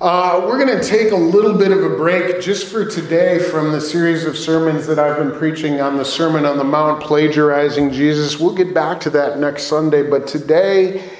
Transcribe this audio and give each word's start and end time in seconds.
Uh, 0.00 0.44
we're 0.46 0.64
going 0.64 0.78
to 0.78 0.88
take 0.88 1.10
a 1.10 1.16
little 1.16 1.58
bit 1.58 1.72
of 1.72 1.82
a 1.82 1.96
break 1.96 2.40
just 2.40 2.68
for 2.68 2.84
today 2.84 3.40
from 3.40 3.72
the 3.72 3.80
series 3.80 4.24
of 4.24 4.38
sermons 4.38 4.86
that 4.86 4.96
I've 4.96 5.16
been 5.16 5.36
preaching 5.36 5.80
on 5.80 5.96
the 5.96 6.04
Sermon 6.04 6.46
on 6.46 6.56
the 6.56 6.62
Mount, 6.62 7.02
Plagiarizing 7.02 7.90
Jesus. 7.90 8.38
We'll 8.38 8.54
get 8.54 8.72
back 8.72 9.00
to 9.00 9.10
that 9.10 9.40
next 9.40 9.64
Sunday, 9.64 10.08
but 10.08 10.28
today, 10.28 11.10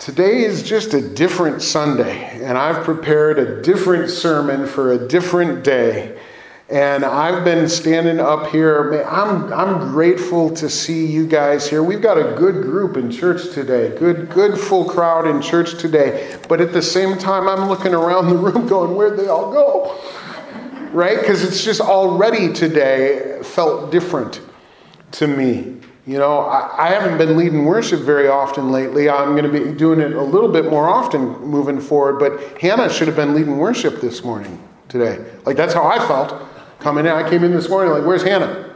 today 0.00 0.42
is 0.42 0.64
just 0.64 0.92
a 0.92 1.08
different 1.08 1.62
Sunday, 1.62 2.42
and 2.42 2.58
I've 2.58 2.84
prepared 2.84 3.38
a 3.38 3.62
different 3.62 4.10
sermon 4.10 4.66
for 4.66 4.90
a 4.90 5.06
different 5.06 5.62
day. 5.62 6.18
And 6.72 7.04
I've 7.04 7.44
been 7.44 7.68
standing 7.68 8.18
up 8.18 8.50
here. 8.50 9.02
I'm, 9.02 9.52
I'm 9.52 9.92
grateful 9.92 10.48
to 10.54 10.70
see 10.70 11.04
you 11.04 11.26
guys 11.26 11.68
here. 11.68 11.82
We've 11.82 12.00
got 12.00 12.16
a 12.16 12.34
good 12.34 12.62
group 12.62 12.96
in 12.96 13.10
church 13.10 13.52
today, 13.52 13.94
good, 13.98 14.30
good 14.30 14.58
full 14.58 14.86
crowd 14.86 15.26
in 15.26 15.42
church 15.42 15.78
today. 15.78 16.34
But 16.48 16.62
at 16.62 16.72
the 16.72 16.80
same 16.80 17.18
time, 17.18 17.46
I'm 17.46 17.68
looking 17.68 17.92
around 17.92 18.30
the 18.30 18.36
room 18.36 18.66
going, 18.66 18.96
where'd 18.96 19.18
they 19.18 19.28
all 19.28 19.52
go? 19.52 20.00
Right? 20.92 21.20
Because 21.20 21.44
it's 21.44 21.62
just 21.62 21.82
already 21.82 22.50
today 22.50 23.42
felt 23.42 23.92
different 23.92 24.40
to 25.10 25.26
me. 25.26 25.76
You 26.06 26.16
know, 26.16 26.38
I, 26.38 26.86
I 26.86 26.88
haven't 26.88 27.18
been 27.18 27.36
leading 27.36 27.66
worship 27.66 28.00
very 28.00 28.28
often 28.28 28.72
lately. 28.72 29.10
I'm 29.10 29.36
going 29.36 29.44
to 29.44 29.52
be 29.52 29.74
doing 29.76 30.00
it 30.00 30.14
a 30.14 30.22
little 30.22 30.50
bit 30.50 30.70
more 30.70 30.88
often 30.88 31.38
moving 31.42 31.82
forward. 31.82 32.18
But 32.18 32.58
Hannah 32.62 32.88
should 32.88 33.08
have 33.08 33.16
been 33.16 33.34
leading 33.34 33.58
worship 33.58 34.00
this 34.00 34.24
morning, 34.24 34.58
today. 34.88 35.22
Like, 35.44 35.58
that's 35.58 35.74
how 35.74 35.86
I 35.86 35.98
felt 36.08 36.48
coming 36.82 37.06
in. 37.06 37.12
I 37.12 37.28
came 37.28 37.44
in 37.44 37.52
this 37.52 37.68
morning 37.68 37.92
like, 37.92 38.04
where's 38.04 38.22
Hannah? 38.22 38.74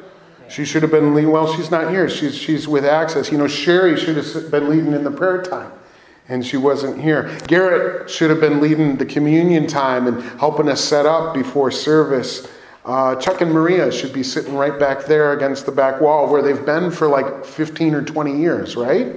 She 0.48 0.64
should 0.64 0.82
have 0.82 0.92
been 0.92 1.14
leading. 1.14 1.32
Well, 1.32 1.52
she's 1.52 1.70
not 1.70 1.90
here. 1.90 2.08
She's, 2.08 2.36
she's 2.36 2.68
with 2.68 2.84
Access. 2.84 3.32
You 3.32 3.38
know, 3.38 3.48
Sherry 3.48 3.98
should 3.98 4.16
have 4.16 4.50
been 4.50 4.68
leading 4.68 4.92
in 4.92 5.02
the 5.02 5.10
prayer 5.10 5.42
time, 5.42 5.72
and 6.28 6.46
she 6.46 6.56
wasn't 6.56 7.02
here. 7.02 7.36
Garrett 7.48 8.08
should 8.08 8.30
have 8.30 8.40
been 8.40 8.60
leading 8.60 8.96
the 8.96 9.06
communion 9.06 9.66
time 9.66 10.06
and 10.06 10.22
helping 10.38 10.68
us 10.68 10.80
set 10.80 11.04
up 11.04 11.34
before 11.34 11.70
service. 11.72 12.48
Uh, 12.84 13.16
Chuck 13.16 13.40
and 13.40 13.52
Maria 13.52 13.90
should 13.90 14.12
be 14.12 14.22
sitting 14.22 14.54
right 14.54 14.78
back 14.78 15.06
there 15.06 15.32
against 15.32 15.66
the 15.66 15.72
back 15.72 16.00
wall 16.00 16.30
where 16.30 16.40
they've 16.40 16.64
been 16.64 16.92
for 16.92 17.08
like 17.08 17.44
15 17.44 17.94
or 17.94 18.02
20 18.02 18.38
years, 18.38 18.76
right? 18.76 19.16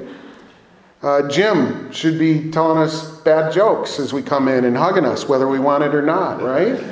Uh, 1.03 1.29
Jim 1.29 1.91
should 1.91 2.17
be 2.17 2.49
telling 2.49 2.79
us 2.79 3.21
bad 3.21 3.53
jokes 3.53 3.99
as 3.99 4.11
we 4.11 4.23
come 4.23 4.47
in 4.47 4.65
and 4.65 4.75
hugging 4.75 5.05
us, 5.05 5.29
whether 5.29 5.47
we 5.47 5.59
want 5.59 5.83
it 5.83 5.93
or 5.93 6.01
not, 6.01 6.41
right? 6.41 6.83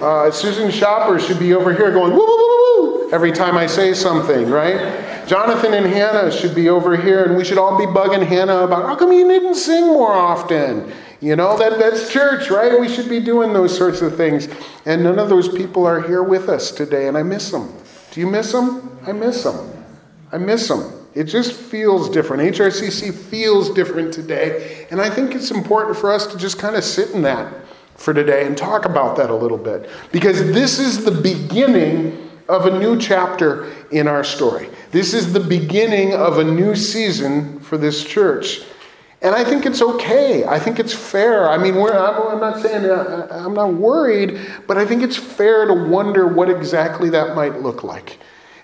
Uh, 0.00 0.30
Susan 0.30 0.70
Shopper 0.70 1.18
should 1.18 1.38
be 1.38 1.54
over 1.54 1.72
here 1.72 1.90
going 1.90 2.12
woo 2.12 2.18
woo 2.18 2.36
woo 2.36 2.82
woo 2.82 3.10
every 3.12 3.32
time 3.32 3.56
I 3.56 3.66
say 3.66 3.94
something, 3.94 4.50
right? 4.50 5.26
Jonathan 5.26 5.72
and 5.72 5.86
Hannah 5.86 6.30
should 6.30 6.54
be 6.54 6.68
over 6.68 6.96
here, 6.96 7.24
and 7.24 7.36
we 7.36 7.44
should 7.44 7.56
all 7.56 7.78
be 7.78 7.86
bugging 7.86 8.24
Hannah 8.24 8.58
about 8.58 8.84
how 8.84 8.94
come 8.94 9.10
you 9.10 9.26
didn't 9.26 9.54
sing 9.54 9.86
more 9.86 10.12
often? 10.12 10.92
You 11.20 11.34
know, 11.34 11.56
that, 11.58 11.78
that's 11.78 12.12
church, 12.12 12.50
right? 12.50 12.78
We 12.78 12.88
should 12.88 13.08
be 13.08 13.20
doing 13.20 13.52
those 13.54 13.76
sorts 13.76 14.02
of 14.02 14.16
things. 14.16 14.48
And 14.84 15.02
none 15.02 15.18
of 15.18 15.30
those 15.30 15.48
people 15.48 15.86
are 15.86 16.00
here 16.00 16.22
with 16.22 16.48
us 16.50 16.70
today, 16.70 17.08
and 17.08 17.16
I 17.16 17.22
miss 17.22 17.50
them. 17.50 17.72
Do 18.10 18.20
you 18.20 18.26
miss 18.26 18.52
them? 18.52 18.98
I 19.06 19.12
miss 19.12 19.42
them. 19.42 19.72
I 20.30 20.38
miss 20.38 20.68
them. 20.68 20.92
It 21.14 21.24
just 21.24 21.54
feels 21.54 22.10
different. 22.10 22.54
HRCC 22.54 23.14
feels 23.14 23.70
different 23.70 24.12
today. 24.12 24.86
And 24.90 25.00
I 25.00 25.08
think 25.08 25.34
it's 25.34 25.50
important 25.50 25.96
for 25.96 26.12
us 26.12 26.26
to 26.26 26.36
just 26.36 26.58
kind 26.58 26.76
of 26.76 26.84
sit 26.84 27.12
in 27.12 27.22
that 27.22 27.65
for 27.96 28.14
today 28.14 28.46
and 28.46 28.56
talk 28.56 28.84
about 28.84 29.16
that 29.16 29.30
a 29.30 29.34
little 29.34 29.58
bit. 29.58 29.88
Because 30.12 30.52
this 30.52 30.78
is 30.78 31.04
the 31.04 31.10
beginning 31.10 32.30
of 32.48 32.66
a 32.66 32.78
new 32.78 32.98
chapter 32.98 33.72
in 33.90 34.06
our 34.06 34.22
story. 34.22 34.68
This 34.92 35.14
is 35.14 35.32
the 35.32 35.40
beginning 35.40 36.14
of 36.14 36.38
a 36.38 36.44
new 36.44 36.76
season 36.76 37.60
for 37.60 37.76
this 37.76 38.04
church. 38.04 38.62
And 39.22 39.34
I 39.34 39.42
think 39.42 39.66
it's 39.66 39.82
okay. 39.82 40.44
I 40.44 40.58
think 40.58 40.78
it's 40.78 40.92
fair. 40.92 41.48
I 41.48 41.56
mean, 41.58 41.74
I'm 41.74 42.38
not 42.40 42.60
saying 42.60 42.84
I'm 42.84 43.54
not 43.54 43.74
worried, 43.74 44.38
but 44.66 44.76
I 44.76 44.84
think 44.84 45.02
it's 45.02 45.16
fair 45.16 45.66
to 45.66 45.74
wonder 45.74 46.26
what 46.28 46.50
exactly 46.50 47.10
that 47.10 47.34
might 47.34 47.60
look 47.60 47.82
like 47.82 48.18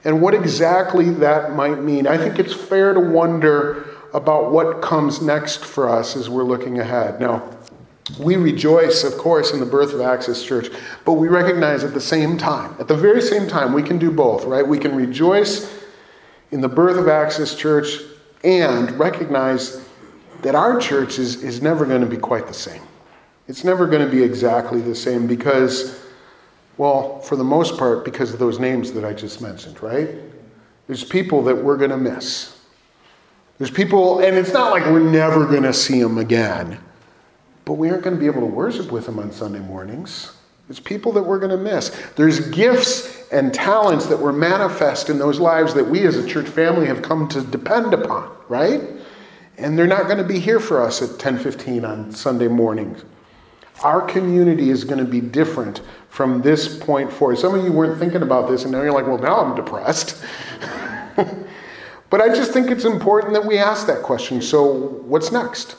and 0.05 0.21
what 0.21 0.35
exactly 0.35 1.11
that 1.11 1.55
might 1.55 1.81
mean. 1.81 2.07
I 2.07 2.19
think 2.19 2.39
it's 2.39 2.53
fair 2.55 2.93
to 2.93 3.01
wonder 3.01 3.87
about 4.13 4.53
what 4.53 4.83
comes 4.83 5.23
next 5.23 5.65
for 5.65 5.89
us 5.89 6.17
as 6.17 6.29
we're 6.29 6.45
looking 6.45 6.79
ahead. 6.79 7.19
Now, 7.19 7.49
we 8.19 8.37
rejoice, 8.37 9.05
of 9.05 9.17
course, 9.17 9.53
in 9.53 9.61
the 9.61 9.67
birth 9.67 9.93
of 9.93 10.01
Access 10.01 10.43
Church, 10.43 10.69
but 11.05 11.15
we 11.15 11.29
recognize 11.29 11.85
at 11.85 11.95
the 11.95 12.01
same 12.01 12.37
time, 12.37 12.75
at 12.79 12.89
the 12.89 12.97
very 12.97 13.23
same 13.23 13.47
time, 13.47 13.73
we 13.73 13.83
can 13.83 13.99
do 13.99 14.11
both, 14.11 14.45
right? 14.45 14.67
We 14.67 14.79
can 14.79 14.95
rejoice 14.95 15.83
in 16.51 16.61
the 16.61 16.69
birth 16.69 16.99
of 16.99 17.09
Access 17.09 17.55
Church 17.55 17.99
and 18.45 18.91
recognize 18.99 19.87
that 20.43 20.55
our 20.55 20.79
church 20.79 21.19
is, 21.19 21.43
is 21.43 21.63
never 21.63 21.87
going 21.87 22.01
to 22.01 22.07
be 22.07 22.17
quite 22.17 22.47
the 22.47 22.55
same. 22.55 22.83
It's 23.49 23.65
never 23.65 23.87
going 23.87 24.05
to 24.05 24.11
be 24.11 24.23
exactly 24.23 24.81
the 24.81 24.95
same 24.95 25.27
because, 25.27 26.05
well, 26.77 27.21
for 27.21 27.37
the 27.37 27.45
most 27.45 27.79
part, 27.79 28.05
because 28.05 28.33
of 28.33 28.39
those 28.39 28.59
names 28.59 28.93
that 28.93 29.05
I 29.05 29.13
just 29.13 29.41
mentioned, 29.41 29.83
right? 29.83 30.11
There's 30.87 31.05
people 31.05 31.43
that 31.45 31.55
we're 31.55 31.77
going 31.77 31.91
to 31.91 31.97
miss. 31.97 32.59
There's 33.59 33.71
people, 33.71 34.19
and 34.21 34.37
it's 34.37 34.53
not 34.53 34.73
like 34.73 34.85
we're 34.87 34.99
never 35.01 35.47
going 35.47 35.63
to 35.63 35.73
see 35.73 36.03
them 36.03 36.19
again 36.19 36.81
but 37.65 37.75
we 37.75 37.91
aren't 37.91 38.03
going 38.03 38.17
to 38.17 38.21
be 38.21 38.27
able 38.27 38.41
to 38.41 38.47
worship 38.47 38.91
with 38.91 39.07
them 39.07 39.19
on 39.19 39.33
Sunday 39.33 39.61
mornings. 39.61 40.33
It's 40.69 40.81
people 40.81 41.13
that 41.13 41.23
we're 41.23 41.39
going 41.39 41.51
to 41.51 41.57
miss. 41.57 41.91
There's 42.17 42.49
gifts 42.49 43.31
and 43.31 43.53
talents 43.53 44.07
that 44.07 44.19
were 44.19 44.33
manifest 44.33 45.11
in 45.11 45.19
those 45.19 45.39
lives 45.41 45.75
that 45.75 45.87
we 45.87 46.07
as 46.07 46.17
a 46.17 46.27
church 46.27 46.49
family 46.49 46.87
have 46.87 47.03
come 47.03 47.29
to 47.29 47.43
depend 47.43 47.95
upon, 47.95 48.35
right? 48.49 48.81
And 49.59 49.79
they're 49.79 49.87
not 49.87 50.05
going 50.05 50.19
to 50.19 50.25
be 50.25 50.39
here 50.39 50.61
for 50.61 50.81
us 50.83 51.03
at 51.03 51.19
10:15 51.19 51.85
on 51.85 52.13
Sunday 52.13 52.49
mornings. 52.49 53.05
Our 53.83 54.01
community 54.01 54.71
is 54.71 54.85
going 54.85 54.99
to 54.99 55.11
be 55.11 55.21
different 55.21 55.83
from 56.09 56.43
this 56.43 56.79
point 56.79 57.13
forward. 57.13 57.39
Some 57.39 57.55
of 57.55 57.65
you 57.65 57.73
weren't 57.73 57.99
thinking 57.99 58.23
about 58.23 58.49
this, 58.49 58.63
and 58.63 58.73
now 58.73 58.83
you're 58.83 58.93
like, 58.93 59.07
well, 59.07 59.19
now 59.19 59.39
I'm 59.39 59.57
depressed. 59.57 60.23
but 62.11 62.21
I 62.21 62.29
just 62.29 62.53
think 62.53 62.71
it's 62.71 62.85
important 62.85 63.33
that 63.33 63.45
we 63.45 63.59
ask 63.59 63.87
that 63.89 64.03
question. 64.03 64.41
So, 64.41 65.01
what's 65.05 65.33
next? 65.33 65.77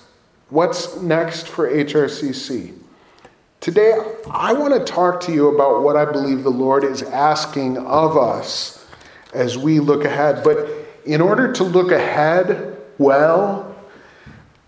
What's 0.53 1.01
next 1.01 1.47
for 1.47 1.67
HRCC? 1.67 2.77
Today, 3.59 3.97
I 4.29 4.53
want 4.53 4.75
to 4.75 4.85
talk 4.85 5.19
to 5.21 5.33
you 5.33 5.47
about 5.47 5.81
what 5.81 5.95
I 5.95 6.05
believe 6.05 6.43
the 6.43 6.51
Lord 6.51 6.83
is 6.83 7.01
asking 7.01 7.79
of 7.79 8.17
us 8.17 8.85
as 9.33 9.57
we 9.57 9.79
look 9.79 10.05
ahead. 10.05 10.43
But 10.43 10.69
in 11.05 11.21
order 11.21 11.51
to 11.53 11.63
look 11.63 11.91
ahead 11.91 12.77
well, 12.99 13.75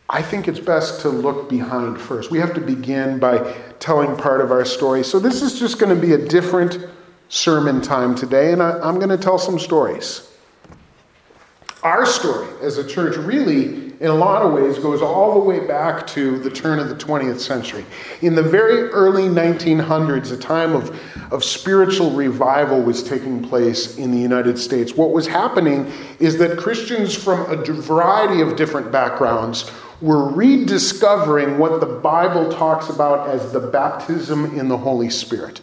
I 0.10 0.24
think 0.24 0.48
it's 0.48 0.60
best 0.60 1.02
to 1.02 1.10
look 1.10 1.52
behind 1.52 2.02
first. 2.02 2.32
We 2.32 2.40
have 2.40 2.56
to 2.56 2.62
begin 2.62 3.20
by 3.20 3.56
telling 3.78 4.18
part 4.18 4.42
of 4.42 4.50
our 4.50 4.66
story. 4.66 5.04
So, 5.04 5.20
this 5.20 5.44
is 5.44 5.60
just 5.60 5.78
going 5.78 5.96
to 5.96 6.02
be 6.02 6.14
a 6.14 6.28
different 6.28 6.80
sermon 7.30 7.80
time 7.80 8.16
today, 8.16 8.54
and 8.54 8.64
I, 8.64 8.90
am 8.90 8.96
going 8.96 9.10
to 9.10 9.20
tell 9.20 9.38
some 9.38 9.60
stories. 9.60 10.32
Our 11.84 12.08
story 12.08 12.48
as 12.64 12.80
a 12.80 12.88
church 12.88 13.18
really 13.18 13.85
in 14.06 14.12
a 14.12 14.16
lot 14.16 14.44
of 14.44 14.54
ways, 14.54 14.78
goes 14.78 15.02
all 15.02 15.34
the 15.34 15.40
way 15.40 15.66
back 15.66 16.06
to 16.06 16.38
the 16.38 16.50
turn 16.52 16.78
of 16.78 16.90
the 16.90 16.96
20th 16.96 17.40
century. 17.40 17.84
In 18.22 18.36
the 18.36 18.44
very 18.44 18.84
early 18.92 19.24
1900s, 19.24 20.32
a 20.32 20.38
time 20.38 20.76
of, 20.76 20.96
of 21.34 21.44
spiritual 21.44 22.12
revival 22.12 22.80
was 22.84 23.02
taking 23.02 23.42
place 23.42 23.98
in 23.98 24.12
the 24.12 24.20
United 24.20 24.60
States. 24.60 24.94
What 24.94 25.10
was 25.10 25.26
happening 25.26 25.92
is 26.20 26.38
that 26.38 26.56
Christians 26.56 27.16
from 27.16 27.50
a 27.52 27.56
variety 27.56 28.42
of 28.42 28.56
different 28.56 28.92
backgrounds 28.92 29.72
were 30.02 30.32
rediscovering 30.32 31.58
what 31.58 31.80
the 31.80 31.88
Bible 31.88 32.52
talks 32.52 32.90
about 32.90 33.28
as 33.30 33.52
the 33.54 33.60
baptism 33.60 34.56
in 34.56 34.68
the 34.68 34.78
Holy 34.78 35.10
Spirit. 35.10 35.62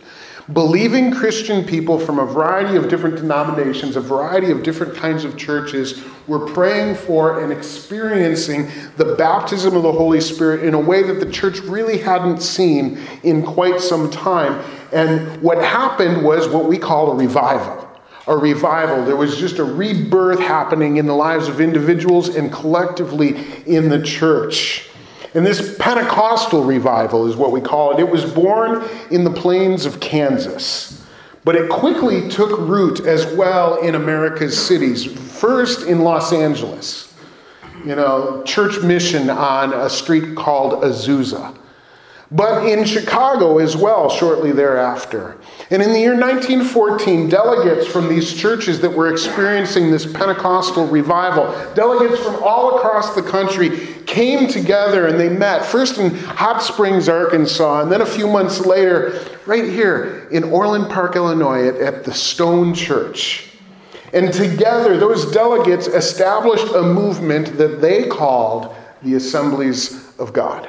Believing 0.53 1.13
Christian 1.13 1.65
people 1.65 2.01
from 2.01 2.19
a 2.19 2.27
variety 2.27 2.77
of 2.77 2.89
different 2.89 3.15
denominations, 3.15 3.95
a 3.95 4.01
variety 4.01 4.51
of 4.51 4.65
different 4.65 4.97
kinds 4.97 5.25
of 5.25 5.37
churches, 5.37 6.03
were 6.27 6.47
praying 6.47 6.97
for 6.97 7.45
and 7.45 7.53
experiencing 7.53 8.69
the 8.97 9.15
baptism 9.15 9.77
of 9.77 9.85
the 9.85 9.93
Holy 9.93 10.21
Spirit 10.21 10.65
in 10.65 10.75
a 10.75 10.81
way 10.81 11.05
that 11.05 11.21
the 11.21 11.31
church 11.31 11.61
really 11.61 11.97
hadn't 11.97 12.43
seen 12.43 12.99
in 13.23 13.45
quite 13.45 13.81
some 13.81 14.11
time. 14.11 14.65
And 14.93 15.41
what 15.41 15.59
happened 15.59 16.25
was 16.25 16.49
what 16.49 16.67
we 16.67 16.77
call 16.77 17.13
a 17.13 17.15
revival. 17.15 17.89
A 18.27 18.37
revival. 18.37 19.05
There 19.05 19.17
was 19.17 19.37
just 19.37 19.59
a 19.59 19.65
rebirth 19.65 20.41
happening 20.41 20.97
in 20.97 21.07
the 21.07 21.15
lives 21.15 21.47
of 21.47 21.61
individuals 21.61 22.35
and 22.35 22.53
collectively 22.53 23.63
in 23.67 23.89
the 23.89 24.03
church. 24.03 24.89
And 25.35 25.47
this 25.47 25.77
Pentecostal 25.79 26.63
revival 26.63 27.27
is 27.27 27.37
what 27.37 27.53
we 27.53 27.61
call 27.61 27.93
it. 27.93 28.01
It 28.01 28.09
was 28.09 28.25
born 28.25 28.87
in 29.11 29.25
the 29.25 29.31
plains 29.31 29.87
of 29.87 29.99
Kansas, 29.99 31.05
but 31.45 31.57
it 31.57 31.71
quickly 31.71 32.29
took 32.29 32.59
root 32.61 33.01
as 33.07 33.27
well 33.35 33.81
in 33.81 33.95
America's 33.95 34.61
cities, 34.61 35.05
first 35.05 35.87
in 35.87 36.01
Los 36.01 36.33
Angeles. 36.33 37.15
You 37.85 37.97
know, 37.97 38.43
church 38.45 38.83
mission 38.83 39.31
on 39.31 39.73
a 39.73 39.89
street 39.89 40.37
called 40.37 40.85
Azusa. 40.85 41.57
But 42.33 42.67
in 42.67 42.85
Chicago 42.85 43.59
as 43.59 43.77
well, 43.77 44.09
shortly 44.09 44.53
thereafter. 44.53 45.37
And 45.71 45.83
in 45.83 45.93
the 45.93 45.99
year 45.99 46.19
1914, 46.19 47.29
delegates 47.29 47.87
from 47.87 48.09
these 48.09 48.33
churches 48.33 48.81
that 48.81 48.91
were 48.91 49.13
experiencing 49.13 49.91
this 49.91 50.11
Pentecostal 50.11 50.87
revival, 50.87 51.47
delegates 51.75 52.23
from 52.23 52.43
all 52.43 52.79
across 52.79 53.15
the 53.15 53.23
country, 53.23 53.87
came 54.07 54.49
together 54.49 55.09
and 55.09 55.21
they 55.21 55.29
met, 55.29 55.65
first 55.65 55.99
in 55.99 56.15
Hot 56.15 56.63
Springs, 56.63 57.09
Arkansas, 57.09 57.83
and 57.83 57.93
then 57.93 58.01
a 58.01 58.07
few 58.07 58.27
months 58.27 58.65
later, 58.65 59.21
right 59.45 59.65
here 59.65 60.27
in 60.31 60.45
Orland 60.45 60.91
Park, 60.91 61.17
Illinois, 61.17 61.69
at, 61.69 61.77
at 61.77 62.05
the 62.05 62.15
Stone 62.15 62.75
Church. 62.75 63.51
And 64.15 64.33
together, 64.33 64.97
those 64.99 65.31
delegates 65.33 65.87
established 65.87 66.73
a 66.75 66.83
movement 66.83 67.59
that 67.59 67.81
they 67.81 68.09
called 68.09 68.75
the 69.03 69.15
Assemblies 69.15 70.19
of 70.19 70.33
God. 70.33 70.69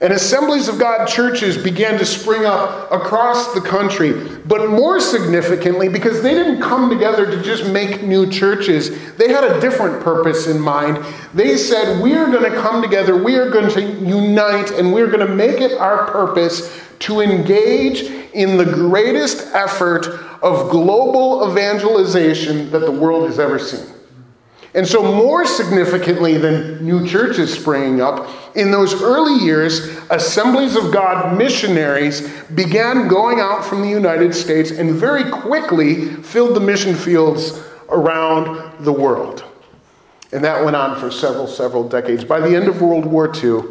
And 0.00 0.12
assemblies 0.12 0.68
of 0.68 0.78
God 0.78 1.06
churches 1.06 1.56
began 1.56 1.98
to 1.98 2.04
spring 2.04 2.44
up 2.44 2.92
across 2.92 3.54
the 3.54 3.62
country. 3.62 4.12
But 4.44 4.68
more 4.68 5.00
significantly, 5.00 5.88
because 5.88 6.22
they 6.22 6.34
didn't 6.34 6.60
come 6.60 6.90
together 6.90 7.24
to 7.24 7.42
just 7.42 7.66
make 7.66 8.02
new 8.02 8.30
churches, 8.30 9.14
they 9.14 9.28
had 9.28 9.42
a 9.42 9.58
different 9.58 10.02
purpose 10.04 10.48
in 10.48 10.60
mind. 10.60 11.02
They 11.32 11.56
said, 11.56 12.02
We 12.02 12.12
are 12.14 12.26
going 12.26 12.50
to 12.50 12.60
come 12.60 12.82
together, 12.82 13.22
we 13.22 13.36
are 13.36 13.48
going 13.48 13.70
to 13.70 13.80
unite, 13.80 14.70
and 14.72 14.92
we're 14.92 15.10
going 15.10 15.26
to 15.26 15.34
make 15.34 15.62
it 15.62 15.72
our 15.78 16.10
purpose 16.10 16.82
to 16.98 17.20
engage 17.20 18.02
in 18.34 18.58
the 18.58 18.64
greatest 18.66 19.54
effort 19.54 20.06
of 20.42 20.70
global 20.70 21.50
evangelization 21.50 22.70
that 22.70 22.80
the 22.80 22.90
world 22.90 23.26
has 23.26 23.38
ever 23.38 23.58
seen. 23.58 23.86
And 24.74 24.86
so, 24.86 25.02
more 25.02 25.46
significantly 25.46 26.36
than 26.36 26.84
new 26.84 27.06
churches 27.06 27.52
springing 27.52 28.02
up, 28.02 28.28
in 28.56 28.70
those 28.70 29.00
early 29.02 29.44
years, 29.44 29.80
assemblies 30.10 30.76
of 30.76 30.92
God 30.92 31.36
missionaries 31.36 32.28
began 32.54 33.06
going 33.06 33.38
out 33.38 33.64
from 33.64 33.82
the 33.82 33.88
United 33.88 34.34
States 34.34 34.70
and 34.70 34.92
very 34.92 35.30
quickly 35.30 36.06
filled 36.16 36.56
the 36.56 36.60
mission 36.60 36.94
fields 36.94 37.62
around 37.90 38.84
the 38.84 38.92
world. 38.92 39.44
And 40.32 40.42
that 40.44 40.64
went 40.64 40.74
on 40.74 40.98
for 40.98 41.10
several, 41.10 41.46
several 41.46 41.88
decades. 41.88 42.24
By 42.24 42.40
the 42.40 42.56
end 42.56 42.66
of 42.66 42.82
World 42.82 43.06
War 43.06 43.32
II, 43.34 43.62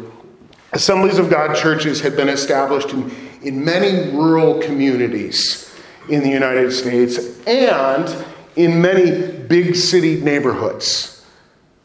assemblies 0.72 1.18
of 1.18 1.28
God 1.28 1.54
churches 1.56 2.00
had 2.00 2.16
been 2.16 2.28
established 2.28 2.90
in, 2.90 3.14
in 3.42 3.64
many 3.64 4.10
rural 4.16 4.60
communities 4.62 5.74
in 6.08 6.22
the 6.22 6.30
United 6.30 6.70
States 6.72 7.44
and 7.46 8.24
in 8.54 8.80
many 8.80 9.32
big 9.46 9.76
city 9.76 10.20
neighborhoods, 10.20 11.15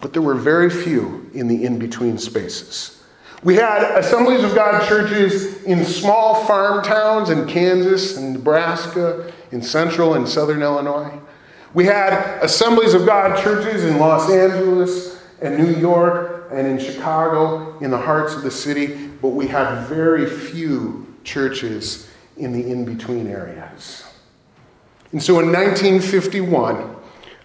but 0.02 0.14
there 0.14 0.22
were 0.22 0.36
very 0.36 0.70
few 0.70 1.30
in 1.34 1.48
the 1.48 1.64
in 1.64 1.80
between 1.80 2.18
spaces. 2.18 3.02
We 3.44 3.56
had 3.56 3.98
assemblies 3.98 4.44
of 4.44 4.54
God 4.54 4.88
churches 4.88 5.64
in 5.64 5.84
small 5.84 6.46
farm 6.46 6.84
towns 6.84 7.30
in 7.30 7.48
Kansas 7.48 8.18
and 8.18 8.34
Nebraska, 8.34 9.32
in 9.52 9.62
central 9.62 10.14
and 10.14 10.28
southern 10.28 10.62
Illinois. 10.62 11.20
We 11.74 11.86
had 11.86 12.40
assemblies 12.44 12.94
of 12.94 13.06
God 13.06 13.42
churches 13.42 13.86
in 13.86 13.98
Los 13.98 14.30
Angeles 14.30 15.24
and 15.42 15.58
New 15.58 15.76
York 15.80 16.50
and 16.52 16.68
in 16.68 16.78
Chicago, 16.78 17.80
in 17.80 17.90
the 17.90 17.98
hearts 17.98 18.36
of 18.36 18.44
the 18.44 18.52
city, 18.52 19.08
but 19.22 19.30
we 19.30 19.48
had 19.48 19.86
very 19.88 20.30
few 20.30 21.08
churches 21.24 22.10
in 22.38 22.52
the 22.52 22.70
in 22.72 22.86
between 22.86 23.28
areas. 23.28 24.04
And 25.12 25.22
so 25.22 25.40
in 25.40 25.52
1951, 25.52 26.96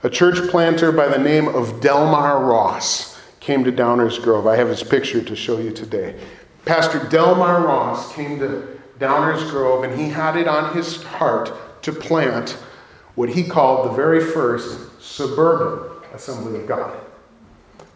a 0.07 0.09
church 0.09 0.49
planter 0.51 0.93
by 0.93 1.09
the 1.09 1.19
name 1.19 1.49
of 1.49 1.81
Delmar 1.81 2.45
Ross 2.45 3.21
came 3.41 3.65
to 3.65 3.73
Downers 3.73 4.23
Grove. 4.23 4.47
I 4.47 4.55
have 4.55 4.69
his 4.69 4.85
picture 4.85 5.21
to 5.21 5.35
show 5.35 5.59
you 5.59 5.73
today. 5.73 6.17
Pastor 6.65 7.01
Delmar 7.09 7.67
Ross 7.67 8.15
came 8.15 8.39
to 8.39 8.79
Downers 9.01 9.51
Grove 9.51 9.83
and 9.83 9.99
he 9.99 10.09
had 10.09 10.37
it 10.37 10.47
on 10.47 10.73
his 10.77 11.03
heart 11.03 11.83
to 11.83 11.91
plant 11.91 12.51
what 13.17 13.29
he 13.29 13.43
called 13.43 13.91
the 13.91 13.97
very 13.97 14.21
first 14.21 14.79
suburban 15.03 15.91
assembly 16.15 16.61
of 16.61 16.69
God. 16.69 16.97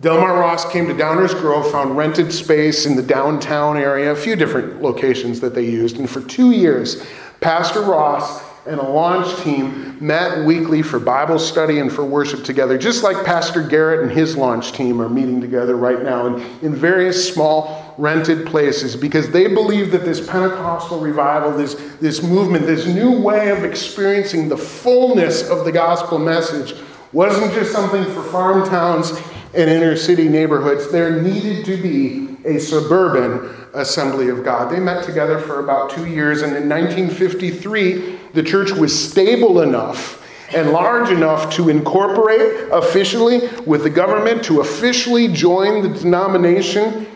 Delmar 0.01 0.37
Ross 0.37 0.69
came 0.73 0.89
to 0.89 0.95
Downers 0.95 1.41
Grove, 1.41 1.71
found 1.71 1.97
rented 1.97 2.33
space 2.33 2.87
in 2.87 2.97
the 2.97 3.05
downtown 3.05 3.77
area, 3.77 4.11
a 4.11 4.17
few 4.17 4.35
different 4.35 4.83
locations 4.83 5.39
that 5.39 5.55
they 5.55 5.65
used, 5.65 5.99
and 5.99 6.11
for 6.11 6.23
two 6.23 6.51
years, 6.51 7.07
Pastor 7.41 7.83
Ross 7.83 8.50
and 8.71 8.79
a 8.79 8.89
launch 8.89 9.43
team 9.43 9.99
met 10.01 10.47
weekly 10.47 10.81
for 10.81 11.01
Bible 11.01 11.39
study 11.39 11.81
and 11.81 11.93
for 11.93 12.05
worship 12.05 12.45
together, 12.45 12.79
just 12.79 13.03
like 13.03 13.27
Pastor 13.27 13.63
Garrett 13.63 14.03
and 14.03 14.11
his 14.11 14.37
launch 14.37 14.73
team 14.73 15.03
are 15.03 15.09
meeting 15.09 15.41
together 15.41 15.77
right 15.77 16.03
now 16.03 16.27
in, 16.27 16.43
in 16.63 16.75
various 16.75 17.33
small 17.33 17.95
rented 17.99 18.47
places 18.47 18.95
because 18.95 19.29
they 19.31 19.49
believe 19.49 19.91
that 19.91 20.05
this 20.05 20.25
Pentecostal 20.27 21.01
revival, 21.01 21.51
this, 21.51 21.75
this 22.01 22.23
movement, 22.23 22.65
this 22.65 22.87
new 22.87 23.21
way 23.21 23.51
of 23.51 23.65
experiencing 23.65 24.49
the 24.49 24.57
fullness 24.57 25.51
of 25.51 25.65
the 25.65 25.73
gospel 25.73 26.19
message 26.19 26.75
wasn't 27.13 27.53
just 27.53 27.73
something 27.73 28.05
for 28.05 28.23
farm 28.23 28.67
towns 28.69 29.11
and 29.53 29.69
inner 29.69 29.97
city 29.97 30.29
neighborhoods. 30.29 30.93
There 30.93 31.21
needed 31.21 31.65
to 31.65 31.77
be 31.77 32.37
a 32.45 32.59
suburban 32.61 33.51
assembly 33.75 34.29
of 34.29 34.45
God. 34.45 34.71
They 34.71 34.81
met 34.81 35.05
together 35.05 35.39
for 35.41 35.61
about 35.61 35.91
two 35.91 36.07
years, 36.07 36.43
and 36.43 36.57
in 36.57 36.69
1953, 36.69 38.20
the 38.33 38.43
church 38.43 38.71
was 38.73 39.11
stable 39.11 39.63
enough 39.63 40.21
and 40.55 40.71
large 40.71 41.11
enough 41.11 41.53
to 41.55 41.69
incorporate 41.69 42.69
officially 42.73 43.49
with 43.67 43.83
the 43.85 43.91
government, 43.91 44.45
to 44.45 44.61
officially 44.61 45.29
join 45.29 45.83
the 45.83 45.99
denomination. 45.99 47.07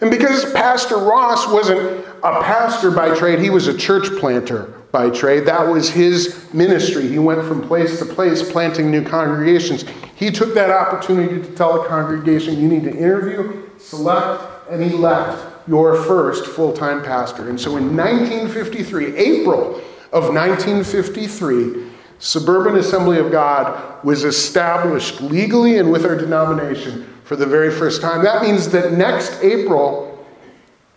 And 0.00 0.10
because 0.10 0.52
Pastor 0.52 0.96
Ross 0.96 1.46
wasn't 1.48 2.04
a 2.22 2.42
pastor 2.42 2.90
by 2.90 3.14
trade, 3.14 3.38
he 3.38 3.50
was 3.50 3.68
a 3.68 3.76
church 3.76 4.18
planter 4.18 4.74
by 4.92 5.10
trade. 5.10 5.46
That 5.46 5.66
was 5.68 5.88
his 5.88 6.52
ministry. 6.52 7.06
He 7.06 7.18
went 7.18 7.44
from 7.46 7.62
place 7.62 7.98
to 8.00 8.04
place 8.04 8.48
planting 8.50 8.90
new 8.90 9.04
congregations. 9.04 9.84
He 10.16 10.30
took 10.30 10.54
that 10.54 10.70
opportunity 10.70 11.40
to 11.40 11.54
tell 11.54 11.82
a 11.82 11.86
congregation, 11.86 12.60
you 12.60 12.68
need 12.68 12.84
to 12.84 12.96
interview, 12.96 13.62
select, 13.78 14.42
and 14.68 14.82
elect 14.82 15.40
your 15.68 16.02
first 16.04 16.46
full 16.46 16.72
time 16.72 17.02
pastor. 17.04 17.48
And 17.48 17.60
so 17.60 17.76
in 17.76 17.96
1953, 17.96 19.16
April 19.16 19.80
of 20.12 20.34
1953, 20.34 21.86
Suburban 22.18 22.76
Assembly 22.76 23.18
of 23.18 23.30
God 23.30 24.04
was 24.04 24.24
established 24.24 25.20
legally 25.20 25.78
and 25.78 25.90
with 25.90 26.04
our 26.04 26.16
denomination 26.16 27.06
for 27.24 27.36
the 27.36 27.46
very 27.46 27.70
first 27.70 28.02
time. 28.02 28.22
That 28.24 28.42
means 28.42 28.68
that 28.70 28.92
next 28.92 29.42
April, 29.42 30.26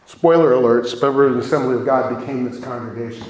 spoiler 0.05 0.53
alert, 0.53 0.87
Suburban 0.87 1.39
Assembly 1.39 1.75
of 1.75 1.85
God 1.85 2.19
became 2.19 2.49
this 2.49 2.61
congregation. 2.61 3.27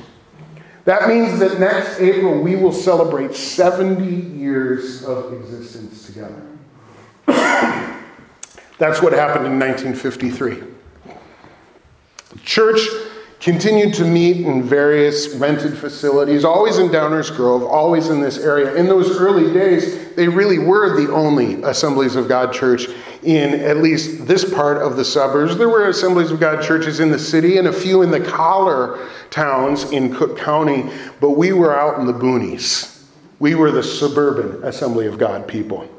That 0.85 1.07
means 1.07 1.39
that 1.39 1.59
next 1.59 1.99
April 1.99 2.41
we 2.41 2.55
will 2.55 2.73
celebrate 2.73 3.35
70 3.35 4.37
years 4.37 5.03
of 5.05 5.33
existence 5.33 6.05
together. 6.05 6.41
That's 8.77 9.01
what 9.01 9.13
happened 9.13 9.45
in 9.45 9.59
1953. 9.59 10.63
Church 12.43 12.79
continued 13.43 13.93
to 13.93 14.05
meet 14.05 14.37
in 14.37 14.63
various 14.63 15.35
rented 15.35 15.77
facilities, 15.77 16.45
always 16.45 16.77
in 16.77 16.87
Downers 16.87 17.35
Grove, 17.35 17.61
always 17.61 18.07
in 18.07 18.21
this 18.21 18.37
area. 18.37 18.73
In 18.75 18.87
those 18.87 19.19
early 19.19 19.51
days, 19.51 20.15
they 20.15 20.29
really 20.29 20.59
were 20.59 20.95
the 20.95 21.11
only 21.11 21.61
Assemblies 21.63 22.15
of 22.15 22.29
God 22.29 22.53
church 22.53 22.87
in 23.21 23.53
at 23.59 23.77
least 23.77 24.25
this 24.27 24.49
part 24.49 24.77
of 24.77 24.95
the 24.95 25.03
suburbs. 25.03 25.57
There 25.57 25.67
were 25.67 25.89
Assemblies 25.89 26.31
of 26.31 26.39
God 26.39 26.63
churches 26.63 27.01
in 27.01 27.11
the 27.11 27.19
city 27.19 27.57
and 27.57 27.67
a 27.67 27.73
few 27.73 28.01
in 28.01 28.11
the 28.11 28.21
collar 28.21 29.09
towns 29.29 29.91
in 29.91 30.15
Cook 30.15 30.37
County, 30.37 30.89
but 31.19 31.31
we 31.31 31.51
were 31.51 31.77
out 31.77 31.99
in 31.99 32.05
the 32.05 32.13
boonies. 32.13 33.03
We 33.39 33.55
were 33.55 33.71
the 33.71 33.83
suburban 33.83 34.63
Assembly 34.63 35.05
of 35.05 35.17
God 35.17 35.49
people. 35.49 35.89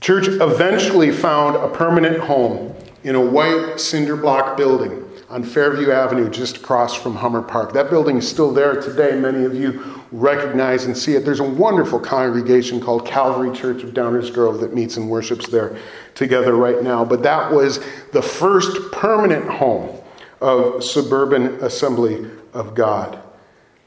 Church 0.00 0.28
eventually 0.28 1.10
found 1.10 1.56
a 1.56 1.68
permanent 1.76 2.18
home 2.18 2.72
in 3.02 3.16
a 3.16 3.20
white 3.20 3.80
cinder 3.80 4.14
block 4.14 4.56
building 4.56 5.03
on 5.34 5.42
Fairview 5.42 5.90
Avenue, 5.90 6.30
just 6.30 6.58
across 6.58 6.94
from 6.94 7.16
Hummer 7.16 7.42
Park. 7.42 7.72
That 7.72 7.90
building 7.90 8.18
is 8.18 8.28
still 8.28 8.54
there 8.54 8.80
today. 8.80 9.18
Many 9.18 9.44
of 9.44 9.52
you 9.52 9.82
recognize 10.12 10.84
and 10.84 10.96
see 10.96 11.16
it. 11.16 11.24
There's 11.24 11.40
a 11.40 11.44
wonderful 11.44 11.98
congregation 11.98 12.80
called 12.80 13.04
Calvary 13.04 13.52
Church 13.52 13.82
of 13.82 13.90
Downers 13.90 14.32
Grove 14.32 14.60
that 14.60 14.74
meets 14.74 14.96
and 14.96 15.10
worships 15.10 15.48
there 15.48 15.76
together 16.14 16.54
right 16.54 16.84
now. 16.84 17.04
But 17.04 17.24
that 17.24 17.50
was 17.50 17.80
the 18.12 18.22
first 18.22 18.92
permanent 18.92 19.48
home 19.48 20.00
of 20.40 20.84
Suburban 20.84 21.46
Assembly 21.64 22.30
of 22.52 22.76
God. 22.76 23.18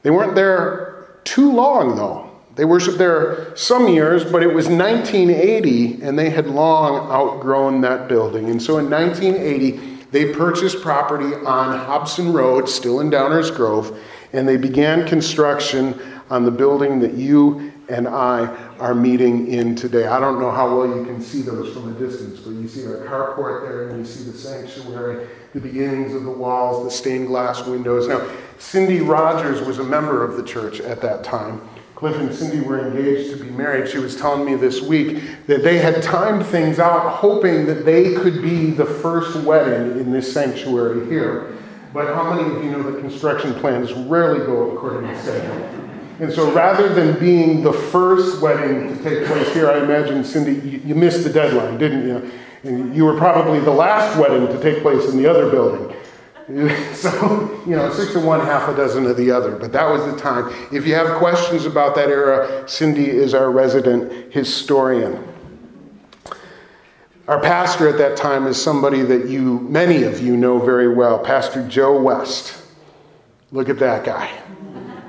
They 0.02 0.10
weren't 0.10 0.34
there 0.34 1.06
too 1.24 1.50
long, 1.50 1.96
though. 1.96 2.30
They 2.56 2.66
worshiped 2.66 2.98
there 2.98 3.56
some 3.56 3.88
years, 3.88 4.22
but 4.22 4.42
it 4.42 4.52
was 4.52 4.68
1980, 4.68 6.02
and 6.02 6.18
they 6.18 6.28
had 6.28 6.46
long 6.46 7.10
outgrown 7.10 7.80
that 7.82 8.06
building. 8.06 8.50
And 8.50 8.62
so 8.62 8.76
in 8.76 8.90
1980, 8.90 9.97
they 10.10 10.32
purchased 10.32 10.80
property 10.82 11.34
on 11.34 11.78
Hobson 11.78 12.32
Road, 12.32 12.68
still 12.68 13.00
in 13.00 13.10
Downers 13.10 13.54
Grove, 13.54 13.98
and 14.32 14.48
they 14.48 14.56
began 14.56 15.06
construction 15.06 15.98
on 16.30 16.44
the 16.44 16.50
building 16.50 16.98
that 17.00 17.14
you 17.14 17.72
and 17.88 18.06
I 18.06 18.46
are 18.78 18.94
meeting 18.94 19.48
in 19.48 19.74
today. 19.74 20.06
I 20.06 20.20
don't 20.20 20.38
know 20.38 20.50
how 20.50 20.76
well 20.76 20.86
you 20.86 21.04
can 21.04 21.22
see 21.22 21.40
those 21.40 21.72
from 21.72 21.94
a 21.94 21.98
distance, 21.98 22.40
but 22.40 22.50
you 22.50 22.68
see 22.68 22.86
our 22.86 23.06
carport 23.06 23.66
there 23.66 23.88
and 23.88 23.98
you 23.98 24.04
see 24.04 24.30
the 24.30 24.36
sanctuary, 24.36 25.26
the 25.54 25.60
beginnings 25.60 26.14
of 26.14 26.24
the 26.24 26.30
walls, 26.30 26.84
the 26.84 26.90
stained 26.90 27.28
glass 27.28 27.66
windows. 27.66 28.06
Now, 28.06 28.28
Cindy 28.58 29.00
Rogers 29.00 29.66
was 29.66 29.78
a 29.78 29.84
member 29.84 30.22
of 30.22 30.36
the 30.36 30.42
church 30.42 30.80
at 30.80 31.00
that 31.00 31.24
time. 31.24 31.66
Cliff 31.98 32.14
and 32.14 32.32
Cindy 32.32 32.60
were 32.60 32.86
engaged 32.86 33.32
to 33.32 33.42
be 33.42 33.50
married. 33.50 33.90
She 33.90 33.98
was 33.98 34.14
telling 34.14 34.44
me 34.44 34.54
this 34.54 34.80
week 34.80 35.20
that 35.48 35.64
they 35.64 35.78
had 35.78 36.00
timed 36.00 36.46
things 36.46 36.78
out 36.78 37.16
hoping 37.16 37.66
that 37.66 37.84
they 37.84 38.14
could 38.14 38.40
be 38.40 38.70
the 38.70 38.84
first 38.84 39.34
wedding 39.42 39.98
in 39.98 40.12
this 40.12 40.32
sanctuary 40.32 41.08
here. 41.08 41.56
But 41.92 42.14
how 42.14 42.32
many 42.32 42.54
of 42.54 42.62
you 42.62 42.70
know 42.70 42.88
that 42.88 43.00
construction 43.00 43.52
plans 43.54 43.92
rarely 43.92 44.46
go 44.46 44.76
according 44.76 45.10
to 45.10 45.20
schedule? 45.20 45.56
And 46.20 46.32
so 46.32 46.52
rather 46.52 46.88
than 46.94 47.18
being 47.18 47.64
the 47.64 47.72
first 47.72 48.40
wedding 48.40 48.96
to 48.96 49.02
take 49.02 49.26
place 49.26 49.52
here, 49.52 49.68
I 49.68 49.78
imagine, 49.78 50.22
Cindy, 50.22 50.68
you, 50.68 50.78
you 50.84 50.94
missed 50.94 51.24
the 51.24 51.30
deadline, 51.30 51.78
didn't 51.78 52.06
you? 52.06 52.30
And 52.62 52.94
you 52.94 53.06
were 53.06 53.16
probably 53.16 53.58
the 53.58 53.72
last 53.72 54.16
wedding 54.16 54.46
to 54.46 54.62
take 54.62 54.82
place 54.82 55.08
in 55.08 55.20
the 55.20 55.28
other 55.28 55.50
building. 55.50 55.96
So, 56.94 57.62
you 57.66 57.76
know, 57.76 57.92
six 57.92 58.14
of 58.14 58.24
one, 58.24 58.40
half 58.40 58.68
a 58.68 58.74
dozen 58.74 59.06
of 59.06 59.16
the 59.16 59.30
other. 59.30 59.56
But 59.56 59.70
that 59.72 59.88
was 59.88 60.04
the 60.10 60.18
time. 60.18 60.52
If 60.72 60.86
you 60.86 60.94
have 60.94 61.18
questions 61.18 61.66
about 61.66 61.94
that 61.96 62.08
era, 62.08 62.66
Cindy 62.66 63.08
is 63.08 63.34
our 63.34 63.50
resident 63.50 64.32
historian. 64.32 65.22
Our 67.28 67.40
pastor 67.40 67.88
at 67.88 67.98
that 67.98 68.16
time 68.16 68.46
is 68.46 68.60
somebody 68.60 69.02
that 69.02 69.28
you, 69.28 69.60
many 69.60 70.04
of 70.04 70.20
you, 70.22 70.36
know 70.36 70.58
very 70.58 70.92
well, 70.92 71.18
Pastor 71.18 71.68
Joe 71.68 72.00
West. 72.00 72.62
Look 73.52 73.68
at 73.68 73.78
that 73.80 74.04
guy. 74.04 74.32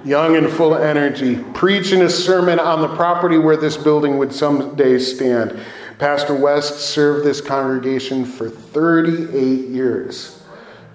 Young 0.03 0.35
and 0.35 0.49
full 0.49 0.75
of 0.75 0.81
energy, 0.81 1.41
preaching 1.53 2.01
a 2.01 2.09
sermon 2.09 2.59
on 2.59 2.81
the 2.81 2.93
property 2.95 3.37
where 3.37 3.57
this 3.57 3.77
building 3.77 4.17
would 4.17 4.33
someday 4.33 4.99
stand. 4.99 5.57
Pastor 5.97 6.35
West 6.35 6.81
served 6.81 7.25
this 7.25 7.39
congregation 7.39 8.25
for 8.25 8.49
38 8.49 9.69
years 9.69 10.38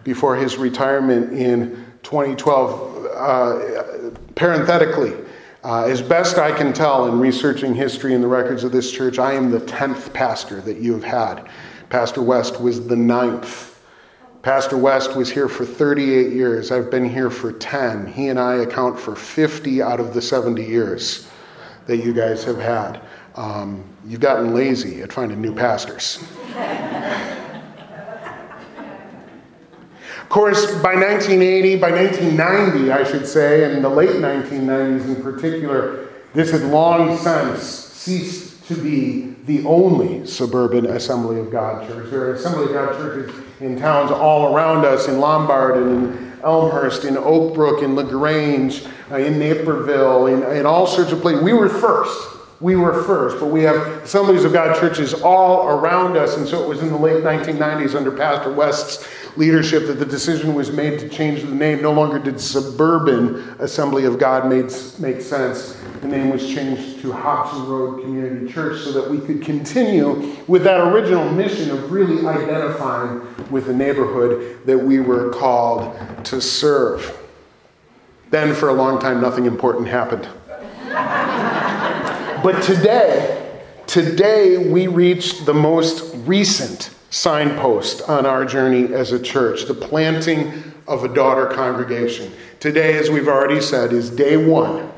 before 0.04 0.36
his 0.36 0.56
retirement 0.56 1.32
in 1.32 1.84
2012. 2.02 3.06
Uh, 3.06 4.10
parenthetically, 4.34 5.14
uh, 5.64 5.84
as 5.84 6.02
best 6.02 6.36
I 6.36 6.52
can 6.56 6.72
tell 6.74 7.06
in 7.06 7.18
researching 7.18 7.74
history 7.74 8.14
and 8.14 8.22
the 8.22 8.28
records 8.28 8.64
of 8.64 8.72
this 8.72 8.92
church, 8.92 9.18
I 9.18 9.32
am 9.32 9.50
the 9.50 9.60
10th 9.60 10.12
pastor 10.12 10.60
that 10.60 10.76
you 10.76 10.92
have 10.92 11.04
had. 11.04 11.48
Pastor 11.88 12.20
West 12.22 12.60
was 12.60 12.86
the 12.86 12.96
ninth. 12.96 13.82
Pastor 14.42 14.76
West 14.76 15.16
was 15.16 15.30
here 15.30 15.48
for 15.48 15.64
38 15.64 16.34
years. 16.34 16.70
I've 16.70 16.90
been 16.90 17.08
here 17.08 17.30
for 17.30 17.50
10. 17.50 18.06
He 18.06 18.28
and 18.28 18.38
I 18.38 18.56
account 18.56 19.00
for 19.00 19.16
50 19.16 19.80
out 19.80 20.00
of 20.00 20.12
the 20.12 20.20
70 20.20 20.62
years 20.62 21.30
that 21.86 21.96
you 21.98 22.12
guys 22.12 22.44
have 22.44 22.58
had. 22.58 23.00
Um, 23.36 23.84
you've 24.06 24.20
gotten 24.20 24.54
lazy 24.54 25.00
at 25.00 25.12
finding 25.12 25.40
new 25.40 25.54
pastors. 25.54 26.22
Of 30.24 30.30
course, 30.30 30.66
by 30.82 30.94
1980, 30.94 31.76
by 31.76 31.90
1990, 31.90 32.90
I 32.90 33.04
should 33.04 33.26
say, 33.26 33.70
and 33.70 33.84
the 33.84 33.90
late 33.90 34.16
1990s 34.16 35.04
in 35.04 35.22
particular, 35.22 36.08
this 36.32 36.50
had 36.50 36.62
long 36.62 37.18
since 37.18 37.62
ceased 37.62 38.66
to 38.68 38.74
be 38.74 39.36
the 39.44 39.64
only 39.66 40.26
suburban 40.26 40.86
Assembly 40.86 41.38
of 41.38 41.52
God 41.52 41.86
church. 41.86 42.10
There 42.10 42.22
are 42.22 42.34
Assembly 42.34 42.64
of 42.64 42.72
God 42.72 42.96
churches 42.96 43.38
in 43.60 43.78
towns 43.78 44.10
all 44.10 44.56
around 44.56 44.86
us, 44.86 45.08
in 45.08 45.20
Lombard 45.20 45.76
and 45.76 45.90
in 45.90 46.32
Elmhurst, 46.42 47.04
in 47.04 47.16
Oakbrook, 47.16 47.82
in 47.82 47.94
LaGrange, 47.94 48.86
uh, 49.12 49.16
in 49.16 49.38
Naperville, 49.38 50.28
in, 50.28 50.42
in 50.56 50.64
all 50.64 50.86
sorts 50.86 51.12
of 51.12 51.20
places. 51.20 51.42
We 51.42 51.52
were 51.52 51.68
first 51.68 52.34
we 52.64 52.76
were 52.76 53.02
first, 53.02 53.40
but 53.40 53.48
we 53.48 53.62
have 53.64 53.76
Assemblies 53.76 54.44
of 54.44 54.54
God 54.54 54.80
churches 54.80 55.12
all 55.12 55.68
around 55.68 56.16
us. 56.16 56.38
And 56.38 56.48
so 56.48 56.62
it 56.62 56.68
was 56.68 56.80
in 56.80 56.88
the 56.88 56.96
late 56.96 57.22
1990s 57.22 57.94
under 57.94 58.10
Pastor 58.10 58.52
West's 58.52 59.06
leadership 59.36 59.86
that 59.86 59.98
the 59.98 60.06
decision 60.06 60.54
was 60.54 60.70
made 60.70 60.98
to 61.00 61.08
change 61.08 61.42
the 61.42 61.54
name. 61.54 61.82
No 61.82 61.92
longer 61.92 62.18
did 62.18 62.40
Suburban 62.40 63.36
Assembly 63.58 64.04
of 64.04 64.18
God 64.18 64.48
made, 64.48 64.72
make 64.98 65.20
sense. 65.20 65.80
The 66.00 66.08
name 66.08 66.30
was 66.30 66.46
changed 66.46 67.00
to 67.00 67.12
Hobson 67.12 67.66
Road 67.66 68.02
Community 68.02 68.52
Church 68.52 68.82
so 68.82 68.92
that 68.92 69.10
we 69.10 69.18
could 69.18 69.42
continue 69.42 70.36
with 70.46 70.62
that 70.64 70.80
original 70.80 71.28
mission 71.30 71.70
of 71.70 71.90
really 71.90 72.26
identifying 72.26 73.22
with 73.50 73.66
the 73.66 73.74
neighborhood 73.74 74.64
that 74.66 74.78
we 74.78 75.00
were 75.00 75.32
called 75.32 75.96
to 76.26 76.40
serve. 76.40 77.20
Then, 78.30 78.54
for 78.54 78.68
a 78.68 78.72
long 78.72 79.00
time, 79.00 79.20
nothing 79.20 79.46
important 79.46 79.88
happened. 79.88 80.28
but 82.42 82.62
today, 82.62 83.62
today 83.86 84.70
we 84.70 84.86
reach 84.86 85.44
the 85.44 85.54
most 85.54 86.14
recent 86.26 86.93
signpost 87.14 88.02
on 88.08 88.26
our 88.26 88.44
journey 88.44 88.92
as 88.92 89.12
a 89.12 89.18
church 89.20 89.66
the 89.66 89.74
planting 89.74 90.52
of 90.88 91.04
a 91.04 91.14
daughter 91.14 91.46
congregation. 91.46 92.32
Today, 92.58 92.98
as 92.98 93.08
we've 93.08 93.28
already 93.28 93.60
said, 93.60 93.92
is 93.92 94.10
day 94.10 94.36
one 94.36 94.92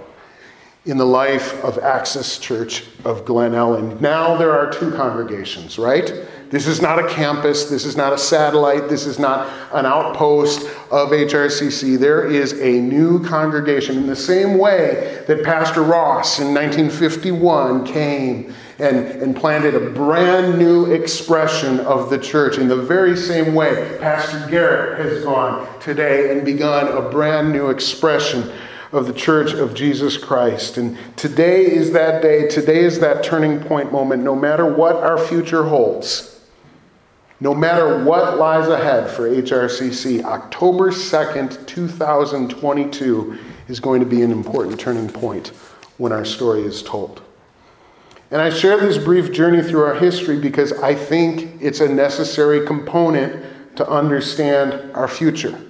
in 0.86 0.96
the 0.96 1.04
life 1.04 1.62
of 1.62 1.76
Access 1.76 2.38
Church 2.38 2.84
of 3.04 3.26
Glen 3.26 3.52
Ellyn. 3.52 4.00
Now 4.00 4.34
there 4.34 4.52
are 4.52 4.72
two 4.72 4.92
congregations, 4.92 5.78
right? 5.78 6.10
This 6.50 6.68
is 6.68 6.80
not 6.80 7.00
a 7.00 7.08
campus, 7.08 7.64
this 7.64 7.84
is 7.84 7.96
not 7.96 8.12
a 8.12 8.18
satellite, 8.18 8.88
this 8.88 9.04
is 9.04 9.18
not 9.18 9.48
an 9.72 9.84
outpost 9.84 10.62
of 10.92 11.10
HRCC. 11.10 11.98
There 11.98 12.30
is 12.30 12.52
a 12.60 12.80
new 12.80 13.24
congregation 13.24 13.96
in 13.96 14.06
the 14.06 14.14
same 14.14 14.56
way 14.56 15.24
that 15.26 15.42
Pastor 15.42 15.82
Ross 15.82 16.38
in 16.38 16.54
1951 16.54 17.84
came 17.84 18.54
and, 18.78 18.96
and 18.96 19.34
planted 19.34 19.74
a 19.74 19.90
brand 19.90 20.56
new 20.56 20.92
expression 20.92 21.80
of 21.80 22.10
the 22.10 22.18
church. 22.18 22.58
In 22.58 22.68
the 22.68 22.76
very 22.76 23.16
same 23.16 23.52
way, 23.54 23.98
Pastor 23.98 24.46
Garrett 24.48 25.04
has 25.04 25.24
gone 25.24 25.66
today 25.80 26.30
and 26.30 26.44
begun 26.44 26.86
a 26.88 27.10
brand 27.10 27.50
new 27.52 27.70
expression 27.70 28.52
of 28.92 29.08
the 29.08 29.12
church 29.12 29.52
of 29.52 29.74
Jesus 29.74 30.16
Christ. 30.16 30.76
And 30.76 30.96
today 31.16 31.66
is 31.66 31.90
that 31.92 32.22
day, 32.22 32.46
today 32.46 32.84
is 32.84 33.00
that 33.00 33.24
turning 33.24 33.58
point 33.60 33.90
moment, 33.90 34.22
no 34.22 34.36
matter 34.36 34.72
what 34.72 34.94
our 34.94 35.18
future 35.18 35.64
holds. 35.64 36.35
No 37.38 37.54
matter 37.54 38.02
what 38.02 38.38
lies 38.38 38.68
ahead 38.68 39.10
for 39.10 39.28
HRCC, 39.28 40.24
October 40.24 40.90
2nd, 40.90 41.66
2022 41.66 43.38
is 43.68 43.78
going 43.78 44.00
to 44.00 44.06
be 44.06 44.22
an 44.22 44.32
important 44.32 44.80
turning 44.80 45.08
point 45.08 45.48
when 45.98 46.12
our 46.12 46.24
story 46.24 46.62
is 46.62 46.82
told. 46.82 47.22
And 48.30 48.40
I 48.40 48.50
share 48.50 48.78
this 48.78 48.98
brief 48.98 49.32
journey 49.32 49.62
through 49.62 49.84
our 49.84 49.94
history 49.94 50.38
because 50.38 50.72
I 50.72 50.94
think 50.94 51.60
it's 51.60 51.80
a 51.80 51.88
necessary 51.88 52.66
component 52.66 53.76
to 53.76 53.88
understand 53.88 54.92
our 54.94 55.06
future. 55.06 55.60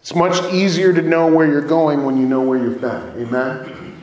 It's 0.00 0.14
much 0.14 0.52
easier 0.52 0.92
to 0.92 1.00
know 1.00 1.26
where 1.26 1.46
you're 1.46 1.66
going 1.66 2.04
when 2.04 2.18
you 2.18 2.26
know 2.26 2.42
where 2.42 2.58
you've 2.58 2.82
been. 2.82 3.26
Amen? 3.26 3.96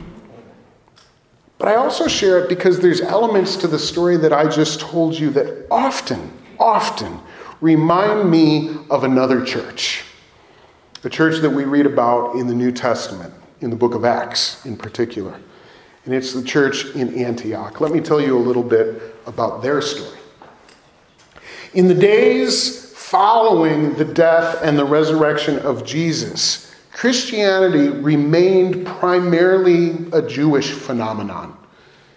But 1.58 1.68
I 1.68 1.76
also 1.76 2.08
share 2.08 2.40
it 2.40 2.48
because 2.48 2.80
there's 2.80 3.00
elements 3.00 3.54
to 3.58 3.68
the 3.68 3.78
story 3.78 4.16
that 4.16 4.32
I 4.32 4.48
just 4.48 4.80
told 4.80 5.14
you 5.14 5.30
that 5.30 5.68
often, 5.70 6.32
often 6.62 7.18
remind 7.60 8.30
me 8.30 8.76
of 8.90 9.04
another 9.04 9.44
church. 9.44 10.04
The 11.02 11.10
church 11.10 11.40
that 11.40 11.50
we 11.50 11.64
read 11.64 11.86
about 11.86 12.36
in 12.36 12.46
the 12.46 12.54
New 12.54 12.70
Testament, 12.72 13.34
in 13.60 13.70
the 13.70 13.76
book 13.76 13.94
of 13.94 14.04
Acts 14.04 14.64
in 14.64 14.76
particular 14.76 15.38
and 16.04 16.14
it's 16.14 16.32
the 16.32 16.42
church 16.42 16.86
in 16.94 17.14
Antioch. 17.14 17.80
Let 17.80 17.92
me 17.92 18.00
tell 18.00 18.20
you 18.20 18.36
a 18.36 18.40
little 18.40 18.62
bit 18.62 19.16
about 19.26 19.62
their 19.62 19.80
story. 19.80 20.18
In 21.74 21.88
the 21.88 21.94
days 21.94 22.92
following 22.92 23.94
the 23.94 24.04
death 24.04 24.60
and 24.62 24.76
the 24.76 24.84
resurrection 24.84 25.58
of 25.60 25.84
Jesus, 25.84 26.74
Christianity 26.90 27.88
remained 27.88 28.86
primarily 28.86 30.06
a 30.12 30.22
Jewish 30.22 30.72
phenomenon. 30.72 31.56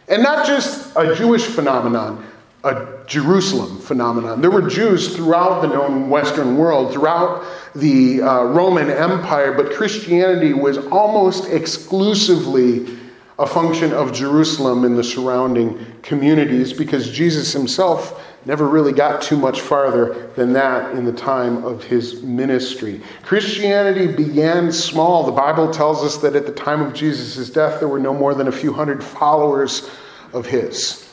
And 0.07 0.23
not 0.23 0.45
just 0.45 0.95
a 0.95 1.15
Jewish 1.15 1.43
phenomenon, 1.43 2.25
a 2.63 2.94
Jerusalem 3.07 3.79
phenomenon. 3.79 4.41
There 4.41 4.51
were 4.51 4.67
Jews 4.67 5.15
throughout 5.15 5.61
the 5.61 5.67
known 5.67 6.09
Western 6.09 6.57
world, 6.57 6.93
throughout 6.93 7.45
the 7.75 8.21
uh, 8.21 8.43
Roman 8.43 8.89
Empire, 8.89 9.53
but 9.53 9.73
Christianity 9.73 10.53
was 10.53 10.77
almost 10.87 11.49
exclusively 11.49 12.97
a 13.37 13.45
function 13.45 13.91
of 13.91 14.13
Jerusalem 14.13 14.85
and 14.85 14.97
the 14.97 15.03
surrounding 15.03 15.85
communities 16.01 16.71
because 16.71 17.11
Jesus 17.11 17.51
himself 17.51 18.21
never 18.45 18.67
really 18.67 18.93
got 18.93 19.21
too 19.21 19.35
much 19.35 19.59
farther 19.59 20.31
than 20.35 20.53
that 20.53 20.95
in 20.95 21.03
the 21.03 21.11
time 21.11 21.65
of 21.65 21.83
his 21.83 22.21
ministry. 22.21 23.01
Christianity 23.23 24.07
began 24.07 24.71
small. 24.71 25.25
The 25.25 25.31
Bible 25.31 25.71
tells 25.71 26.03
us 26.03 26.17
that 26.17 26.35
at 26.35 26.45
the 26.45 26.53
time 26.53 26.81
of 26.81 26.93
Jesus' 26.93 27.49
death, 27.49 27.79
there 27.79 27.89
were 27.89 27.99
no 27.99 28.13
more 28.13 28.33
than 28.33 28.47
a 28.47 28.51
few 28.51 28.71
hundred 28.71 29.03
followers 29.03 29.89
of 30.31 30.45
his. 30.45 31.04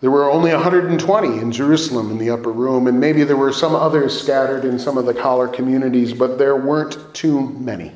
There 0.00 0.10
were 0.10 0.30
only 0.30 0.50
120 0.50 1.38
in 1.40 1.52
Jerusalem 1.52 2.10
in 2.10 2.18
the 2.18 2.30
upper 2.30 2.52
room, 2.52 2.86
and 2.86 2.98
maybe 2.98 3.22
there 3.22 3.36
were 3.36 3.52
some 3.52 3.74
others 3.74 4.18
scattered 4.18 4.64
in 4.64 4.78
some 4.78 4.96
of 4.96 5.04
the 5.04 5.12
collar 5.12 5.46
communities, 5.46 6.14
but 6.14 6.38
there 6.38 6.56
weren't 6.56 6.98
too 7.12 7.50
many. 7.50 7.92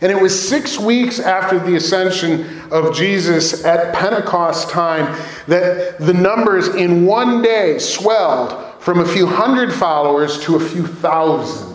And 0.00 0.10
it 0.10 0.20
was 0.20 0.48
six 0.48 0.78
weeks 0.78 1.20
after 1.20 1.58
the 1.58 1.76
ascension 1.76 2.60
of 2.70 2.94
Jesus 2.94 3.64
at 3.64 3.94
Pentecost 3.94 4.70
time 4.70 5.20
that 5.46 5.98
the 5.98 6.14
numbers 6.14 6.68
in 6.68 7.06
one 7.06 7.42
day 7.42 7.78
swelled 7.78 8.80
from 8.80 9.00
a 9.00 9.06
few 9.06 9.26
hundred 9.26 9.72
followers 9.72 10.40
to 10.40 10.56
a 10.56 10.60
few 10.60 10.86
thousand 10.86 11.69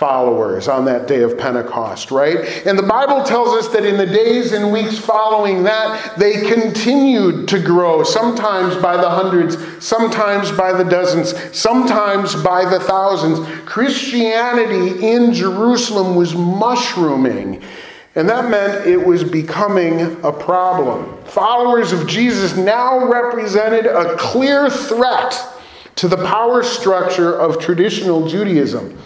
followers 0.00 0.66
on 0.66 0.86
that 0.86 1.06
day 1.06 1.20
of 1.20 1.36
Pentecost, 1.36 2.10
right? 2.10 2.66
And 2.66 2.78
the 2.78 2.82
Bible 2.82 3.22
tells 3.22 3.50
us 3.50 3.70
that 3.74 3.84
in 3.84 3.98
the 3.98 4.06
days 4.06 4.52
and 4.52 4.72
weeks 4.72 4.98
following 4.98 5.62
that, 5.64 6.18
they 6.18 6.40
continued 6.48 7.46
to 7.48 7.60
grow, 7.60 8.02
sometimes 8.02 8.76
by 8.76 8.96
the 8.96 9.10
hundreds, 9.10 9.58
sometimes 9.84 10.50
by 10.52 10.72
the 10.72 10.84
dozens, 10.84 11.34
sometimes 11.54 12.34
by 12.34 12.64
the 12.64 12.80
thousands. 12.80 13.46
Christianity 13.66 15.06
in 15.06 15.34
Jerusalem 15.34 16.16
was 16.16 16.34
mushrooming. 16.34 17.62
And 18.14 18.26
that 18.26 18.50
meant 18.50 18.86
it 18.86 19.04
was 19.06 19.22
becoming 19.22 20.16
a 20.24 20.32
problem. 20.32 21.22
Followers 21.24 21.92
of 21.92 22.08
Jesus 22.08 22.56
now 22.56 23.06
represented 23.06 23.84
a 23.84 24.16
clear 24.16 24.70
threat 24.70 25.38
to 25.96 26.08
the 26.08 26.24
power 26.24 26.62
structure 26.62 27.38
of 27.38 27.58
traditional 27.58 28.26
Judaism 28.26 28.98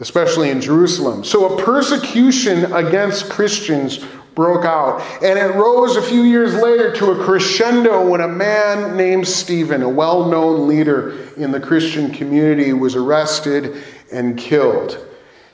especially 0.00 0.50
in 0.50 0.60
Jerusalem. 0.60 1.24
So 1.24 1.56
a 1.56 1.62
persecution 1.62 2.72
against 2.72 3.30
Christians 3.30 4.04
broke 4.34 4.64
out. 4.64 5.00
And 5.22 5.38
it 5.38 5.54
rose 5.54 5.96
a 5.96 6.02
few 6.02 6.22
years 6.22 6.54
later 6.54 6.92
to 6.96 7.12
a 7.12 7.24
crescendo 7.24 8.08
when 8.08 8.20
a 8.20 8.28
man 8.28 8.96
named 8.96 9.26
Stephen, 9.26 9.82
a 9.82 9.88
well 9.88 10.28
known 10.28 10.66
leader 10.66 11.28
in 11.36 11.52
the 11.52 11.60
Christian 11.60 12.10
community, 12.10 12.72
was 12.72 12.96
arrested 12.96 13.82
and 14.12 14.36
killed. 14.36 15.06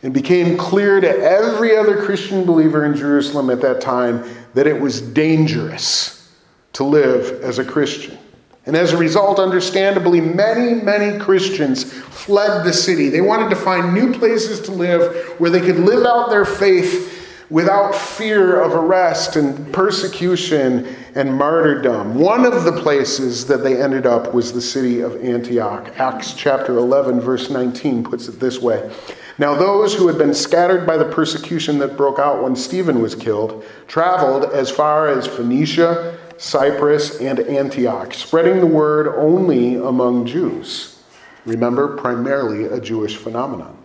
It 0.03 0.13
became 0.13 0.57
clear 0.57 1.01
to 1.01 1.09
every 1.09 1.77
other 1.77 2.03
Christian 2.03 2.47
believer 2.47 2.87
in 2.87 2.97
Jerusalem 2.97 3.51
at 3.51 3.61
that 3.61 3.83
time 3.83 4.25
that 4.55 4.67
it 4.67 4.81
was 4.81 5.03
dangerous 5.03 6.33
to 6.73 6.85
live 6.85 7.43
as 7.43 7.59
a 7.59 7.65
Christian. 7.65 8.17
And 8.67 8.77
as 8.77 8.93
a 8.93 8.97
result, 8.97 9.39
understandably, 9.39 10.21
many, 10.21 10.75
many 10.75 11.19
Christians 11.19 11.93
fled 12.25 12.65
the 12.65 12.73
city. 12.73 13.09
They 13.09 13.21
wanted 13.21 13.51
to 13.51 13.57
find 13.57 13.95
new 13.95 14.13
places 14.13 14.61
to 14.63 14.73
live 14.73 15.35
where 15.39 15.51
they 15.51 15.61
could 15.61 15.79
live 15.79 16.05
out 16.07 16.31
their 16.31 16.45
faith 16.45 17.17
without 17.51 17.95
fear 17.95 18.61
of 18.61 18.73
arrest 18.73 19.37
and 19.37 19.73
persecution 19.73 20.95
and 21.17 21.35
martyrdom. 21.35 22.15
One 22.15 22.45
of 22.45 22.65
the 22.65 22.81
places 22.81 23.47
that 23.47 23.65
they 23.65 23.83
ended 23.83 24.07
up 24.07 24.33
was 24.33 24.53
the 24.53 24.61
city 24.61 25.01
of 25.01 25.23
Antioch. 25.25 25.93
Acts 25.99 26.35
chapter 26.35 26.77
11, 26.77 27.21
verse 27.21 27.51
19 27.51 28.05
puts 28.05 28.29
it 28.29 28.39
this 28.39 28.61
way 28.61 28.93
Now, 29.39 29.55
those 29.55 29.95
who 29.95 30.07
had 30.07 30.17
been 30.17 30.35
scattered 30.35 30.87
by 30.87 30.97
the 30.97 31.07
persecution 31.07 31.79
that 31.79 31.97
broke 31.97 32.21
out 32.21 32.43
when 32.43 32.55
Stephen 32.55 33.03
was 33.03 33.17
killed 33.17 33.65
traveled 33.89 34.45
as 34.53 34.71
far 34.71 35.09
as 35.09 35.27
Phoenicia 35.27 36.19
Cyprus, 36.41 37.21
and 37.21 37.39
Antioch, 37.39 38.15
spreading 38.15 38.61
the 38.61 38.67
word 38.67 39.09
only 39.19 39.75
among 39.75 40.25
Jews. 40.25 40.97
Remember, 41.47 41.97
primarily 41.97 42.67
a 42.67 42.81
Jewish 42.81 43.17
phenomenon. 43.17 43.77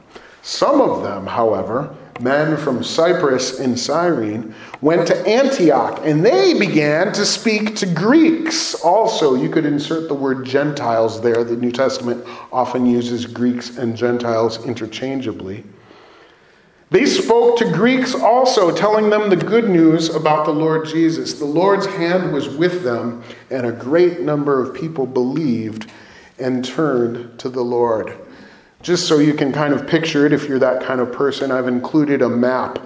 Some 0.41 0.79
of 0.79 1.01
them, 1.01 1.25
however, 1.25 1.95
men 2.19 2.55
from 2.55 2.83
Cyprus 2.83 3.59
and 3.59 3.77
Cyrene, 3.77 4.53
went 4.81 5.07
to 5.07 5.27
Antioch 5.27 6.00
and 6.03 6.24
they 6.24 6.57
began 6.57 7.12
to 7.13 7.25
speak 7.25 7.75
to 7.77 7.88
Greeks. 7.88 8.75
Also, 8.75 9.33
you 9.33 9.50
could 9.50 9.65
insert 9.65 10.07
the 10.07 10.13
word 10.13 10.45
Gentiles 10.45 11.19
there. 11.19 11.43
The 11.43 11.55
New 11.55 11.71
Testament 11.71 12.24
often 12.51 12.85
uses 12.85 13.25
Greeks 13.25 13.77
and 13.77 13.97
Gentiles 13.97 14.63
interchangeably. 14.65 15.63
They 16.91 17.07
spoke 17.07 17.57
to 17.57 17.71
Greeks 17.71 18.13
also, 18.13 18.74
telling 18.74 19.09
them 19.09 19.29
the 19.29 19.35
good 19.35 19.69
news 19.69 20.13
about 20.13 20.45
the 20.45 20.53
Lord 20.53 20.85
Jesus. 20.85 21.33
The 21.33 21.45
Lord's 21.45 21.88
hand 21.88 22.31
was 22.31 22.47
with 22.47 22.83
them, 22.83 23.24
and 23.50 23.65
a 23.65 23.71
great 23.71 24.21
number 24.21 24.62
of 24.62 24.75
people 24.75 25.07
believed 25.07 25.89
and 26.39 26.63
turned 26.63 27.39
to 27.39 27.50
the 27.50 27.62
Lord. 27.62 28.18
Just 28.82 29.08
so 29.08 29.20
you 29.20 29.34
can 29.34 29.51
kind 29.51 29.74
of 29.74 29.88
picture 29.88 30.25
it, 30.25 30.34
if 30.34 30.48
you're 30.48 30.60
that 30.60 30.84
kind 30.84 31.01
of 31.01 31.12
person, 31.12 31.51
I've 31.51 31.68
included 31.68 32.22
a 32.22 32.30
map 32.30 32.80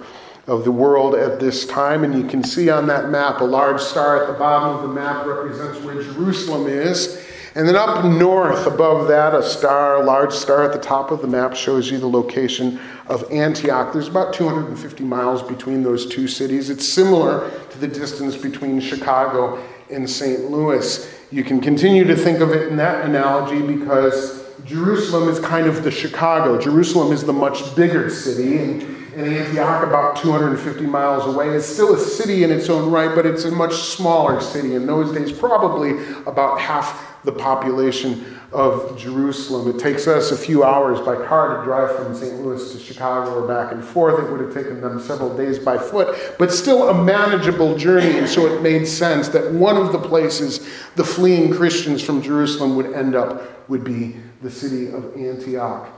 of 0.46 0.64
the 0.64 0.72
world 0.72 1.14
at 1.14 1.38
this 1.38 1.66
time, 1.66 2.04
and 2.04 2.14
you 2.14 2.26
can 2.26 2.42
see 2.42 2.70
on 2.70 2.86
that 2.86 3.10
map 3.10 3.40
a 3.40 3.44
large 3.44 3.80
star 3.80 4.22
at 4.22 4.26
the 4.26 4.38
bottom 4.38 4.76
of 4.76 4.82
the 4.82 4.88
map 4.88 5.26
represents 5.26 5.80
where 5.84 6.02
Jerusalem 6.02 6.66
is. 6.66 7.24
And 7.54 7.66
then 7.66 7.76
up 7.76 8.04
north 8.04 8.66
above 8.66 9.08
that, 9.08 9.34
a 9.34 9.42
star, 9.42 9.96
a 9.96 10.04
large 10.04 10.32
star 10.32 10.64
at 10.64 10.72
the 10.72 10.78
top 10.78 11.10
of 11.10 11.20
the 11.20 11.26
map 11.26 11.54
shows 11.54 11.90
you 11.90 11.98
the 11.98 12.08
location 12.08 12.80
of 13.08 13.30
Antioch. 13.30 13.92
There's 13.92 14.08
about 14.08 14.32
250 14.32 15.04
miles 15.04 15.42
between 15.42 15.82
those 15.82 16.06
two 16.06 16.28
cities. 16.28 16.70
It's 16.70 16.92
similar 16.92 17.50
to 17.70 17.78
the 17.78 17.88
distance 17.88 18.36
between 18.36 18.80
Chicago 18.80 19.62
and 19.90 20.08
St. 20.08 20.50
Louis. 20.50 21.12
You 21.32 21.44
can 21.44 21.60
continue 21.60 22.02
to 22.04 22.16
think 22.16 22.40
of 22.40 22.50
it 22.50 22.68
in 22.68 22.76
that 22.78 23.04
analogy 23.04 23.62
because 23.62 24.44
Jerusalem 24.64 25.28
is 25.28 25.38
kind 25.38 25.68
of 25.68 25.84
the 25.84 25.90
Chicago. 25.90 26.60
Jerusalem 26.60 27.12
is 27.12 27.22
the 27.22 27.32
much 27.32 27.76
bigger 27.76 28.10
city, 28.10 28.58
and, 28.58 28.82
and 29.14 29.34
Antioch, 29.34 29.86
about 29.86 30.16
250 30.16 30.86
miles 30.86 31.32
away, 31.32 31.50
is 31.50 31.64
still 31.64 31.94
a 31.94 32.00
city 32.00 32.42
in 32.42 32.50
its 32.50 32.68
own 32.68 32.90
right, 32.90 33.14
but 33.14 33.26
it's 33.26 33.44
a 33.44 33.50
much 33.50 33.74
smaller 33.74 34.40
city. 34.40 34.74
In 34.74 34.86
those 34.86 35.12
days, 35.12 35.30
probably 35.30 35.92
about 36.26 36.60
half 36.60 37.09
the 37.24 37.32
population 37.32 38.24
of 38.52 38.98
Jerusalem. 38.98 39.74
It 39.74 39.78
takes 39.78 40.06
us 40.06 40.32
a 40.32 40.36
few 40.36 40.64
hours 40.64 40.98
by 41.00 41.14
car 41.26 41.58
to 41.58 41.64
drive 41.64 41.94
from 41.96 42.14
St. 42.14 42.40
Louis 42.40 42.72
to 42.72 42.78
Chicago 42.78 43.42
or 43.42 43.46
back 43.46 43.72
and 43.72 43.84
forth. 43.84 44.24
It 44.24 44.30
would 44.30 44.40
have 44.40 44.54
taken 44.54 44.80
them 44.80 45.00
several 45.00 45.36
days 45.36 45.58
by 45.58 45.78
foot, 45.78 46.34
but 46.38 46.50
still 46.50 46.88
a 46.88 47.04
manageable 47.04 47.76
journey. 47.76 48.18
And 48.18 48.28
so 48.28 48.46
it 48.46 48.62
made 48.62 48.86
sense 48.86 49.28
that 49.28 49.52
one 49.52 49.76
of 49.76 49.92
the 49.92 49.98
places 49.98 50.68
the 50.96 51.04
fleeing 51.04 51.52
Christians 51.52 52.02
from 52.02 52.22
Jerusalem 52.22 52.76
would 52.76 52.92
end 52.92 53.14
up 53.14 53.68
would 53.68 53.84
be 53.84 54.16
the 54.42 54.50
city 54.50 54.88
of 54.88 55.16
Antioch. 55.16 55.88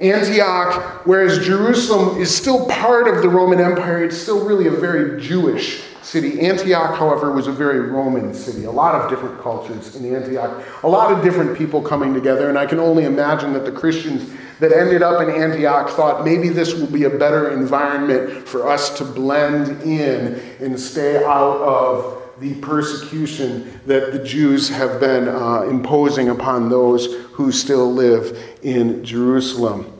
Antioch, 0.00 1.06
whereas 1.06 1.44
Jerusalem 1.44 2.18
is 2.18 2.34
still 2.34 2.66
part 2.66 3.06
of 3.06 3.22
the 3.22 3.28
Roman 3.28 3.60
Empire, 3.60 4.02
it's 4.04 4.16
still 4.16 4.46
really 4.46 4.66
a 4.66 4.70
very 4.70 5.20
Jewish 5.20 5.82
city. 6.02 6.40
Antioch, 6.40 6.96
however, 6.96 7.32
was 7.32 7.46
a 7.46 7.52
very 7.52 7.80
Roman 7.80 8.34
city. 8.34 8.64
A 8.64 8.70
lot 8.70 8.94
of 8.94 9.10
different 9.10 9.40
cultures 9.40 9.96
in 9.96 10.14
Antioch, 10.14 10.64
a 10.82 10.88
lot 10.88 11.12
of 11.12 11.22
different 11.22 11.56
people 11.56 11.82
coming 11.82 12.14
together. 12.14 12.48
And 12.48 12.58
I 12.58 12.66
can 12.66 12.78
only 12.78 13.04
imagine 13.04 13.52
that 13.52 13.64
the 13.64 13.72
Christians 13.72 14.30
that 14.60 14.72
ended 14.72 15.02
up 15.02 15.22
in 15.22 15.30
Antioch 15.30 15.90
thought 15.90 16.24
maybe 16.24 16.48
this 16.48 16.74
will 16.74 16.86
be 16.86 17.04
a 17.04 17.10
better 17.10 17.50
environment 17.50 18.46
for 18.46 18.68
us 18.68 18.96
to 18.98 19.04
blend 19.04 19.82
in 19.82 20.40
and 20.60 20.78
stay 20.78 21.24
out 21.24 21.56
of 21.62 22.22
the 22.40 22.54
persecution 22.56 23.80
that 23.86 24.12
the 24.12 24.18
Jews 24.18 24.68
have 24.68 24.98
been 24.98 25.28
uh, 25.28 25.62
imposing 25.62 26.30
upon 26.30 26.68
those 26.68 27.14
who 27.32 27.52
still 27.52 27.92
live 27.92 28.56
in 28.62 29.04
Jerusalem. 29.04 29.99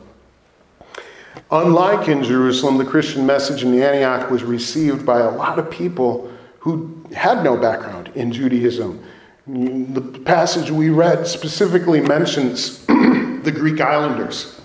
Unlike 1.51 2.07
in 2.07 2.23
Jerusalem, 2.23 2.77
the 2.77 2.85
Christian 2.85 3.25
message 3.25 3.63
in 3.63 3.77
Antioch 3.79 4.31
was 4.31 4.41
received 4.41 5.05
by 5.05 5.19
a 5.19 5.29
lot 5.29 5.59
of 5.59 5.69
people 5.69 6.31
who 6.59 7.03
had 7.13 7.43
no 7.43 7.57
background 7.57 8.09
in 8.15 8.31
Judaism. 8.31 9.03
The 9.47 10.21
passage 10.23 10.71
we 10.71 10.89
read 10.89 11.27
specifically 11.27 11.99
mentions 11.99 12.85
the 12.85 13.51
Greek 13.53 13.81
islanders. 13.81 14.61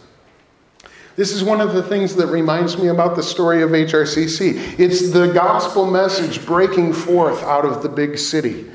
This 1.17 1.33
is 1.33 1.43
one 1.43 1.61
of 1.61 1.73
the 1.73 1.83
things 1.83 2.15
that 2.17 2.29
reminds 2.29 2.79
me 2.79 2.89
about 2.89 3.17
the 3.17 3.23
story 3.23 3.63
of 3.63 3.71
HRCC. 3.71 4.79
It's 4.79 5.11
the 5.11 5.33
gospel 5.33 5.91
message 5.91 6.45
breaking 6.47 6.93
forth 6.93 7.43
out 7.43 7.65
of 7.65 7.83
the 7.83 7.89
big 7.89 8.17
city, 8.17 8.71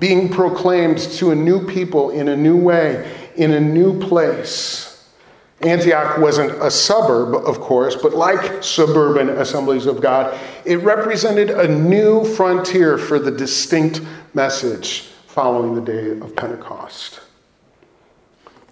being 0.00 0.28
proclaimed 0.28 0.98
to 0.98 1.30
a 1.30 1.36
new 1.36 1.64
people 1.64 2.10
in 2.10 2.28
a 2.28 2.36
new 2.36 2.56
way, 2.56 3.14
in 3.36 3.52
a 3.52 3.60
new 3.60 4.00
place. 4.00 4.93
Antioch 5.60 6.18
wasn't 6.18 6.50
a 6.62 6.70
suburb, 6.70 7.34
of 7.46 7.60
course, 7.60 7.96
but 7.96 8.12
like 8.12 8.62
suburban 8.62 9.28
assemblies 9.30 9.86
of 9.86 10.00
God, 10.00 10.38
it 10.64 10.76
represented 10.76 11.50
a 11.50 11.66
new 11.66 12.24
frontier 12.24 12.98
for 12.98 13.18
the 13.18 13.30
distinct 13.30 14.02
message 14.34 15.02
following 15.26 15.74
the 15.74 15.80
day 15.80 16.10
of 16.10 16.36
Pentecost. 16.36 17.20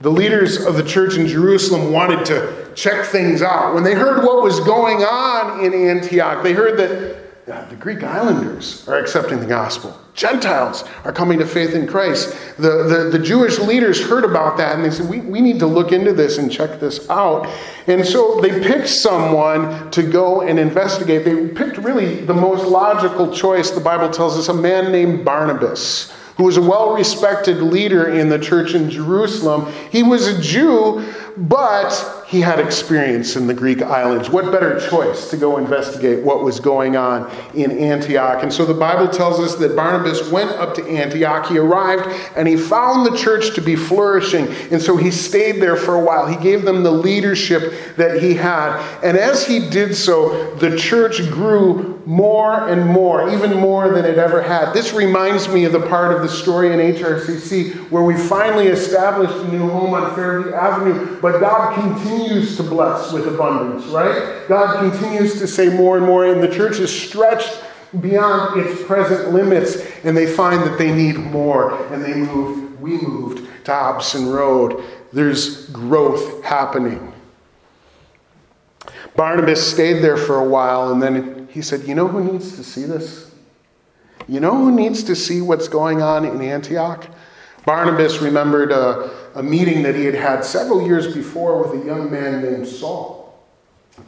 The 0.00 0.10
leaders 0.10 0.66
of 0.66 0.76
the 0.76 0.82
church 0.82 1.16
in 1.16 1.28
Jerusalem 1.28 1.92
wanted 1.92 2.26
to 2.26 2.72
check 2.74 3.06
things 3.06 3.40
out. 3.40 3.72
When 3.72 3.84
they 3.84 3.94
heard 3.94 4.24
what 4.24 4.42
was 4.42 4.58
going 4.60 4.98
on 4.98 5.64
in 5.64 5.72
Antioch, 5.72 6.42
they 6.42 6.52
heard 6.52 6.76
that 6.78 7.21
the 7.46 7.76
Greek 7.78 8.04
islanders 8.04 8.86
are 8.88 8.98
accepting 8.98 9.40
the 9.40 9.46
gospel. 9.46 9.98
Gentiles 10.14 10.84
are 11.04 11.12
coming 11.12 11.38
to 11.38 11.46
faith 11.46 11.74
in 11.74 11.86
Christ. 11.86 12.36
The, 12.58 12.84
the, 12.84 13.18
the, 13.18 13.18
Jewish 13.18 13.58
leaders 13.58 14.00
heard 14.00 14.24
about 14.24 14.58
that 14.58 14.76
and 14.76 14.84
they 14.84 14.90
said, 14.90 15.08
we, 15.08 15.20
we 15.20 15.40
need 15.40 15.58
to 15.58 15.66
look 15.66 15.90
into 15.90 16.12
this 16.12 16.38
and 16.38 16.52
check 16.52 16.78
this 16.78 17.08
out. 17.08 17.46
And 17.86 18.06
so 18.06 18.40
they 18.40 18.62
picked 18.62 18.88
someone 18.88 19.90
to 19.90 20.02
go 20.02 20.42
and 20.42 20.58
investigate. 20.58 21.24
They 21.24 21.48
picked 21.48 21.78
really 21.78 22.24
the 22.24 22.34
most 22.34 22.66
logical 22.66 23.34
choice, 23.34 23.70
the 23.70 23.80
Bible 23.80 24.10
tells 24.10 24.38
us, 24.38 24.48
a 24.48 24.54
man 24.54 24.92
named 24.92 25.24
Barnabas 25.24 26.12
who 26.36 26.44
was 26.44 26.56
a 26.56 26.62
well 26.62 26.94
respected 26.94 27.58
leader 27.58 28.08
in 28.08 28.28
the 28.28 28.38
church 28.38 28.74
in 28.74 28.90
Jerusalem. 28.90 29.70
He 29.90 30.02
was 30.02 30.26
a 30.26 30.40
Jew, 30.40 31.00
but 31.36 32.24
he 32.26 32.40
had 32.40 32.58
experience 32.58 33.36
in 33.36 33.46
the 33.46 33.54
Greek 33.54 33.82
islands. 33.82 34.30
What 34.30 34.50
better 34.50 34.80
choice 34.88 35.30
to 35.30 35.36
go 35.36 35.58
investigate 35.58 36.24
what 36.24 36.42
was 36.42 36.60
going 36.60 36.96
on 36.96 37.30
in 37.54 37.70
Antioch? 37.70 38.42
And 38.42 38.52
so 38.52 38.64
the 38.64 38.74
Bible 38.74 39.08
tells 39.08 39.38
us 39.38 39.56
that 39.56 39.76
Barnabas 39.76 40.30
went 40.30 40.50
up 40.52 40.74
to 40.76 40.84
Antioch. 40.86 41.46
He 41.46 41.58
arrived 41.58 42.08
and 42.36 42.48
he 42.48 42.56
found 42.56 43.04
the 43.04 43.16
church 43.16 43.54
to 43.54 43.60
be 43.60 43.76
flourishing. 43.76 44.46
And 44.70 44.80
so 44.80 44.96
he 44.96 45.10
stayed 45.10 45.60
there 45.60 45.76
for 45.76 45.94
a 45.94 46.00
while. 46.00 46.26
He 46.26 46.36
gave 46.36 46.62
them 46.62 46.82
the 46.82 46.90
leadership 46.90 47.96
that 47.96 48.22
he 48.22 48.34
had. 48.34 48.78
And 49.02 49.16
as 49.16 49.46
he 49.46 49.68
did 49.68 49.94
so, 49.94 50.54
the 50.56 50.76
church 50.76 51.18
grew 51.30 51.92
more 52.06 52.68
and 52.68 52.86
more, 52.86 53.30
even 53.30 53.54
more 53.54 53.90
than 53.90 54.04
it 54.04 54.18
ever 54.18 54.42
had. 54.42 54.72
This 54.72 54.92
reminds 54.92 55.48
me 55.48 55.64
of 55.64 55.72
the 55.72 55.86
part 55.86 56.14
of 56.14 56.22
the 56.22 56.28
story 56.28 56.72
in 56.72 56.94
HRCC 56.94 57.90
where 57.90 58.02
we 58.02 58.16
finally 58.16 58.68
established 58.68 59.34
a 59.34 59.48
new 59.48 59.68
home 59.68 59.94
on 59.94 60.14
Fairview 60.14 60.52
Avenue, 60.52 61.20
but 61.22 61.38
God 61.38 61.74
continues 61.74 62.56
to 62.56 62.64
bless 62.64 63.12
with 63.12 63.28
abundance, 63.28 63.86
right? 63.86 64.46
God 64.48 64.90
continues 64.90 65.38
to 65.38 65.46
say 65.46 65.68
more 65.68 65.96
and 65.96 66.04
more, 66.04 66.26
and 66.26 66.42
the 66.42 66.52
church 66.52 66.80
is 66.80 66.90
stretched 66.90 67.62
beyond 68.00 68.60
its 68.60 68.82
present 68.82 69.32
limits, 69.32 69.76
and 70.02 70.16
they 70.16 70.26
find 70.26 70.62
that 70.64 70.78
they 70.78 70.92
need 70.92 71.16
more, 71.16 71.80
and 71.92 72.04
they 72.04 72.14
move. 72.14 72.80
We 72.80 72.98
moved 72.98 73.46
to 73.66 73.72
Hobson 73.72 74.28
Road. 74.30 74.82
There's 75.12 75.68
growth 75.68 76.42
happening. 76.42 77.12
Barnabas 79.14 79.64
stayed 79.64 80.02
there 80.02 80.16
for 80.16 80.38
a 80.38 80.44
while, 80.44 80.90
and 80.90 81.00
then 81.00 81.46
he 81.52 81.62
said, 81.62 81.86
You 81.86 81.94
know 81.94 82.08
who 82.08 82.32
needs 82.32 82.56
to 82.56 82.64
see 82.64 82.84
this? 82.84 83.30
You 84.26 84.40
know 84.40 84.56
who 84.56 84.72
needs 84.72 85.04
to 85.04 85.14
see 85.14 85.40
what's 85.40 85.68
going 85.68 86.02
on 86.02 86.24
in 86.24 86.40
Antioch? 86.40 87.06
Barnabas 87.64 88.20
remembered 88.20 88.72
a, 88.72 89.10
a 89.34 89.42
meeting 89.42 89.82
that 89.82 89.94
he 89.94 90.04
had 90.04 90.14
had 90.14 90.44
several 90.44 90.86
years 90.86 91.14
before 91.14 91.62
with 91.62 91.82
a 91.82 91.86
young 91.86 92.10
man 92.10 92.42
named 92.42 92.66
Saul. 92.66 93.22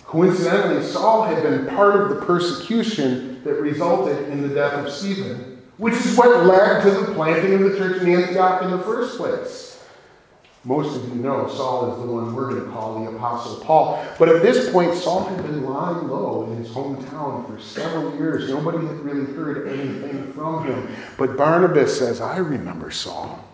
Coincidentally, 0.04 0.82
Saul 0.82 1.24
had 1.24 1.42
been 1.42 1.66
part 1.66 2.00
of 2.00 2.08
the 2.08 2.24
persecution 2.24 3.42
that 3.44 3.54
resulted 3.60 4.28
in 4.28 4.42
the 4.42 4.54
death 4.54 4.72
of 4.74 4.90
Stephen, 4.90 5.62
which 5.76 5.94
is 5.94 6.16
what 6.16 6.46
led 6.46 6.82
to 6.82 6.90
the 6.90 7.12
planting 7.14 7.54
of 7.54 7.70
the 7.70 7.76
church 7.76 8.02
in 8.02 8.08
Antioch 8.08 8.62
in 8.62 8.70
the 8.70 8.78
first 8.78 9.16
place. 9.16 9.73
Most 10.66 10.96
of 10.96 11.07
you 11.11 11.16
know 11.16 11.46
Saul 11.46 11.92
is 11.92 12.00
the 12.00 12.11
one 12.11 12.35
we're 12.35 12.50
going 12.50 12.64
to 12.64 12.70
call 12.70 13.05
the 13.05 13.11
Apostle 13.11 13.62
Paul. 13.62 14.03
But 14.18 14.31
at 14.31 14.40
this 14.40 14.72
point, 14.72 14.94
Saul 14.94 15.24
had 15.24 15.42
been 15.42 15.62
lying 15.62 16.09
low 16.09 16.50
in 16.50 16.57
his 16.57 16.70
hometown 16.70 17.46
for 17.46 17.61
several 17.61 18.16
years. 18.16 18.48
Nobody 18.48 18.79
had 18.79 18.98
really 19.00 19.31
heard 19.35 19.68
anything 19.68 20.33
from 20.33 20.64
him. 20.66 20.88
But 21.18 21.37
Barnabas 21.37 21.98
says, 21.98 22.22
I 22.22 22.38
remember 22.38 22.90
Saul. 22.90 23.44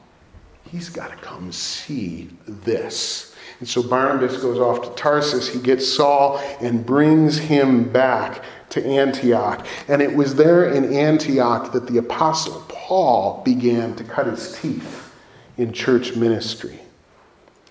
He's 0.71 0.89
got 0.89 1.11
to 1.11 1.17
come 1.17 1.51
see 1.51 2.31
this. 2.47 3.35
And 3.59 3.69
so 3.69 3.83
Barnabas 3.83 4.41
goes 4.41 4.61
off 4.61 4.83
to 4.83 4.91
Tarsus. 4.91 5.53
He 5.53 5.59
gets 5.59 5.87
Saul 5.87 6.39
and 6.61 6.87
brings 6.87 7.39
him 7.39 7.91
back 7.93 8.45
to 8.71 8.87
Antioch. 8.87 9.67
And 9.89 10.01
it 10.01 10.15
was 10.15 10.37
there 10.37 10.73
in 10.73 10.95
Antioch 10.95 11.73
that 11.73 11.89
the 11.89 11.99
Apostle 11.99 12.65
Paul 12.69 13.43
began 13.45 13.97
to 13.97 14.05
cut 14.05 14.29
his 14.29 14.57
teeth 14.61 15.13
in 15.59 15.73
church 15.73 16.15
ministry. 16.15 16.79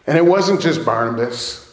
And 0.07 0.17
it 0.17 0.25
wasn't 0.25 0.61
just 0.61 0.85
Barnabas. 0.85 1.65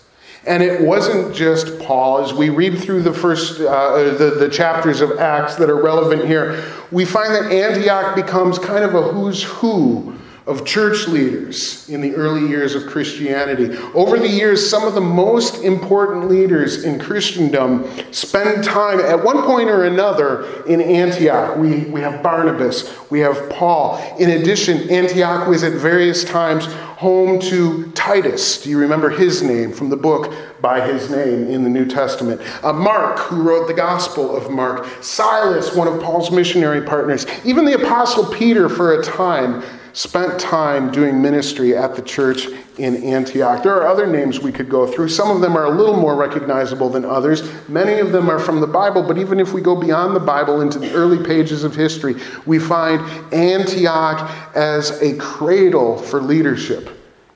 And 0.47 0.63
it 0.63 0.81
wasn't 0.81 1.35
just 1.35 1.79
Paul. 1.81 2.23
As 2.23 2.33
we 2.33 2.51
read 2.51 2.79
through 2.79 3.03
the 3.03 3.13
first, 3.13 3.61
uh, 3.61 4.15
the, 4.15 4.37
the 4.39 4.49
chapters 4.49 5.01
of 5.01 5.19
Acts 5.19 5.57
that 5.57 5.69
are 5.69 5.83
relevant 5.83 6.25
here, 6.25 6.65
we 6.93 7.05
find 7.05 7.35
that 7.35 7.51
Antioch 7.51 8.15
becomes 8.15 8.59
kind 8.59 8.85
of 8.85 8.95
a 8.95 9.03
who's 9.03 9.43
who 9.43 10.17
of 10.47 10.65
church 10.65 11.09
leaders 11.09 11.89
in 11.89 12.01
the 12.01 12.15
early 12.15 12.49
years 12.49 12.77
of 12.77 12.87
Christianity. 12.87 13.77
Over 13.95 14.17
the 14.17 14.29
years, 14.29 14.69
some 14.69 14.85
of 14.85 14.95
the 14.95 15.01
most 15.01 15.65
important 15.65 16.29
leaders 16.29 16.85
in 16.85 17.01
Christendom 17.01 17.89
spend 18.13 18.63
time 18.63 19.01
at 19.01 19.25
one 19.25 19.43
point 19.43 19.69
or 19.69 19.85
another 19.85 20.65
in 20.67 20.81
Antioch. 20.81 21.57
We, 21.57 21.81
we 21.87 22.01
have 22.01 22.23
Barnabas, 22.23 22.97
we 23.11 23.19
have 23.21 23.51
Paul. 23.51 23.99
In 24.21 24.31
addition, 24.31 24.89
Antioch 24.89 25.49
was 25.49 25.65
at 25.65 25.73
various 25.73 26.23
times 26.23 26.67
home 26.67 27.41
to 27.41 27.91
Titus. 27.93 28.63
Do 28.63 28.71
you 28.71 28.79
remember 28.79 29.11
his 29.11 29.43
name 29.43 29.73
from 29.73 29.91
the 29.91 29.97
book 29.97 30.33
by 30.63 30.81
his 30.87 31.11
name 31.11 31.49
in 31.49 31.65
the 31.65 31.69
New 31.69 31.87
Testament? 31.87 32.41
Uh, 32.65 32.73
Mark, 32.73 33.19
who 33.19 33.43
wrote 33.43 33.67
the 33.67 33.75
Gospel 33.75 34.35
of 34.35 34.51
Mark. 34.51 34.87
Silas, 35.03 35.75
one 35.75 35.89
of 35.89 36.01
Paul's 36.01 36.31
missionary 36.31 36.83
partners. 36.87 37.27
Even 37.45 37.65
the 37.65 37.75
Apostle 37.75 38.25
Peter, 38.33 38.69
for 38.69 38.99
a 38.99 39.05
time, 39.05 39.63
spent 39.97 40.39
time 40.39 40.91
doing 40.91 41.23
ministry 41.23 41.75
at 41.75 41.97
the 41.97 42.03
church 42.03 42.49
in 42.77 43.03
Antioch. 43.03 43.63
There 43.63 43.75
are 43.75 43.87
other 43.87 44.07
names 44.07 44.41
we 44.41 44.53
could 44.53 44.69
go 44.69 44.87
through. 44.87 45.09
Some 45.09 45.31
of 45.31 45.41
them 45.41 45.57
are 45.57 45.65
a 45.65 45.71
little 45.71 45.97
more 45.97 46.15
recognizable 46.15 46.91
than 46.91 47.07
others. 47.07 47.51
Many 47.67 47.99
of 48.01 48.13
them 48.13 48.29
are 48.29 48.39
from 48.39 48.61
the 48.61 48.67
Bible, 48.67 49.03
but 49.03 49.17
even 49.17 49.41
if 49.41 49.55
we 49.55 49.63
go 49.63 49.75
beyond 49.75 50.15
the 50.15 50.21
Bible 50.21 50.61
into 50.61 50.79
the 50.79 50.93
early 50.93 51.25
pages 51.25 51.65
of 51.65 51.75
history, 51.75 52.15
we 52.45 52.59
find 52.59 53.01
Antioch 53.33 54.31
as 54.55 55.01
a 55.01 55.17
cradle 55.17 55.97
for 55.97 56.21
leadership 56.21 56.91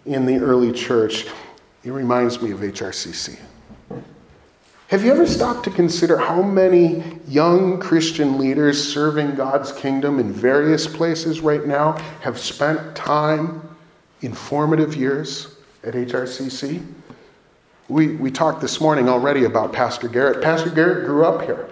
in 0.04 0.26
the 0.26 0.36
early 0.36 0.70
church. 0.70 1.28
It 1.82 1.92
reminds 1.92 2.42
me 2.42 2.50
of 2.50 2.60
HRCC. 2.60 3.38
Have 4.90 5.04
you 5.04 5.12
ever 5.12 5.24
stopped 5.24 5.62
to 5.66 5.70
consider 5.70 6.16
how 6.16 6.42
many 6.42 7.04
young 7.28 7.78
Christian 7.78 8.38
leaders 8.38 8.92
serving 8.92 9.36
God's 9.36 9.70
kingdom 9.70 10.18
in 10.18 10.32
various 10.32 10.88
places 10.88 11.40
right 11.40 11.64
now 11.64 11.92
have 12.22 12.36
spent 12.40 12.96
time 12.96 13.62
in 14.22 14.32
formative 14.32 14.96
years 14.96 15.54
at 15.84 15.94
HRCC? 15.94 16.84
We, 17.88 18.16
we 18.16 18.32
talked 18.32 18.60
this 18.60 18.80
morning 18.80 19.08
already 19.08 19.44
about 19.44 19.72
Pastor 19.72 20.08
Garrett. 20.08 20.42
Pastor 20.42 20.70
Garrett 20.70 21.06
grew 21.06 21.24
up 21.24 21.42
here. 21.42 21.70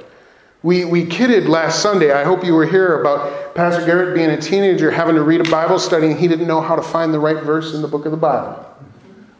We, 0.62 0.84
we 0.84 1.04
kidded 1.04 1.48
last 1.48 1.82
Sunday, 1.82 2.12
I 2.12 2.22
hope 2.22 2.44
you 2.44 2.54
were 2.54 2.66
here, 2.66 3.00
about 3.00 3.52
Pastor 3.56 3.84
Garrett 3.84 4.14
being 4.14 4.30
a 4.30 4.40
teenager 4.40 4.92
having 4.92 5.16
to 5.16 5.24
read 5.24 5.40
a 5.40 5.50
Bible 5.50 5.80
study 5.80 6.12
and 6.12 6.20
he 6.20 6.28
didn't 6.28 6.46
know 6.46 6.60
how 6.60 6.76
to 6.76 6.82
find 6.82 7.12
the 7.12 7.18
right 7.18 7.42
verse 7.42 7.74
in 7.74 7.82
the 7.82 7.88
book 7.88 8.04
of 8.04 8.12
the 8.12 8.16
Bible. 8.16 8.64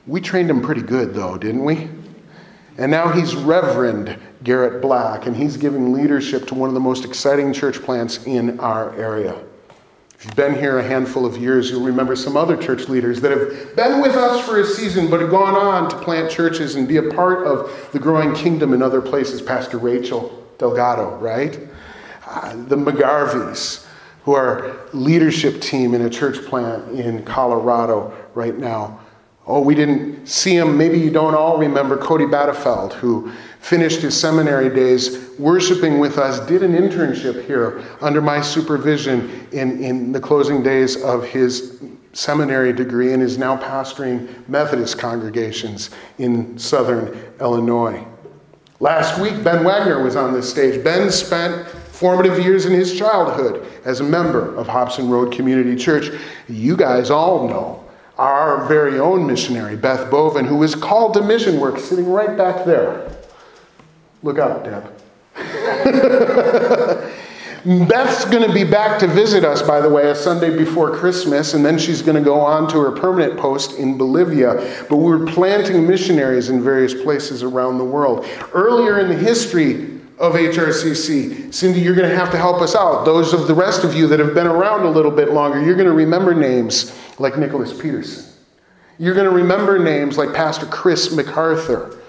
We 0.08 0.20
trained 0.20 0.50
him 0.50 0.62
pretty 0.62 0.82
good, 0.82 1.14
though, 1.14 1.38
didn't 1.38 1.64
we? 1.64 1.88
And 2.78 2.92
now 2.92 3.08
he's 3.10 3.34
Reverend 3.34 4.16
Garrett 4.44 4.80
Black, 4.80 5.26
and 5.26 5.36
he's 5.36 5.56
giving 5.56 5.92
leadership 5.92 6.46
to 6.46 6.54
one 6.54 6.70
of 6.70 6.74
the 6.74 6.80
most 6.80 7.04
exciting 7.04 7.52
church 7.52 7.82
plants 7.82 8.24
in 8.24 8.60
our 8.60 8.94
area. 8.94 9.36
If 10.14 10.24
you've 10.24 10.36
been 10.36 10.54
here 10.54 10.78
a 10.78 10.82
handful 10.82 11.26
of 11.26 11.36
years, 11.36 11.70
you'll 11.70 11.84
remember 11.84 12.14
some 12.14 12.36
other 12.36 12.56
church 12.56 12.88
leaders 12.88 13.20
that 13.20 13.32
have 13.32 13.76
been 13.76 14.00
with 14.00 14.14
us 14.14 14.46
for 14.46 14.60
a 14.60 14.66
season 14.66 15.10
but 15.10 15.20
have 15.20 15.30
gone 15.30 15.54
on 15.54 15.90
to 15.90 15.96
plant 15.98 16.30
churches 16.30 16.76
and 16.76 16.86
be 16.86 16.96
a 16.98 17.10
part 17.10 17.46
of 17.46 17.90
the 17.92 17.98
growing 17.98 18.32
kingdom 18.34 18.72
in 18.72 18.80
other 18.80 19.00
places. 19.00 19.42
Pastor 19.42 19.78
Rachel 19.78 20.44
Delgado, 20.58 21.16
right? 21.18 21.58
Uh, 22.26 22.54
the 22.66 22.76
McGarveys, 22.76 23.86
who 24.24 24.34
are 24.34 24.76
leadership 24.92 25.60
team 25.60 25.94
in 25.94 26.02
a 26.02 26.10
church 26.10 26.44
plant 26.46 26.88
in 26.92 27.24
Colorado 27.24 28.16
right 28.34 28.56
now. 28.56 29.00
Oh, 29.48 29.62
we 29.62 29.74
didn't 29.74 30.26
see 30.26 30.54
him. 30.54 30.76
Maybe 30.76 31.00
you 31.00 31.10
don't 31.10 31.34
all 31.34 31.56
remember 31.56 31.96
Cody 31.96 32.26
Battefeld, 32.26 32.92
who 32.92 33.32
finished 33.60 34.02
his 34.02 34.18
seminary 34.18 34.68
days 34.68 35.30
worshiping 35.38 35.98
with 35.98 36.18
us, 36.18 36.38
did 36.46 36.62
an 36.62 36.72
internship 36.72 37.46
here 37.46 37.82
under 38.02 38.20
my 38.20 38.42
supervision 38.42 39.48
in, 39.52 39.82
in 39.82 40.12
the 40.12 40.20
closing 40.20 40.62
days 40.62 41.02
of 41.02 41.24
his 41.24 41.82
seminary 42.12 42.74
degree, 42.74 43.14
and 43.14 43.22
is 43.22 43.38
now 43.38 43.56
pastoring 43.56 44.46
Methodist 44.48 44.98
congregations 44.98 45.90
in 46.18 46.58
southern 46.58 47.18
Illinois. 47.40 48.06
Last 48.80 49.18
week, 49.18 49.42
Ben 49.42 49.64
Wagner 49.64 50.02
was 50.02 50.14
on 50.14 50.34
this 50.34 50.48
stage. 50.48 50.84
Ben 50.84 51.10
spent 51.10 51.66
formative 51.68 52.38
years 52.38 52.66
in 52.66 52.72
his 52.72 52.96
childhood 52.98 53.66
as 53.86 54.00
a 54.00 54.04
member 54.04 54.54
of 54.56 54.68
Hobson 54.68 55.08
Road 55.08 55.32
Community 55.32 55.74
Church. 55.74 56.10
You 56.48 56.76
guys 56.76 57.10
all 57.10 57.48
know 57.48 57.77
our 58.18 58.66
very 58.66 58.98
own 58.98 59.26
missionary, 59.26 59.76
Beth 59.76 60.10
Bovin, 60.10 60.44
who 60.44 60.56
was 60.56 60.74
called 60.74 61.14
to 61.14 61.22
mission 61.22 61.60
work, 61.60 61.78
sitting 61.78 62.10
right 62.10 62.36
back 62.36 62.64
there. 62.64 63.10
Look 64.22 64.38
out, 64.38 64.64
Deb. 64.64 64.92
Beth's 67.88 68.24
going 68.24 68.46
to 68.46 68.52
be 68.52 68.64
back 68.64 68.98
to 69.00 69.06
visit 69.06 69.44
us, 69.44 69.62
by 69.62 69.80
the 69.80 69.88
way, 69.88 70.10
a 70.10 70.14
Sunday 70.14 70.56
before 70.56 70.96
Christmas, 70.96 71.54
and 71.54 71.64
then 71.64 71.78
she's 71.78 72.02
going 72.02 72.16
to 72.16 72.22
go 72.22 72.40
on 72.40 72.68
to 72.70 72.78
her 72.80 72.92
permanent 72.92 73.38
post 73.38 73.78
in 73.78 73.98
Bolivia. 73.98 74.84
But 74.88 74.96
we're 74.96 75.26
planting 75.26 75.86
missionaries 75.86 76.50
in 76.50 76.62
various 76.62 76.94
places 76.94 77.42
around 77.42 77.78
the 77.78 77.84
world. 77.84 78.26
Earlier 78.52 79.00
in 79.00 79.08
the 79.08 79.16
history 79.16 79.97
of 80.18 80.34
HRCC. 80.34 81.54
Cindy, 81.54 81.80
you're 81.80 81.94
going 81.94 82.08
to 82.08 82.16
have 82.16 82.30
to 82.32 82.38
help 82.38 82.60
us 82.60 82.74
out. 82.74 83.04
Those 83.04 83.32
of 83.32 83.46
the 83.46 83.54
rest 83.54 83.84
of 83.84 83.94
you 83.94 84.06
that 84.08 84.18
have 84.18 84.34
been 84.34 84.46
around 84.46 84.84
a 84.84 84.90
little 84.90 85.12
bit 85.12 85.32
longer, 85.32 85.62
you're 85.62 85.76
going 85.76 85.86
to 85.86 85.92
remember 85.92 86.34
names 86.34 86.96
like 87.18 87.38
Nicholas 87.38 87.78
Peterson. 87.78 88.24
You're 88.98 89.14
going 89.14 89.30
to 89.30 89.34
remember 89.34 89.78
names 89.78 90.18
like 90.18 90.34
Pastor 90.34 90.66
Chris 90.66 91.12
MacArthur. 91.12 92.00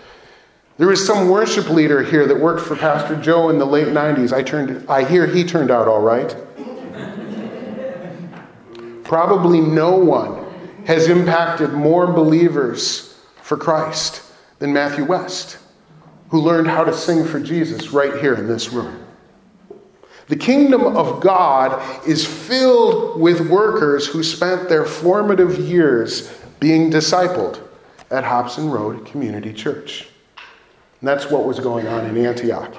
There 0.77 0.87
was 0.87 1.05
some 1.05 1.29
worship 1.29 1.69
leader 1.69 2.01
here 2.01 2.25
that 2.25 2.39
worked 2.39 2.65
for 2.65 2.75
Pastor 2.75 3.15
Joe 3.21 3.49
in 3.49 3.59
the 3.59 3.65
late 3.65 3.89
90s. 3.89 4.33
I, 4.33 4.41
turned, 4.41 4.89
I 4.89 5.03
hear 5.03 5.27
he 5.27 5.43
turned 5.43 5.69
out 5.69 5.87
all 5.87 6.01
right. 6.01 6.35
Probably 9.03 9.59
no 9.59 9.97
one 9.97 10.45
has 10.85 11.09
impacted 11.09 11.73
more 11.73 12.07
believers 12.07 13.19
for 13.43 13.57
Christ 13.57 14.23
than 14.59 14.71
Matthew 14.73 15.03
West, 15.03 15.57
who 16.29 16.39
learned 16.39 16.67
how 16.67 16.83
to 16.83 16.93
sing 16.93 17.25
for 17.25 17.39
Jesus 17.39 17.89
right 17.91 18.19
here 18.19 18.35
in 18.35 18.47
this 18.47 18.69
room. 18.71 19.05
The 20.27 20.35
kingdom 20.35 20.95
of 20.95 21.21
God 21.21 22.07
is 22.07 22.25
filled 22.25 23.19
with 23.19 23.49
workers 23.49 24.05
who 24.05 24.21
spent 24.21 24.69
their 24.69 24.85
formative 24.85 25.57
years 25.57 26.31
being 26.59 26.91
discipled 26.91 27.59
at 28.11 28.23
Hobson 28.23 28.69
Road 28.69 29.05
Community 29.05 29.51
Church. 29.51 30.07
And 30.99 31.07
that's 31.07 31.31
what 31.31 31.45
was 31.45 31.59
going 31.59 31.87
on 31.87 32.05
in 32.05 32.17
Antioch. 32.25 32.75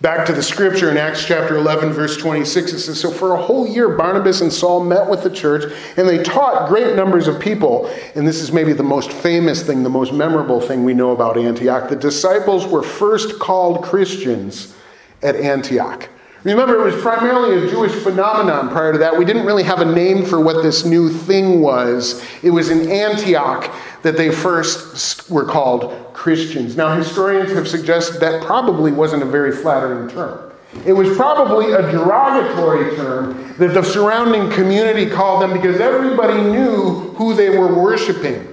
Back 0.00 0.26
to 0.26 0.32
the 0.32 0.42
scripture 0.42 0.90
in 0.90 0.96
Acts 0.96 1.24
chapter 1.24 1.56
11, 1.56 1.92
verse 1.92 2.16
26, 2.16 2.72
it 2.72 2.78
says 2.80 3.00
So 3.00 3.10
for 3.10 3.34
a 3.34 3.40
whole 3.40 3.66
year, 3.66 3.88
Barnabas 3.90 4.40
and 4.40 4.52
Saul 4.52 4.84
met 4.84 5.08
with 5.08 5.22
the 5.22 5.30
church, 5.30 5.72
and 5.96 6.08
they 6.08 6.22
taught 6.22 6.68
great 6.68 6.96
numbers 6.96 7.28
of 7.28 7.40
people. 7.40 7.86
And 8.14 8.26
this 8.26 8.40
is 8.40 8.52
maybe 8.52 8.72
the 8.72 8.82
most 8.82 9.12
famous 9.12 9.62
thing, 9.62 9.82
the 9.82 9.88
most 9.88 10.12
memorable 10.12 10.60
thing 10.60 10.84
we 10.84 10.94
know 10.94 11.12
about 11.12 11.38
Antioch. 11.38 11.88
The 11.88 11.96
disciples 11.96 12.66
were 12.66 12.82
first 12.82 13.38
called 13.38 13.82
Christians 13.82 14.74
at 15.22 15.36
Antioch. 15.36 16.08
Remember, 16.44 16.86
it 16.86 16.92
was 16.92 17.02
primarily 17.02 17.66
a 17.66 17.70
Jewish 17.70 17.92
phenomenon 17.92 18.68
prior 18.68 18.92
to 18.92 18.98
that. 18.98 19.16
We 19.16 19.24
didn't 19.24 19.46
really 19.46 19.62
have 19.62 19.80
a 19.80 19.84
name 19.84 20.26
for 20.26 20.38
what 20.38 20.62
this 20.62 20.84
new 20.84 21.08
thing 21.08 21.62
was. 21.62 22.22
It 22.42 22.50
was 22.50 22.68
in 22.68 22.90
Antioch 22.90 23.74
that 24.02 24.18
they 24.18 24.30
first 24.30 25.30
were 25.30 25.46
called 25.46 26.12
Christians. 26.12 26.76
Now, 26.76 26.94
historians 26.94 27.52
have 27.52 27.66
suggested 27.66 28.20
that 28.20 28.42
probably 28.42 28.92
wasn't 28.92 29.22
a 29.22 29.26
very 29.26 29.52
flattering 29.52 30.10
term. 30.10 30.52
It 30.84 30.92
was 30.92 31.16
probably 31.16 31.72
a 31.72 31.80
derogatory 31.90 32.94
term 32.96 33.54
that 33.56 33.72
the 33.72 33.82
surrounding 33.82 34.50
community 34.50 35.08
called 35.08 35.40
them 35.40 35.54
because 35.54 35.80
everybody 35.80 36.42
knew 36.42 37.14
who 37.16 37.34
they 37.34 37.56
were 37.56 37.74
worshiping. 37.74 38.46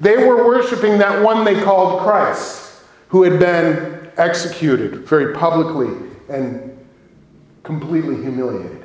They 0.00 0.16
were 0.16 0.46
worshiping 0.46 0.96
that 0.98 1.22
one 1.22 1.44
they 1.44 1.60
called 1.62 2.00
Christ, 2.00 2.80
who 3.08 3.24
had 3.24 3.38
been 3.38 4.10
executed 4.16 5.06
very 5.06 5.34
publicly 5.34 6.08
and 6.30 6.75
completely 7.66 8.16
humiliated. 8.22 8.84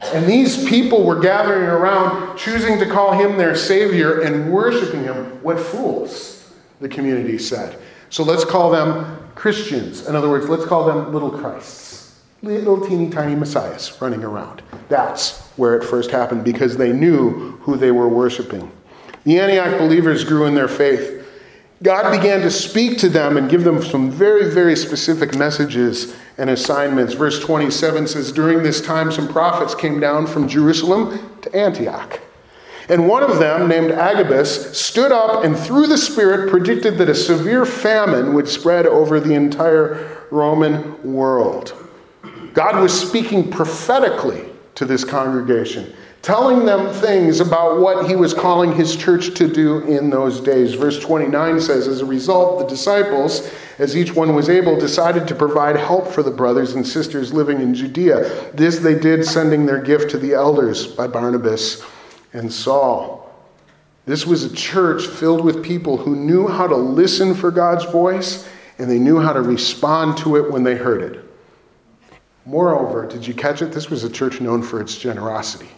And 0.00 0.26
these 0.26 0.68
people 0.68 1.04
were 1.04 1.18
gathering 1.18 1.64
around, 1.64 2.36
choosing 2.38 2.78
to 2.78 2.86
call 2.86 3.12
him 3.12 3.36
their 3.36 3.56
Savior 3.56 4.20
and 4.20 4.52
worshiping 4.52 5.02
him. 5.02 5.42
What 5.42 5.58
fools, 5.58 6.52
the 6.80 6.88
community 6.88 7.38
said. 7.38 7.78
So 8.10 8.22
let's 8.22 8.44
call 8.44 8.70
them 8.70 9.28
Christians. 9.34 10.06
In 10.06 10.14
other 10.14 10.28
words, 10.28 10.48
let's 10.48 10.64
call 10.64 10.86
them 10.86 11.12
little 11.12 11.30
Christs, 11.30 12.20
little 12.42 12.80
teeny 12.86 13.10
tiny 13.10 13.34
messiahs 13.34 14.00
running 14.00 14.22
around. 14.22 14.62
That's 14.88 15.40
where 15.56 15.76
it 15.76 15.84
first 15.84 16.10
happened 16.10 16.44
because 16.44 16.76
they 16.76 16.92
knew 16.92 17.56
who 17.62 17.76
they 17.76 17.90
were 17.90 18.08
worshiping. 18.08 18.70
The 19.24 19.40
Antioch 19.40 19.78
believers 19.78 20.24
grew 20.24 20.46
in 20.46 20.54
their 20.54 20.68
faith. 20.68 21.17
God 21.82 22.10
began 22.10 22.40
to 22.40 22.50
speak 22.50 22.98
to 22.98 23.08
them 23.08 23.36
and 23.36 23.48
give 23.48 23.62
them 23.62 23.82
some 23.82 24.10
very, 24.10 24.50
very 24.50 24.74
specific 24.74 25.36
messages 25.36 26.16
and 26.36 26.50
assignments. 26.50 27.14
Verse 27.14 27.38
27 27.38 28.08
says, 28.08 28.32
During 28.32 28.64
this 28.64 28.80
time, 28.80 29.12
some 29.12 29.28
prophets 29.28 29.76
came 29.76 30.00
down 30.00 30.26
from 30.26 30.48
Jerusalem 30.48 31.38
to 31.42 31.54
Antioch. 31.54 32.20
And 32.88 33.06
one 33.06 33.22
of 33.22 33.38
them, 33.38 33.68
named 33.68 33.92
Agabus, 33.92 34.76
stood 34.76 35.12
up 35.12 35.44
and 35.44 35.56
through 35.56 35.86
the 35.86 35.98
Spirit 35.98 36.50
predicted 36.50 36.98
that 36.98 37.08
a 37.08 37.14
severe 37.14 37.64
famine 37.64 38.34
would 38.34 38.48
spread 38.48 38.86
over 38.86 39.20
the 39.20 39.34
entire 39.34 40.26
Roman 40.30 41.00
world. 41.02 41.74
God 42.54 42.80
was 42.80 42.98
speaking 42.98 43.50
prophetically 43.50 44.46
to 44.74 44.84
this 44.84 45.04
congregation 45.04 45.94
telling 46.22 46.66
them 46.66 46.92
things 46.92 47.40
about 47.40 47.80
what 47.80 48.08
he 48.08 48.16
was 48.16 48.34
calling 48.34 48.72
his 48.72 48.96
church 48.96 49.34
to 49.34 49.48
do 49.52 49.80
in 49.80 50.10
those 50.10 50.40
days. 50.40 50.74
Verse 50.74 50.98
29 50.98 51.60
says, 51.60 51.88
As 51.88 52.00
a 52.00 52.06
result, 52.06 52.58
the 52.58 52.66
disciples, 52.66 53.50
as 53.78 53.96
each 53.96 54.14
one 54.14 54.34
was 54.34 54.48
able, 54.48 54.78
decided 54.78 55.28
to 55.28 55.34
provide 55.34 55.76
help 55.76 56.08
for 56.08 56.22
the 56.22 56.30
brothers 56.30 56.74
and 56.74 56.86
sisters 56.86 57.32
living 57.32 57.60
in 57.60 57.74
Judea. 57.74 58.50
This 58.52 58.78
they 58.78 58.98
did, 58.98 59.24
sending 59.24 59.64
their 59.64 59.80
gift 59.80 60.10
to 60.10 60.18
the 60.18 60.34
elders 60.34 60.86
by 60.86 61.06
Barnabas 61.06 61.82
and 62.32 62.52
Saul. 62.52 63.24
This 64.06 64.26
was 64.26 64.44
a 64.44 64.54
church 64.54 65.06
filled 65.06 65.44
with 65.44 65.62
people 65.62 65.96
who 65.96 66.16
knew 66.16 66.48
how 66.48 66.66
to 66.66 66.76
listen 66.76 67.34
for 67.34 67.50
God's 67.50 67.84
voice 67.84 68.48
and 68.78 68.90
they 68.90 68.98
knew 68.98 69.20
how 69.20 69.32
to 69.32 69.42
respond 69.42 70.16
to 70.18 70.36
it 70.36 70.50
when 70.50 70.62
they 70.62 70.76
heard 70.76 71.02
it. 71.02 71.24
Moreover, 72.46 73.06
did 73.06 73.26
you 73.26 73.34
catch 73.34 73.60
it? 73.60 73.72
This 73.72 73.90
was 73.90 74.04
a 74.04 74.10
church 74.10 74.40
known 74.40 74.62
for 74.62 74.80
its 74.80 74.96
generosity. 74.96 75.68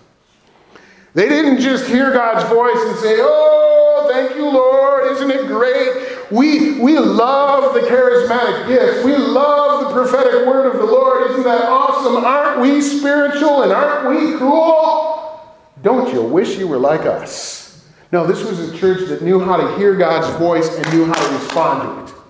They 1.15 1.29
didn't 1.29 1.61
just 1.61 1.87
hear 1.87 2.13
God's 2.13 2.49
voice 2.49 2.77
and 2.77 2.97
say, 2.99 3.17
Oh, 3.19 4.09
thank 4.13 4.37
you, 4.37 4.49
Lord. 4.49 5.11
Isn't 5.13 5.31
it 5.31 5.47
great? 5.47 6.31
We, 6.31 6.81
we 6.81 6.99
love 6.99 7.75
the 7.75 7.81
charismatic 7.81 8.69
gifts. 8.69 9.05
We 9.05 9.17
love 9.17 9.89
the 9.89 9.93
prophetic 9.93 10.47
word 10.47 10.67
of 10.73 10.79
the 10.79 10.87
Lord. 10.87 11.31
Isn't 11.31 11.43
that 11.43 11.65
awesome? 11.65 12.25
Aren't 12.25 12.61
we 12.61 12.81
spiritual 12.81 13.63
and 13.63 13.73
aren't 13.73 14.09
we 14.09 14.39
cool? 14.39 15.57
Don't 15.83 16.13
you 16.13 16.23
wish 16.23 16.59
you 16.59 16.69
were 16.69 16.79
like 16.79 17.01
us? 17.01 17.85
No, 18.13 18.27
this 18.27 18.45
was 18.45 18.61
a 18.61 18.77
church 18.77 19.09
that 19.09 19.23
knew 19.23 19.41
how 19.41 19.57
to 19.57 19.77
hear 19.77 19.97
God's 19.97 20.37
voice 20.39 20.77
and 20.77 20.93
knew 20.93 21.07
how 21.07 21.15
to 21.15 21.35
respond 21.35 21.83
to 21.83 22.13
it. 22.13 22.21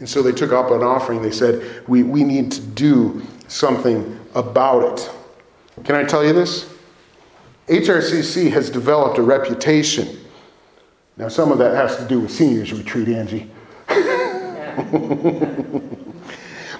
And 0.00 0.08
so 0.08 0.22
they 0.22 0.32
took 0.32 0.52
up 0.52 0.70
an 0.70 0.82
offering. 0.82 1.22
They 1.22 1.30
said, 1.30 1.86
We, 1.86 2.02
we 2.02 2.24
need 2.24 2.52
to 2.52 2.60
do 2.60 3.22
something 3.48 4.18
about 4.34 4.98
it. 4.98 5.10
Can 5.84 5.94
I 5.94 6.04
tell 6.04 6.24
you 6.24 6.32
this? 6.32 6.73
HRCC 7.68 8.50
has 8.50 8.68
developed 8.68 9.18
a 9.18 9.22
reputation. 9.22 10.18
Now, 11.16 11.28
some 11.28 11.50
of 11.52 11.58
that 11.58 11.74
has 11.74 11.96
to 11.96 12.06
do 12.06 12.20
with 12.20 12.30
seniors 12.30 12.72
retreat, 12.72 13.08
Angie. 13.08 13.50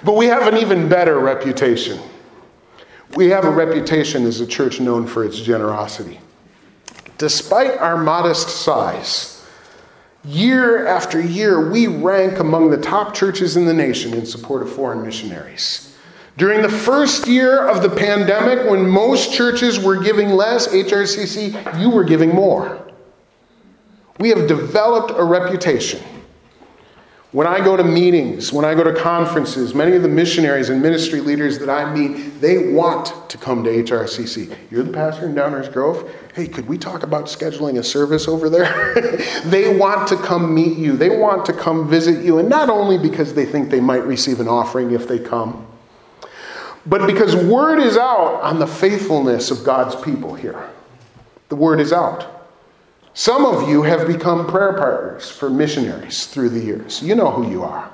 but 0.03 0.13
we 0.13 0.25
have 0.27 0.47
an 0.47 0.57
even 0.57 0.87
better 0.89 1.19
reputation. 1.19 1.99
We 3.15 3.29
have 3.29 3.45
a 3.45 3.49
reputation 3.49 4.25
as 4.25 4.41
a 4.41 4.47
church 4.47 4.79
known 4.79 5.07
for 5.07 5.23
its 5.23 5.39
generosity. 5.39 6.19
Despite 7.17 7.77
our 7.77 7.97
modest 7.97 8.49
size, 8.49 9.47
year 10.25 10.85
after 10.85 11.21
year, 11.21 11.71
we 11.71 11.87
rank 11.87 12.39
among 12.39 12.71
the 12.71 12.77
top 12.77 13.15
churches 13.15 13.55
in 13.55 13.65
the 13.65 13.73
nation 13.73 14.13
in 14.13 14.25
support 14.25 14.61
of 14.61 14.71
foreign 14.71 15.01
missionaries. 15.01 15.84
During 16.37 16.61
the 16.61 16.69
first 16.69 17.27
year 17.27 17.65
of 17.65 17.81
the 17.81 17.89
pandemic, 17.89 18.69
when 18.69 18.89
most 18.89 19.33
churches 19.33 19.79
were 19.79 19.95
giving 19.95 20.31
less, 20.31 20.67
HRCC, 20.67 21.79
you 21.79 21.89
were 21.89 22.03
giving 22.03 22.35
more. 22.35 22.85
We 24.19 24.29
have 24.29 24.47
developed 24.47 25.13
a 25.17 25.23
reputation. 25.23 26.01
When 27.31 27.47
I 27.47 27.63
go 27.63 27.75
to 27.75 27.83
meetings, 27.83 28.53
when 28.53 28.63
I 28.63 28.75
go 28.75 28.83
to 28.83 28.93
conferences, 28.93 29.73
many 29.73 29.95
of 29.95 30.03
the 30.03 30.07
missionaries 30.07 30.69
and 30.69 30.81
ministry 30.81 31.19
leaders 31.19 31.59
that 31.59 31.69
I 31.69 31.93
meet, 31.93 32.39
they 32.39 32.69
want 32.69 33.29
to 33.29 33.37
come 33.37 33.61
to 33.65 33.69
HRCC. 33.69 34.55
You're 34.71 34.83
the 34.83 34.93
pastor 34.93 35.25
in 35.25 35.35
Downers 35.35 35.71
Grove? 35.71 36.09
Hey, 36.33 36.47
could 36.47 36.65
we 36.65 36.77
talk 36.77 37.03
about 37.03 37.25
scheduling 37.25 37.77
a 37.77 37.83
service 37.83 38.29
over 38.29 38.49
there? 38.49 38.93
they 39.45 39.77
want 39.77 40.07
to 40.09 40.17
come 40.17 40.53
meet 40.55 40.77
you. 40.77 40.95
They 40.95 41.09
want 41.09 41.45
to 41.47 41.53
come 41.53 41.89
visit 41.89 42.23
you, 42.23 42.39
and 42.39 42.47
not 42.47 42.69
only 42.69 42.97
because 42.97 43.33
they 43.33 43.45
think 43.45 43.69
they 43.69 43.81
might 43.81 44.05
receive 44.05 44.39
an 44.39 44.47
offering 44.47 44.91
if 44.91 45.05
they 45.05 45.19
come, 45.19 45.67
but 46.85 47.07
because 47.07 47.35
word 47.35 47.79
is 47.79 47.97
out 47.97 48.41
on 48.41 48.59
the 48.59 48.67
faithfulness 48.67 49.51
of 49.51 49.63
God's 49.63 49.95
people 49.95 50.35
here. 50.35 50.69
The 51.49 51.55
word 51.55 51.79
is 51.79 51.93
out. 51.93 52.47
Some 53.13 53.45
of 53.45 53.69
you 53.69 53.83
have 53.83 54.07
become 54.07 54.45
prayer 54.45 54.73
partners 54.73 55.29
for 55.29 55.49
missionaries 55.49 56.27
through 56.27 56.49
the 56.49 56.59
years. 56.59 57.01
You 57.01 57.15
know 57.15 57.31
who 57.31 57.49
you 57.49 57.63
are. 57.63 57.91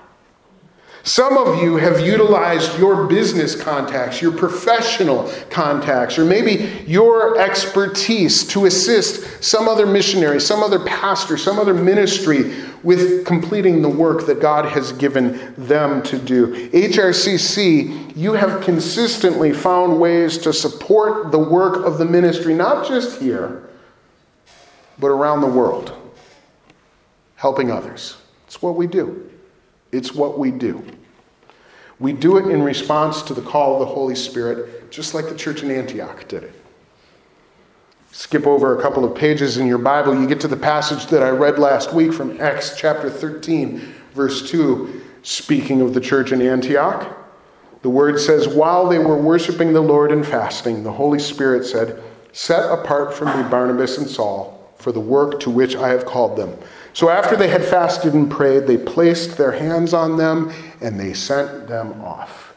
Some 1.03 1.35
of 1.35 1.63
you 1.63 1.77
have 1.77 1.99
utilized 1.99 2.77
your 2.77 3.07
business 3.07 3.59
contacts, 3.59 4.21
your 4.21 4.31
professional 4.31 5.31
contacts, 5.49 6.19
or 6.19 6.25
maybe 6.25 6.83
your 6.85 7.39
expertise 7.39 8.45
to 8.49 8.67
assist 8.67 9.43
some 9.43 9.67
other 9.67 9.87
missionary, 9.87 10.39
some 10.39 10.61
other 10.61 10.79
pastor, 10.79 11.37
some 11.37 11.57
other 11.57 11.73
ministry 11.73 12.53
with 12.83 13.25
completing 13.25 13.81
the 13.81 13.89
work 13.89 14.27
that 14.27 14.39
God 14.39 14.65
has 14.65 14.91
given 14.93 15.55
them 15.57 16.03
to 16.03 16.19
do. 16.19 16.69
HRCC, 16.69 18.15
you 18.15 18.33
have 18.33 18.63
consistently 18.63 19.53
found 19.53 19.99
ways 19.99 20.37
to 20.39 20.53
support 20.53 21.31
the 21.31 21.39
work 21.39 21.83
of 21.83 21.97
the 21.97 22.05
ministry, 22.05 22.53
not 22.53 22.87
just 22.87 23.19
here, 23.19 23.67
but 24.99 25.07
around 25.07 25.41
the 25.41 25.47
world, 25.47 25.95
helping 27.37 27.71
others. 27.71 28.17
It's 28.45 28.61
what 28.61 28.75
we 28.75 28.85
do. 28.85 29.30
It's 29.91 30.13
what 30.13 30.39
we 30.39 30.51
do. 30.51 30.85
We 31.99 32.13
do 32.13 32.37
it 32.37 32.47
in 32.47 32.63
response 32.63 33.21
to 33.23 33.33
the 33.33 33.41
call 33.41 33.73
of 33.73 33.79
the 33.79 33.93
Holy 33.93 34.15
Spirit, 34.15 34.89
just 34.89 35.13
like 35.13 35.29
the 35.29 35.35
church 35.35 35.61
in 35.61 35.69
Antioch 35.69 36.27
did 36.27 36.43
it. 36.43 36.53
Skip 38.11 38.45
over 38.45 38.77
a 38.77 38.81
couple 38.81 39.05
of 39.05 39.15
pages 39.15 39.57
in 39.57 39.67
your 39.67 39.77
Bible, 39.77 40.19
you 40.19 40.27
get 40.27 40.41
to 40.41 40.47
the 40.47 40.57
passage 40.57 41.05
that 41.07 41.23
I 41.23 41.29
read 41.29 41.59
last 41.59 41.93
week 41.93 42.11
from 42.11 42.41
Acts 42.41 42.75
chapter 42.77 43.09
13, 43.09 43.79
verse 44.13 44.49
2, 44.49 45.01
speaking 45.23 45.79
of 45.81 45.93
the 45.93 46.01
church 46.01 46.31
in 46.31 46.41
Antioch. 46.41 47.17
The 47.83 47.89
word 47.89 48.19
says, 48.19 48.47
While 48.47 48.89
they 48.89 48.99
were 48.99 49.17
worshiping 49.17 49.71
the 49.71 49.81
Lord 49.81 50.11
and 50.11 50.25
fasting, 50.25 50.83
the 50.83 50.91
Holy 50.91 51.19
Spirit 51.19 51.65
said, 51.65 52.03
Set 52.33 52.69
apart 52.71 53.13
for 53.13 53.25
me 53.25 53.49
Barnabas 53.49 53.97
and 53.97 54.07
Saul 54.07 54.61
for 54.77 54.91
the 54.91 54.99
work 54.99 55.39
to 55.41 55.49
which 55.49 55.75
I 55.75 55.89
have 55.89 56.05
called 56.05 56.37
them. 56.37 56.57
So 56.93 57.09
after 57.09 57.35
they 57.35 57.47
had 57.47 57.63
fasted 57.63 58.13
and 58.13 58.29
prayed, 58.29 58.67
they 58.67 58.77
placed 58.77 59.37
their 59.37 59.51
hands 59.51 59.93
on 59.93 60.17
them 60.17 60.51
and 60.81 60.99
they 60.99 61.13
sent 61.13 61.67
them 61.67 62.01
off. 62.01 62.53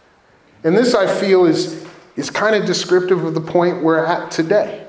And 0.64 0.76
this, 0.76 0.94
I 0.94 1.06
feel, 1.06 1.44
is, 1.44 1.86
is 2.16 2.30
kind 2.30 2.56
of 2.56 2.64
descriptive 2.66 3.24
of 3.24 3.34
the 3.34 3.40
point 3.40 3.82
we're 3.82 4.04
at 4.04 4.30
today. 4.30 4.83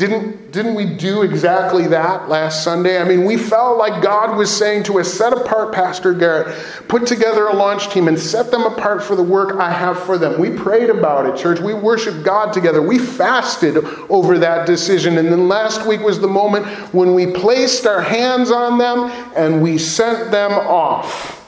Didn't, 0.00 0.50
didn't 0.50 0.76
we 0.76 0.86
do 0.86 1.20
exactly 1.20 1.86
that 1.88 2.30
last 2.30 2.64
Sunday? 2.64 2.98
I 2.98 3.04
mean, 3.04 3.26
we 3.26 3.36
felt 3.36 3.76
like 3.76 4.02
God 4.02 4.34
was 4.34 4.50
saying 4.50 4.84
to 4.84 4.98
us, 4.98 5.12
set 5.12 5.34
apart 5.34 5.74
Pastor 5.74 6.14
Garrett, 6.14 6.56
put 6.88 7.06
together 7.06 7.48
a 7.48 7.54
launch 7.54 7.90
team, 7.90 8.08
and 8.08 8.18
set 8.18 8.50
them 8.50 8.62
apart 8.62 9.02
for 9.02 9.14
the 9.14 9.22
work 9.22 9.60
I 9.60 9.70
have 9.70 10.02
for 10.02 10.16
them. 10.16 10.40
We 10.40 10.56
prayed 10.56 10.88
about 10.88 11.26
it, 11.26 11.36
church. 11.38 11.60
We 11.60 11.74
worshiped 11.74 12.24
God 12.24 12.54
together. 12.54 12.80
We 12.80 12.98
fasted 12.98 13.76
over 14.08 14.38
that 14.38 14.66
decision. 14.66 15.18
And 15.18 15.28
then 15.28 15.48
last 15.48 15.86
week 15.86 16.00
was 16.00 16.18
the 16.18 16.28
moment 16.28 16.64
when 16.94 17.12
we 17.12 17.32
placed 17.32 17.84
our 17.84 18.00
hands 18.00 18.50
on 18.50 18.78
them 18.78 19.10
and 19.36 19.62
we 19.62 19.76
sent 19.76 20.30
them 20.30 20.52
off. 20.52 21.46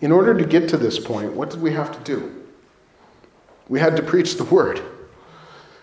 In 0.00 0.12
order 0.12 0.32
to 0.32 0.44
get 0.44 0.68
to 0.68 0.76
this 0.76 1.00
point, 1.00 1.32
what 1.32 1.50
did 1.50 1.60
we 1.60 1.72
have 1.72 1.90
to 1.90 1.98
do? 2.04 2.43
We 3.68 3.80
had 3.80 3.96
to 3.96 4.02
preach 4.02 4.36
the 4.36 4.44
word. 4.44 4.82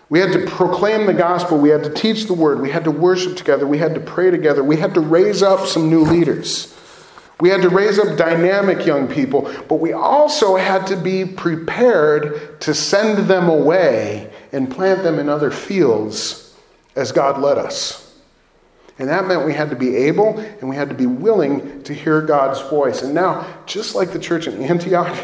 We 0.08 0.18
had 0.18 0.32
to 0.32 0.46
proclaim 0.46 1.06
the 1.06 1.14
gospel. 1.14 1.58
We 1.58 1.70
had 1.70 1.84
to 1.84 1.90
teach 1.90 2.26
the 2.26 2.34
word. 2.34 2.60
We 2.60 2.70
had 2.70 2.84
to 2.84 2.90
worship 2.90 3.36
together. 3.36 3.66
We 3.66 3.78
had 3.78 3.94
to 3.94 4.00
pray 4.00 4.30
together. 4.30 4.62
We 4.62 4.76
had 4.76 4.94
to 4.94 5.00
raise 5.00 5.42
up 5.42 5.66
some 5.66 5.88
new 5.88 6.02
leaders. 6.02 6.76
We 7.40 7.48
had 7.48 7.62
to 7.62 7.70
raise 7.70 7.98
up 7.98 8.16
dynamic 8.16 8.86
young 8.86 9.08
people, 9.08 9.52
but 9.68 9.76
we 9.76 9.92
also 9.92 10.54
had 10.54 10.86
to 10.88 10.96
be 10.96 11.24
prepared 11.24 12.60
to 12.60 12.74
send 12.74 13.26
them 13.26 13.48
away 13.48 14.30
and 14.52 14.70
plant 14.70 15.02
them 15.02 15.18
in 15.18 15.28
other 15.28 15.50
fields 15.50 16.54
as 16.94 17.10
God 17.10 17.40
led 17.40 17.58
us. 17.58 18.14
And 18.98 19.08
that 19.08 19.26
meant 19.26 19.44
we 19.44 19.54
had 19.54 19.70
to 19.70 19.76
be 19.76 19.96
able 19.96 20.38
and 20.38 20.68
we 20.68 20.76
had 20.76 20.88
to 20.90 20.94
be 20.94 21.06
willing 21.06 21.82
to 21.82 21.94
hear 21.94 22.20
God's 22.20 22.60
voice. 22.70 23.02
And 23.02 23.14
now, 23.14 23.46
just 23.66 23.94
like 23.94 24.12
the 24.12 24.18
church 24.18 24.46
in 24.46 24.62
Antioch, 24.62 25.16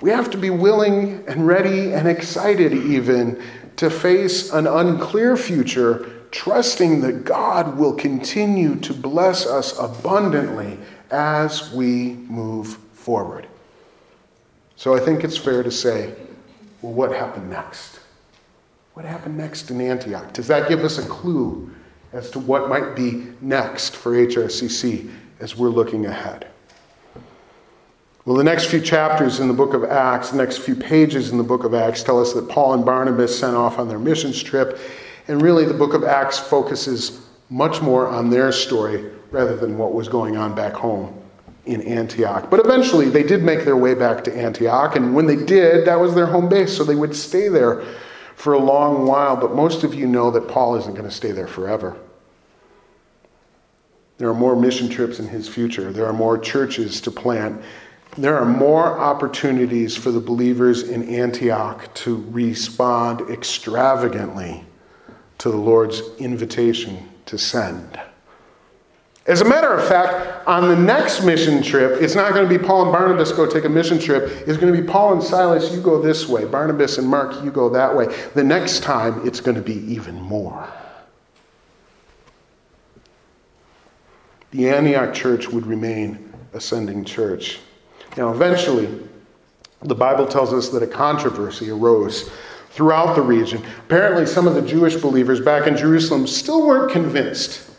we 0.00 0.10
have 0.10 0.30
to 0.30 0.38
be 0.38 0.50
willing 0.50 1.24
and 1.28 1.46
ready 1.46 1.92
and 1.92 2.08
excited, 2.08 2.72
even, 2.72 3.42
to 3.76 3.90
face 3.90 4.52
an 4.52 4.66
unclear 4.66 5.36
future, 5.36 6.10
trusting 6.30 7.00
that 7.02 7.24
God 7.24 7.76
will 7.76 7.94
continue 7.94 8.76
to 8.76 8.94
bless 8.94 9.46
us 9.46 9.78
abundantly 9.78 10.78
as 11.10 11.72
we 11.72 12.12
move 12.12 12.76
forward. 12.92 13.46
So 14.76 14.94
I 14.94 15.00
think 15.00 15.24
it's 15.24 15.36
fair 15.36 15.62
to 15.62 15.70
say, 15.70 16.14
well, 16.80 16.92
what 16.92 17.12
happened 17.12 17.50
next? 17.50 18.00
What 18.94 19.04
happened 19.04 19.36
next 19.36 19.70
in 19.70 19.80
Antioch? 19.80 20.32
Does 20.32 20.46
that 20.48 20.68
give 20.68 20.80
us 20.80 20.98
a 20.98 21.06
clue 21.06 21.70
as 22.12 22.30
to 22.30 22.38
what 22.38 22.68
might 22.68 22.96
be 22.96 23.26
next 23.40 23.96
for 23.96 24.12
HRCC 24.12 25.12
as 25.40 25.56
we're 25.56 25.68
looking 25.68 26.06
ahead? 26.06 26.48
Well, 28.30 28.36
the 28.36 28.44
next 28.44 28.66
few 28.66 28.80
chapters 28.80 29.40
in 29.40 29.48
the 29.48 29.54
book 29.54 29.74
of 29.74 29.82
Acts, 29.82 30.30
the 30.30 30.36
next 30.36 30.58
few 30.58 30.76
pages 30.76 31.30
in 31.30 31.36
the 31.36 31.42
book 31.42 31.64
of 31.64 31.74
Acts, 31.74 32.04
tell 32.04 32.20
us 32.20 32.32
that 32.34 32.48
Paul 32.48 32.74
and 32.74 32.84
Barnabas 32.84 33.36
sent 33.36 33.56
off 33.56 33.80
on 33.80 33.88
their 33.88 33.98
missions 33.98 34.40
trip. 34.40 34.78
And 35.26 35.42
really, 35.42 35.64
the 35.64 35.74
book 35.74 35.94
of 35.94 36.04
Acts 36.04 36.38
focuses 36.38 37.26
much 37.48 37.82
more 37.82 38.06
on 38.06 38.30
their 38.30 38.52
story 38.52 39.10
rather 39.32 39.56
than 39.56 39.76
what 39.76 39.94
was 39.94 40.06
going 40.06 40.36
on 40.36 40.54
back 40.54 40.74
home 40.74 41.20
in 41.66 41.82
Antioch. 41.82 42.48
But 42.48 42.60
eventually, 42.60 43.08
they 43.08 43.24
did 43.24 43.42
make 43.42 43.64
their 43.64 43.76
way 43.76 43.94
back 43.94 44.22
to 44.22 44.32
Antioch. 44.32 44.94
And 44.94 45.12
when 45.12 45.26
they 45.26 45.34
did, 45.34 45.84
that 45.88 45.98
was 45.98 46.14
their 46.14 46.26
home 46.26 46.48
base. 46.48 46.76
So 46.76 46.84
they 46.84 46.94
would 46.94 47.16
stay 47.16 47.48
there 47.48 47.82
for 48.36 48.52
a 48.52 48.60
long 48.60 49.08
while. 49.08 49.34
But 49.34 49.56
most 49.56 49.82
of 49.82 49.92
you 49.92 50.06
know 50.06 50.30
that 50.30 50.46
Paul 50.46 50.76
isn't 50.76 50.94
going 50.94 51.02
to 51.02 51.10
stay 51.10 51.32
there 51.32 51.48
forever. 51.48 51.98
There 54.18 54.28
are 54.28 54.34
more 54.34 54.54
mission 54.54 54.88
trips 54.88 55.18
in 55.18 55.26
his 55.26 55.48
future, 55.48 55.92
there 55.92 56.06
are 56.06 56.12
more 56.12 56.38
churches 56.38 57.00
to 57.00 57.10
plant 57.10 57.60
there 58.16 58.38
are 58.38 58.44
more 58.44 58.98
opportunities 58.98 59.96
for 59.96 60.10
the 60.10 60.20
believers 60.20 60.88
in 60.88 61.08
Antioch 61.08 61.92
to 61.94 62.24
respond 62.30 63.30
extravagantly 63.30 64.64
to 65.38 65.50
the 65.50 65.56
Lord's 65.56 66.00
invitation 66.18 67.08
to 67.26 67.38
send. 67.38 67.98
As 69.26 69.42
a 69.42 69.44
matter 69.44 69.72
of 69.72 69.86
fact, 69.86 70.46
on 70.48 70.68
the 70.68 70.76
next 70.76 71.22
mission 71.22 71.62
trip, 71.62 72.02
it's 72.02 72.14
not 72.14 72.32
going 72.32 72.48
to 72.48 72.58
be 72.58 72.62
Paul 72.62 72.84
and 72.84 72.92
Barnabas 72.92 73.32
go 73.32 73.46
take 73.46 73.64
a 73.64 73.68
mission 73.68 73.98
trip. 73.98 74.24
It's 74.46 74.58
going 74.58 74.74
to 74.74 74.82
be 74.82 74.86
Paul 74.86 75.12
and 75.12 75.22
Silas, 75.22 75.72
you 75.72 75.80
go 75.80 76.02
this 76.02 76.28
way. 76.28 76.46
Barnabas 76.46 76.98
and 76.98 77.06
Mark, 77.06 77.44
you 77.44 77.50
go 77.50 77.68
that 77.68 77.94
way. 77.94 78.06
The 78.34 78.42
next 78.42 78.82
time, 78.82 79.26
it's 79.26 79.40
going 79.40 79.54
to 79.54 79.62
be 79.62 79.76
even 79.92 80.20
more. 80.20 80.68
The 84.50 84.68
Antioch 84.68 85.14
church 85.14 85.48
would 85.48 85.64
remain 85.64 86.32
a 86.52 86.60
sending 86.60 87.04
church. 87.04 87.60
Now, 88.16 88.32
eventually, 88.32 88.88
the 89.82 89.94
Bible 89.94 90.26
tells 90.26 90.52
us 90.52 90.68
that 90.70 90.82
a 90.82 90.86
controversy 90.86 91.70
arose 91.70 92.30
throughout 92.70 93.14
the 93.14 93.22
region. 93.22 93.62
Apparently, 93.78 94.26
some 94.26 94.46
of 94.46 94.54
the 94.54 94.62
Jewish 94.62 94.96
believers 94.96 95.40
back 95.40 95.66
in 95.66 95.76
Jerusalem 95.76 96.26
still 96.26 96.66
weren't 96.66 96.92
convinced. 96.92 97.70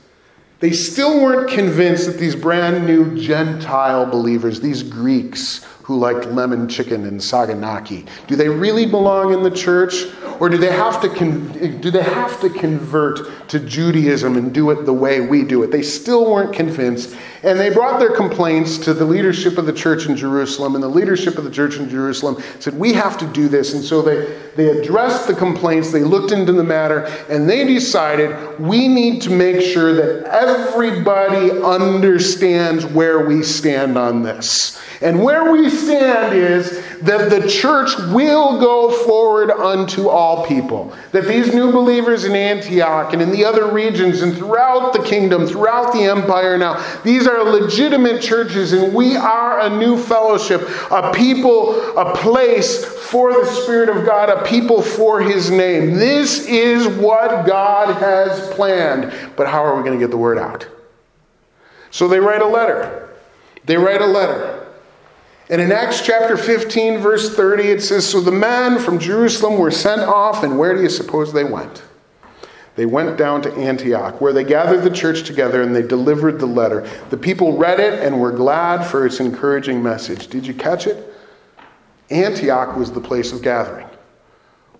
They 0.59 0.71
still 0.71 1.21
weren't 1.21 1.49
convinced 1.49 2.05
that 2.07 2.17
these 2.17 2.35
brand 2.35 2.85
new 2.85 3.19
Gentile 3.19 4.05
believers, 4.05 4.61
these 4.61 4.83
Greeks, 4.83 5.65
who 5.83 5.97
liked 5.97 6.25
lemon 6.27 6.67
chicken 6.67 7.05
and 7.05 7.19
saganaki? 7.19 8.07
Do 8.27 8.35
they 8.35 8.49
really 8.49 8.85
belong 8.85 9.33
in 9.33 9.43
the 9.43 9.51
church? 9.51 10.05
Or 10.39 10.49
do 10.49 10.57
they 10.57 10.71
have 10.71 10.99
to, 11.01 11.09
con- 11.09 11.79
do 11.81 11.91
they 11.91 12.01
have 12.01 12.41
to 12.41 12.49
convert 12.49 13.47
to 13.49 13.59
Judaism 13.59 14.37
and 14.37 14.51
do 14.51 14.71
it 14.71 14.85
the 14.85 14.93
way 14.93 15.21
we 15.21 15.43
do 15.43 15.61
it? 15.61 15.71
They 15.71 15.83
still 15.83 16.31
weren't 16.31 16.51
convinced. 16.51 17.15
And 17.43 17.59
they 17.59 17.69
brought 17.71 17.99
their 17.99 18.15
complaints 18.15 18.77
to 18.79 18.93
the 18.93 19.05
leadership 19.05 19.57
of 19.57 19.65
the 19.65 19.73
church 19.73 20.05
in 20.05 20.15
Jerusalem. 20.15 20.75
And 20.75 20.83
the 20.83 20.89
leadership 20.89 21.37
of 21.37 21.43
the 21.43 21.51
church 21.51 21.77
in 21.77 21.89
Jerusalem 21.89 22.41
said, 22.59 22.73
We 22.73 22.93
have 22.93 23.17
to 23.19 23.27
do 23.27 23.47
this. 23.47 23.73
And 23.73 23.83
so 23.83 24.01
they, 24.01 24.35
they 24.55 24.79
addressed 24.79 25.27
the 25.27 25.33
complaints, 25.33 25.91
they 25.91 26.03
looked 26.03 26.31
into 26.31 26.53
the 26.53 26.63
matter, 26.63 27.05
and 27.29 27.49
they 27.49 27.65
decided 27.65 28.59
we 28.59 28.87
need 28.87 29.21
to 29.23 29.29
make 29.29 29.61
sure 29.61 29.93
that 29.93 30.25
everybody 30.31 31.51
understands 31.51 32.85
where 32.85 33.25
we 33.25 33.43
stand 33.43 33.97
on 33.97 34.21
this. 34.21 34.79
And 35.01 35.23
where 35.23 35.51
we 35.51 35.70
stand 35.71 36.35
is 36.37 36.83
that 36.99 37.29
the 37.29 37.47
church 37.47 37.97
will 38.13 38.59
go 38.59 38.91
forward 39.05 39.49
unto 39.49 40.07
all 40.07 40.45
people. 40.45 40.93
That 41.11 41.25
these 41.25 41.53
new 41.53 41.71
believers 41.71 42.25
in 42.25 42.35
Antioch 42.35 43.13
and 43.13 43.21
in 43.21 43.31
the 43.31 43.43
other 43.43 43.71
regions 43.71 44.21
and 44.21 44.35
throughout 44.35 44.93
the 44.93 45.01
kingdom, 45.03 45.47
throughout 45.47 45.93
the 45.93 46.03
empire 46.03 46.57
now, 46.57 46.83
these 47.03 47.27
are 47.27 47.43
legitimate 47.43 48.21
churches 48.21 48.73
and 48.73 48.93
we 48.93 49.15
are 49.15 49.61
a 49.61 49.69
new 49.69 49.97
fellowship, 49.97 50.61
a 50.91 51.11
people, 51.13 51.97
a 51.97 52.15
place 52.15 52.85
for 52.85 53.33
the 53.33 53.45
Spirit 53.45 53.89
of 53.89 54.05
God, 54.05 54.29
a 54.29 54.43
people 54.45 54.81
for 54.81 55.21
His 55.21 55.49
name. 55.49 55.95
This 55.95 56.47
is 56.47 56.87
what 56.87 57.45
God 57.45 57.95
has 57.95 58.49
planned. 58.53 59.13
But 59.35 59.47
how 59.47 59.63
are 59.63 59.75
we 59.75 59.83
going 59.83 59.99
to 59.99 60.03
get 60.03 60.11
the 60.11 60.17
word 60.17 60.37
out? 60.37 60.67
So 61.89 62.07
they 62.07 62.19
write 62.19 62.41
a 62.41 62.47
letter. 62.47 63.09
They 63.65 63.77
write 63.77 64.01
a 64.01 64.07
letter. 64.07 64.70
And 65.51 65.59
in 65.59 65.69
Acts 65.69 65.99
chapter 66.01 66.37
15, 66.37 66.99
verse 66.99 67.35
30, 67.35 67.63
it 67.63 67.81
says 67.81 68.07
So 68.07 68.21
the 68.21 68.31
men 68.31 68.79
from 68.79 68.97
Jerusalem 68.97 69.59
were 69.59 69.69
sent 69.69 69.99
off, 69.99 70.43
and 70.43 70.57
where 70.57 70.73
do 70.73 70.81
you 70.81 70.89
suppose 70.89 71.33
they 71.33 71.43
went? 71.43 71.83
They 72.77 72.85
went 72.85 73.17
down 73.17 73.41
to 73.41 73.53
Antioch, 73.55 74.21
where 74.21 74.31
they 74.31 74.45
gathered 74.45 74.83
the 74.83 74.89
church 74.89 75.23
together 75.23 75.61
and 75.61 75.75
they 75.75 75.81
delivered 75.81 76.39
the 76.39 76.45
letter. 76.45 76.89
The 77.09 77.17
people 77.17 77.57
read 77.57 77.81
it 77.81 77.99
and 77.99 78.21
were 78.21 78.31
glad 78.31 78.85
for 78.85 79.05
its 79.05 79.19
encouraging 79.19 79.83
message. 79.83 80.27
Did 80.27 80.47
you 80.47 80.53
catch 80.53 80.87
it? 80.87 81.13
Antioch 82.09 82.77
was 82.77 82.89
the 82.93 83.01
place 83.01 83.33
of 83.33 83.41
gathering. 83.41 83.87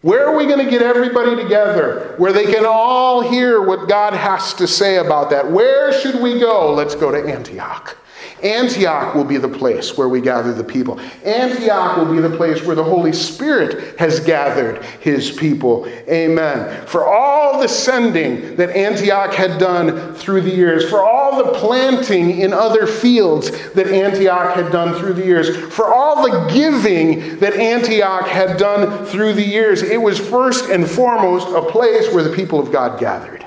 Where 0.01 0.25
are 0.25 0.37
we 0.37 0.45
going 0.45 0.63
to 0.63 0.71
get 0.71 0.81
everybody 0.81 1.35
together 1.35 2.15
where 2.17 2.31
they 2.31 2.45
can 2.45 2.65
all 2.65 3.21
hear 3.21 3.61
what 3.61 3.89
God 3.89 4.13
has 4.13 4.53
to 4.53 4.67
say 4.67 4.97
about 4.97 5.29
that? 5.31 5.51
Where 5.51 5.91
should 5.91 6.21
we 6.21 6.39
go? 6.39 6.73
Let's 6.73 6.95
go 6.95 7.11
to 7.11 7.29
Antioch. 7.29 7.97
Antioch 8.43 9.13
will 9.13 9.23
be 9.23 9.37
the 9.37 9.49
place 9.49 9.97
where 9.97 10.09
we 10.09 10.21
gather 10.21 10.53
the 10.53 10.63
people. 10.63 10.99
Antioch 11.23 11.97
will 11.97 12.11
be 12.11 12.19
the 12.19 12.35
place 12.35 12.63
where 12.65 12.75
the 12.75 12.83
Holy 12.83 13.13
Spirit 13.13 13.97
has 13.99 14.19
gathered 14.19 14.83
his 14.99 15.31
people. 15.31 15.85
Amen. 16.07 16.85
For 16.87 17.05
all 17.05 17.61
the 17.61 17.67
sending 17.67 18.55
that 18.55 18.69
Antioch 18.71 19.33
had 19.33 19.59
done 19.59 20.13
through 20.15 20.41
the 20.41 20.55
years, 20.55 20.89
for 20.89 21.01
all 21.01 21.43
the 21.43 21.53
planting 21.59 22.39
in 22.39 22.53
other 22.53 22.87
fields 22.87 23.51
that 23.73 23.87
Antioch 23.87 24.55
had 24.55 24.71
done 24.71 24.99
through 24.99 25.13
the 25.13 25.25
years, 25.25 25.55
for 25.73 25.93
all 25.93 26.23
the 26.23 26.51
giving 26.53 27.37
that 27.39 27.53
Antioch 27.53 28.27
had 28.27 28.57
done 28.57 29.05
through 29.05 29.33
the 29.33 29.45
years, 29.45 29.83
it 29.83 30.01
was 30.01 30.19
first 30.19 30.69
and 30.69 30.89
foremost 30.89 31.47
a 31.49 31.61
place 31.71 32.11
where 32.13 32.23
the 32.23 32.35
people 32.35 32.59
of 32.59 32.71
God 32.71 32.99
gathered. 32.99 33.45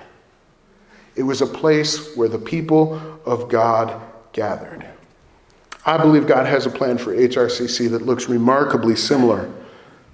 It 1.17 1.23
was 1.23 1.43
a 1.43 1.47
place 1.47 2.17
where 2.17 2.29
the 2.29 2.39
people 2.39 3.01
of 3.25 3.49
God 3.49 4.01
gathered. 4.35 4.85
I 5.87 5.97
believe 5.97 6.27
God 6.27 6.47
has 6.47 6.67
a 6.67 6.71
plan 6.71 6.99
for 6.99 7.15
HRCC 7.15 7.91
that 7.91 8.03
looks 8.03 8.29
remarkably 8.29 8.97
similar 8.97 9.51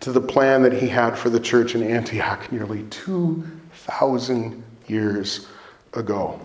to 0.00 0.12
the 0.12 0.20
plan 0.20 0.62
that 0.62 0.72
he 0.72 0.88
had 0.88 1.18
for 1.18 1.30
the 1.30 1.40
church 1.40 1.74
in 1.74 1.82
Antioch 1.82 2.50
nearly 2.52 2.84
2,000 2.84 4.62
years 4.86 5.48
ago. 5.94 6.40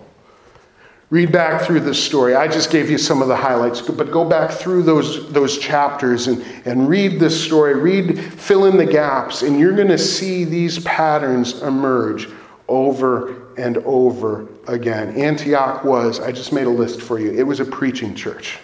Read 1.11 1.31
back 1.31 1.61
through 1.61 1.81
this 1.81 2.03
story. 2.03 2.35
I 2.35 2.47
just 2.47 2.71
gave 2.71 2.89
you 2.89 2.97
some 2.97 3.21
of 3.21 3.27
the 3.27 3.35
highlights, 3.35 3.79
but 3.79 4.11
go 4.11 4.27
back 4.27 4.51
through 4.51 4.83
those, 4.83 5.31
those 5.31 5.57
chapters 5.57 6.27
and, 6.27 6.43
and 6.65 6.89
read 6.89 7.19
this 7.19 7.41
story. 7.41 7.75
Read, 7.75 8.19
fill 8.19 8.65
in 8.65 8.75
the 8.75 8.85
gaps, 8.85 9.43
and 9.43 9.59
you're 9.59 9.75
going 9.75 9.87
to 9.87 9.97
see 9.97 10.45
these 10.45 10.79
patterns 10.79 11.61
emerge 11.61 12.27
over 12.67 13.44
and 13.57 13.77
over 13.79 14.47
again. 14.67 15.15
Antioch 15.15 15.83
was, 15.83 16.19
I 16.19 16.31
just 16.31 16.51
made 16.51 16.67
a 16.67 16.69
list 16.69 17.01
for 17.01 17.19
you, 17.19 17.31
it 17.31 17.43
was 17.43 17.59
a 17.59 17.65
preaching 17.65 18.15
church. 18.15 18.59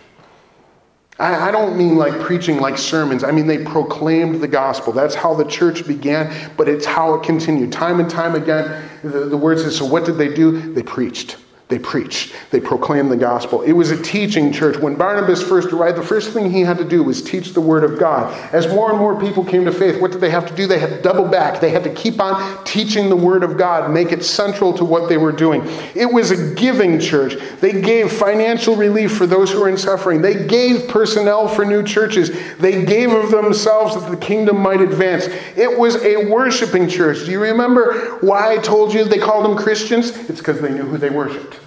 I, 1.19 1.49
I 1.49 1.51
don't 1.51 1.77
mean 1.77 1.97
like 1.97 2.19
preaching 2.21 2.59
like 2.59 2.77
sermons. 2.77 3.23
I 3.23 3.31
mean, 3.31 3.45
they 3.45 3.63
proclaimed 3.63 4.41
the 4.41 4.47
gospel. 4.47 4.91
That's 4.91 5.13
how 5.13 5.35
the 5.35 5.45
church 5.45 5.85
began, 5.85 6.51
but 6.57 6.67
it's 6.67 6.85
how 6.85 7.13
it 7.13 7.23
continued. 7.23 7.71
Time 7.71 7.99
and 7.99 8.09
time 8.09 8.35
again, 8.35 8.89
the, 9.03 9.25
the 9.25 9.37
word 9.37 9.59
says, 9.59 9.77
so 9.77 9.85
what 9.85 10.05
did 10.05 10.17
they 10.17 10.33
do? 10.33 10.73
They 10.73 10.81
preached. 10.81 11.37
They 11.72 11.80
preached. 11.80 12.36
They 12.49 12.59
proclaimed 12.59 13.09
the 13.09 13.15
gospel. 13.15 13.61
It 13.61 13.72
was 13.72 13.91
a 13.91 14.03
teaching 14.03 14.51
church. 14.51 14.76
When 14.76 14.95
Barnabas 14.95 15.41
first 15.41 15.69
arrived, 15.69 15.97
the 15.97 16.03
first 16.03 16.34
thing 16.34 16.51
he 16.51 16.59
had 16.61 16.78
to 16.80 16.84
do 16.84 17.01
was 17.01 17.22
teach 17.22 17.53
the 17.53 17.61
word 17.61 17.86
of 17.86 17.97
God. 17.97 18.34
As 18.53 18.67
more 18.67 18.89
and 18.89 18.99
more 18.99 19.17
people 19.17 19.45
came 19.45 19.63
to 19.63 19.72
faith, 19.72 20.01
what 20.01 20.11
did 20.11 20.19
they 20.19 20.30
have 20.30 20.45
to 20.47 20.53
do? 20.53 20.67
They 20.67 20.80
had 20.80 20.89
to 20.89 21.01
double 21.01 21.26
back. 21.26 21.61
They 21.61 21.69
had 21.69 21.86
to 21.86 21.93
keep 21.93 22.19
on 22.19 22.65
teaching 22.65 23.07
the 23.07 23.15
word 23.15 23.41
of 23.41 23.57
God, 23.57 23.89
make 23.89 24.11
it 24.11 24.26
central 24.26 24.74
to 24.74 24.84
what 24.84 25.07
they 25.07 25.15
were 25.15 25.32
doing. 25.32 25.61
It 25.95 26.11
was 26.11 26.32
a 26.32 26.53
giving 26.55 26.99
church. 26.99 27.38
They 27.61 27.82
gave 27.82 28.11
financial 28.11 28.76
relief 28.76 29.15
for 29.15 29.26
those 29.26 29.49
who 29.49 29.61
were 29.61 29.69
in 29.69 29.78
suffering. 29.78 30.22
They 30.22 30.45
gave 30.45 30.89
personnel 30.89 31.47
for 31.47 31.63
new 31.63 31.84
churches. 31.84 32.32
They 32.57 32.84
gave 32.84 33.13
of 33.13 33.32
themselves 33.32 33.95
that 33.95 34.11
the 34.11 34.17
kingdom 34.17 34.57
might 34.59 34.82
advance. 34.82 35.28
It 35.55 35.80
was 35.80 35.95
a 36.03 36.30
worshiping 36.30 36.89
church. 36.89 37.19
Do 37.19 37.32
you 37.32 37.41
remember 37.41 38.17
why 38.19 38.55
I 38.55 38.57
told 38.57 38.93
you 38.93 39.05
they 39.05 39.19
called 39.19 39.45
them 39.45 39.55
Christians? 39.55 40.09
It's 40.30 40.39
because 40.39 40.59
they 40.59 40.74
knew 40.74 40.84
who 40.84 40.97
they 40.97 41.09
worshiped. 41.09 41.61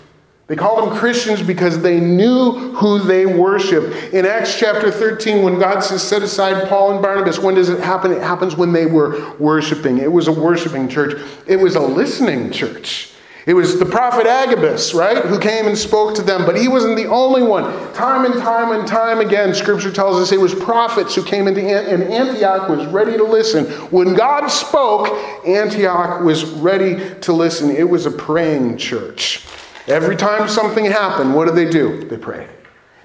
They 0.47 0.57
called 0.57 0.87
them 0.87 0.99
Christians 0.99 1.43
because 1.43 1.81
they 1.81 1.99
knew 2.01 2.53
who 2.75 2.99
they 2.99 3.25
worshiped. 3.25 4.13
In 4.13 4.27
Acts 4.27 4.59
chapter 4.59 4.91
13, 4.91 5.43
when 5.43 5.59
God 5.59 5.81
says, 5.81 6.03
set 6.03 6.23
aside 6.23 6.69
Paul 6.69 6.93
and 6.93 7.03
Barnabas, 7.03 7.39
when 7.39 7.55
does 7.55 7.71
it 7.71 7.81
happen? 7.81 8.13
It 8.13 8.21
happens 8.21 8.55
when 8.55 8.71
they 8.71 8.85
were 8.85 9.35
worshiping. 9.39 9.99
It 9.99 10.13
was 10.13 10.29
a 10.29 10.33
worshiping 10.33 10.89
church, 10.89 11.19
it 11.47 11.57
was 11.57 11.77
a 11.77 11.81
listening 11.81 12.51
church. 12.53 13.11
It 13.47 13.53
was 13.53 13.79
the 13.79 13.85
prophet 13.85 14.27
Agabus, 14.27 14.95
right, 14.95 15.23
who 15.23 15.39
came 15.39 15.67
and 15.67 15.77
spoke 15.77 16.15
to 16.15 16.23
them, 16.23 16.47
but 16.47 16.57
he 16.57 16.67
wasn't 16.67 16.97
the 16.97 17.07
only 17.09 17.43
one. 17.43 17.65
Time 17.93 18.25
and 18.25 18.41
time 18.41 18.73
and 18.73 18.89
time 18.89 19.21
again, 19.21 19.55
scripture 19.55 19.93
tells 19.93 20.17
us 20.17 20.33
it 20.33 20.41
was 20.41 20.55
prophets 20.55 21.15
who 21.15 21.23
came 21.23 21.47
into 21.47 21.61
and 21.61 22.03
Antioch 22.05 22.71
was 22.71 22.87
ready 22.87 23.19
to 23.19 23.25
listen. 23.25 23.67
When 23.91 24.15
God 24.15 24.49
spoke, 24.49 25.09
Antioch 25.47 26.23
was 26.23 26.45
ready 26.53 27.15
to 27.21 27.35
listen. 27.35 27.71
It 27.71 27.89
was 27.89 28.07
a 28.07 28.11
praying 28.11 28.79
church. 28.79 29.45
Every 29.87 30.17
time 30.17 30.49
something 30.49 30.85
happened, 30.85 31.35
what 31.35 31.47
did 31.47 31.57
they 31.57 31.69
do? 31.69 32.05
They 32.05 32.17
prayed. 32.17 32.49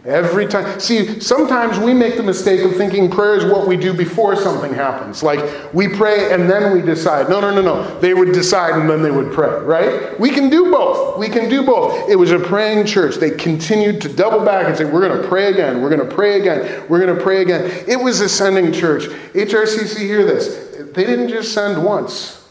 Every 0.06 0.48
time. 0.48 0.80
See, 0.80 1.20
sometimes 1.20 1.78
we 1.78 1.94
make 1.94 2.16
the 2.16 2.24
mistake 2.24 2.62
of 2.62 2.74
thinking 2.78 3.12
prayer 3.12 3.36
is 3.36 3.44
what 3.44 3.68
we 3.68 3.76
do 3.76 3.94
before 3.94 4.38
something 4.38 4.74
happens. 4.74 5.22
Like 5.22 5.74
we 5.74 5.90
pray 5.90 6.32
and 6.32 6.50
then 6.50 6.72
we 6.74 6.82
decide. 6.82 7.30
No, 7.30 7.42
no, 7.42 7.54
no, 7.54 7.62
no. 7.62 8.00
They 8.00 8.14
would 8.14 8.32
decide 8.32 8.80
and 8.80 8.90
then 8.90 9.04
they 9.04 9.12
would 9.12 9.34
pray, 9.34 9.60
right? 9.60 10.18
We 10.18 10.30
can 10.30 10.50
do 10.50 10.72
both. 10.72 11.18
We 11.18 11.28
can 11.28 11.50
do 11.50 11.64
both. 11.64 12.10
It 12.10 12.16
was 12.16 12.32
a 12.32 12.40
praying 12.40 12.86
church. 12.86 13.18
They 13.18 13.32
continued 13.32 14.00
to 14.02 14.10
double 14.10 14.46
back 14.46 14.68
and 14.68 14.78
say, 14.78 14.86
We're 14.86 15.06
going 15.06 15.22
to 15.22 15.28
pray 15.28 15.52
again. 15.52 15.82
We're 15.82 15.94
going 15.94 16.08
to 16.08 16.16
pray 16.16 16.40
again. 16.40 16.86
We're 16.88 17.06
going 17.06 17.16
to 17.16 17.22
pray 17.22 17.42
again. 17.42 17.70
It 17.86 18.02
was 18.02 18.22
a 18.22 18.30
sending 18.30 18.72
church. 18.72 19.04
HRCC, 19.34 19.98
hear 19.98 20.24
this. 20.24 20.78
They 20.94 21.06
didn't 21.06 21.28
just 21.28 21.54
send 21.54 21.84
once, 21.84 22.50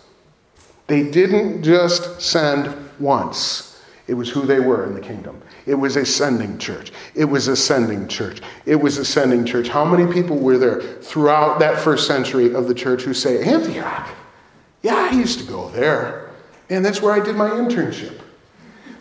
they 0.87 1.11
didn't 1.11 1.63
just 1.63 2.21
send 2.21 2.75
once. 3.01 3.68
It 4.09 4.15
was 4.15 4.31
who 4.31 4.47
they 4.47 4.59
were 4.59 4.87
in 4.87 4.95
the 4.95 5.01
kingdom. 5.01 5.41
It 5.67 5.75
was 5.75 5.97
a 5.97 6.05
sending 6.05 6.59
church. 6.59 6.93
It 7.15 7.27
was 7.27 7.47
a 7.49 7.55
sending 7.55 8.09
church. 8.09 8.41
It 8.65 8.77
was 8.77 8.97
a 8.97 9.05
sending 9.05 9.45
church. 9.45 9.69
How 9.69 9.85
many 9.85 10.11
people 10.11 10.39
were 10.39 10.57
there 10.57 10.81
throughout 10.81 11.59
that 11.59 11.79
first 11.79 12.07
century 12.07 12.55
of 12.55 12.69
the 12.69 12.75
church 12.75 13.03
who 13.03 13.13
say, 13.13 13.45
Antioch? 13.45 14.09
Yeah, 14.83 14.97
I 14.97 15.11
used 15.11 15.39
to 15.41 15.45
go 15.45 15.69
there. 15.69 16.31
And 16.71 16.83
that's 16.83 17.03
where 17.03 17.13
I 17.13 17.21
did 17.21 17.37
my 17.37 17.51
internship. 17.51 18.19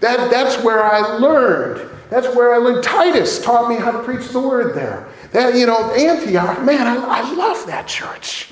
That, 0.02 0.30
that's 0.30 0.62
where 0.62 0.84
I 0.84 1.00
learned. 1.00 1.90
That's 2.10 2.28
where 2.36 2.54
I 2.54 2.58
learned. 2.58 2.84
Titus 2.84 3.42
taught 3.42 3.70
me 3.70 3.78
how 3.78 3.92
to 3.92 4.04
preach 4.04 4.28
the 4.30 4.40
word 4.40 4.76
there. 4.76 5.08
That, 5.32 5.56
you 5.56 5.66
know, 5.66 5.92
Antioch, 5.94 6.62
man, 6.64 6.86
I, 6.86 6.96
I 6.98 7.34
love 7.34 7.66
that 7.68 7.88
church. 7.88 8.52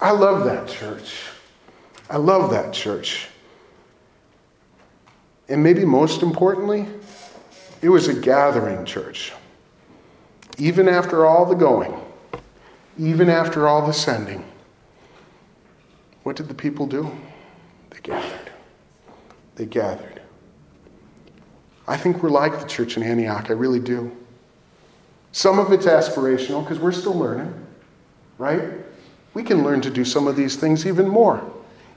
I 0.00 0.12
love 0.12 0.44
that 0.46 0.66
church. 0.66 1.14
I 2.08 2.16
love 2.16 2.50
that 2.52 2.72
church. 2.72 3.28
And 5.48 5.62
maybe 5.62 5.84
most 5.84 6.22
importantly, 6.22 6.86
it 7.80 7.88
was 7.88 8.08
a 8.08 8.14
gathering 8.14 8.84
church. 8.84 9.32
Even 10.58 10.88
after 10.88 11.24
all 11.24 11.46
the 11.46 11.54
going, 11.54 11.94
even 12.98 13.30
after 13.30 13.68
all 13.68 13.86
the 13.86 13.92
sending, 13.92 14.44
what 16.24 16.36
did 16.36 16.48
the 16.48 16.54
people 16.54 16.86
do? 16.86 17.10
They 17.90 18.00
gathered. 18.00 18.50
They 19.54 19.66
gathered. 19.66 20.20
I 21.86 21.96
think 21.96 22.22
we're 22.22 22.30
like 22.30 22.60
the 22.60 22.66
church 22.66 22.96
in 22.96 23.02
Antioch. 23.02 23.48
I 23.48 23.54
really 23.54 23.80
do. 23.80 24.14
Some 25.32 25.58
of 25.58 25.72
it's 25.72 25.86
aspirational 25.86 26.62
because 26.62 26.78
we're 26.78 26.92
still 26.92 27.14
learning, 27.14 27.54
right? 28.36 28.62
We 29.34 29.42
can 29.42 29.62
learn 29.62 29.80
to 29.82 29.90
do 29.90 30.04
some 30.04 30.26
of 30.26 30.36
these 30.36 30.56
things 30.56 30.86
even 30.86 31.08
more, 31.08 31.42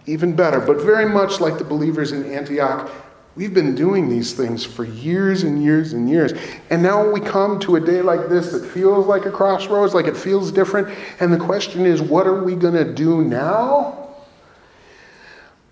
even 0.05 0.35
better. 0.35 0.59
But 0.59 0.81
very 0.81 1.09
much 1.09 1.41
like 1.41 1.57
the 1.57 1.63
believers 1.63 2.11
in 2.11 2.31
Antioch, 2.31 2.91
We've 3.35 3.53
been 3.53 3.75
doing 3.75 4.09
these 4.09 4.33
things 4.33 4.65
for 4.65 4.83
years 4.83 5.43
and 5.43 5.63
years 5.63 5.93
and 5.93 6.09
years. 6.09 6.33
And 6.69 6.83
now 6.83 7.09
we 7.09 7.21
come 7.21 7.59
to 7.61 7.77
a 7.77 7.79
day 7.79 8.01
like 8.01 8.27
this 8.27 8.51
that 8.51 8.65
feels 8.65 9.07
like 9.07 9.25
a 9.25 9.31
crossroads, 9.31 9.93
like 9.93 10.07
it 10.07 10.17
feels 10.17 10.51
different. 10.51 10.89
And 11.21 11.31
the 11.31 11.37
question 11.37 11.85
is, 11.85 12.01
what 12.01 12.27
are 12.27 12.43
we 12.43 12.55
going 12.55 12.73
to 12.73 12.93
do 12.93 13.23
now? 13.23 14.09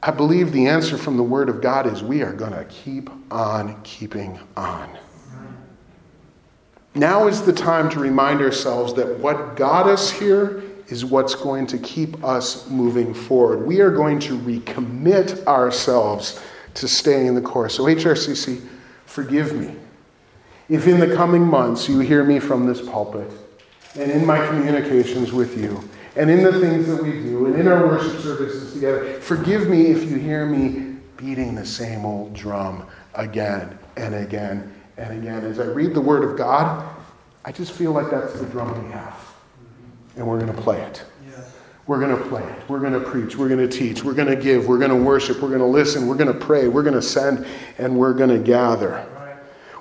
I 0.02 0.12
believe 0.12 0.54
the 0.54 0.68
answer 0.68 0.98
from 0.98 1.18
the 1.18 1.24
Word 1.24 1.50
of 1.50 1.62
God 1.62 1.86
is 1.86 2.02
we 2.02 2.22
are 2.22 2.32
going 2.32 2.54
to 2.54 2.64
keep 2.66 3.10
on 3.30 3.82
keeping 3.84 4.40
on. 4.56 4.98
Now 6.96 7.28
is 7.28 7.42
the 7.42 7.54
time 7.54 7.90
to 7.90 8.00
remind 8.00 8.40
ourselves 8.40 8.94
that 8.94 9.20
what 9.20 9.58
got 9.58 9.88
us 9.88 10.10
here 10.10 10.64
is 10.88 11.04
what's 11.04 11.36
going 11.36 11.68
to 11.68 11.78
keep 11.78 12.24
us 12.24 12.68
moving 12.70 13.14
forward. 13.14 13.68
We 13.68 13.82
are 13.82 13.92
going 13.92 14.20
to 14.22 14.38
recommit 14.40 15.46
ourselves 15.46 16.42
to 16.76 16.88
staying 16.88 17.28
in 17.28 17.36
the 17.36 17.42
course. 17.42 17.76
So, 17.76 17.84
HRCC, 17.86 18.66
forgive 19.06 19.54
me. 19.56 19.76
If 20.70 20.88
in 20.88 21.00
the 21.00 21.16
coming 21.16 21.44
months 21.44 21.90
you 21.90 22.00
hear 22.00 22.24
me 22.24 22.40
from 22.40 22.68
this 22.68 22.82
pulpit 22.82 23.32
and 23.96 24.12
in 24.12 24.26
my 24.26 24.46
communications 24.48 25.32
with 25.32 25.58
you 25.58 25.88
and 26.16 26.30
in 26.30 26.44
the 26.44 26.60
things 26.60 26.86
that 26.88 27.02
we 27.02 27.12
do 27.12 27.48
and 27.48 27.56
in 27.56 27.68
our 27.68 27.88
worship 27.88 28.20
services 28.22 28.74
together, 28.74 29.20
forgive 29.20 29.68
me 29.68 29.88
if 29.88 30.04
you 30.04 30.18
hear 30.18 30.46
me 30.46 30.98
beating 31.18 31.56
the 31.56 31.66
same 31.66 32.06
old 32.06 32.34
drum 32.34 32.86
again 33.16 33.78
and 33.98 34.14
again 34.14 34.74
and 34.98 35.20
again. 35.20 35.44
As 35.44 35.60
I 35.60 35.66
read 35.66 35.94
the 35.96 36.02
Word 36.02 36.24
of 36.24 36.38
God, 36.38 36.88
I 37.46 37.52
just 37.52 37.72
feel 37.72 37.92
like 37.92 38.12
that's 38.12 38.40
the 38.40 38.46
drum 38.46 38.86
we 38.86 38.92
have. 38.92 39.18
And 40.16 40.28
we're 40.28 40.40
going 40.40 40.54
to 40.54 40.62
play 40.62 40.82
it. 40.82 41.04
We're 41.90 42.00
going 42.00 42.16
to 42.16 42.24
play. 42.30 42.48
We're 42.68 42.82
going 42.82 42.94
to 42.94 43.00
preach. 43.00 43.36
We're 43.36 43.48
going 43.48 43.68
to 43.68 43.78
teach. 43.78 44.04
We're 44.04 44.14
going 44.14 44.28
to 44.28 44.36
give. 44.36 44.68
We're 44.68 44.78
going 44.78 44.92
to 44.92 44.96
worship. 44.96 45.42
We're 45.42 45.48
going 45.48 45.62
to 45.62 45.66
listen. 45.66 46.06
We're 46.06 46.18
going 46.18 46.32
to 46.32 46.40
pray. 46.40 46.68
We're 46.68 46.84
going 46.84 46.94
to 46.94 47.02
send. 47.02 47.48
And 47.80 47.98
we're 47.98 48.14
going 48.14 48.30
to 48.30 48.38
gather. 48.38 49.04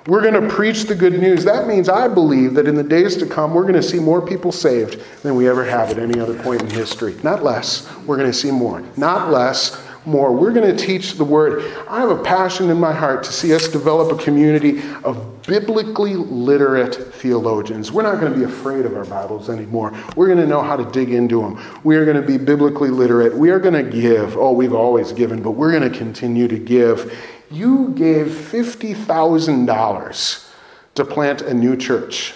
We're 0.07 0.23
going 0.23 0.33
to 0.33 0.49
preach 0.49 0.85
the 0.85 0.95
good 0.95 1.19
news. 1.19 1.45
That 1.45 1.67
means 1.67 1.87
I 1.87 2.07
believe 2.07 2.55
that 2.55 2.65
in 2.65 2.73
the 2.73 2.83
days 2.83 3.15
to 3.17 3.27
come, 3.27 3.53
we're 3.53 3.61
going 3.61 3.75
to 3.75 3.83
see 3.83 3.99
more 3.99 4.25
people 4.25 4.51
saved 4.51 4.99
than 5.21 5.35
we 5.35 5.47
ever 5.47 5.63
have 5.63 5.91
at 5.91 5.99
any 5.99 6.19
other 6.19 6.33
point 6.41 6.63
in 6.63 6.69
history. 6.71 7.15
Not 7.23 7.43
less. 7.43 7.87
We're 8.07 8.17
going 8.17 8.31
to 8.31 8.35
see 8.35 8.49
more. 8.49 8.83
Not 8.97 9.29
less 9.29 9.79
more. 10.07 10.35
We're 10.35 10.51
going 10.51 10.75
to 10.75 10.83
teach 10.83 11.13
the 11.13 11.23
word. 11.23 11.61
I 11.87 11.99
have 11.99 12.09
a 12.09 12.23
passion 12.23 12.71
in 12.71 12.79
my 12.79 12.91
heart 12.91 13.23
to 13.25 13.31
see 13.31 13.53
us 13.53 13.67
develop 13.67 14.19
a 14.19 14.23
community 14.23 14.81
of 15.03 15.38
biblically 15.49 16.15
literate 16.15 16.95
theologians. 17.15 17.91
We're 17.91 18.03
not 18.03 18.19
going 18.19 18.31
to 18.31 18.37
be 18.37 18.45
afraid 18.45 18.85
of 18.85 18.95
our 18.95 19.05
Bibles 19.05 19.49
anymore. 19.49 19.91
We're 20.15 20.27
going 20.27 20.37
to 20.37 20.45
know 20.45 20.61
how 20.61 20.75
to 20.75 20.85
dig 20.91 21.11
into 21.11 21.41
them. 21.41 21.59
We 21.83 21.95
are 21.95 22.05
going 22.05 22.21
to 22.21 22.25
be 22.25 22.37
biblically 22.37 22.91
literate. 22.91 23.35
We 23.35 23.49
are 23.49 23.59
going 23.59 23.73
to 23.73 23.81
give. 23.83 24.37
Oh, 24.37 24.51
we've 24.51 24.75
always 24.75 25.11
given, 25.11 25.41
but 25.41 25.51
we're 25.51 25.71
going 25.71 25.91
to 25.91 25.97
continue 25.97 26.47
to 26.47 26.59
give. 26.59 27.17
You 27.49 27.89
gave 27.95 28.27
$50,000 28.27 30.49
to 30.95 31.05
plant 31.05 31.41
a 31.41 31.53
new 31.53 31.75
church. 31.75 32.35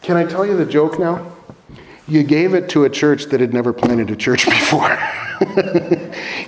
Can 0.00 0.16
I 0.16 0.24
tell 0.24 0.46
you 0.46 0.56
the 0.56 0.64
joke 0.64 1.00
now? 1.00 1.32
You 2.06 2.22
gave 2.22 2.54
it 2.54 2.68
to 2.70 2.84
a 2.84 2.90
church 2.90 3.24
that 3.26 3.40
had 3.40 3.52
never 3.52 3.72
planted 3.72 4.10
a 4.10 4.16
church 4.16 4.44
before. 4.44 4.96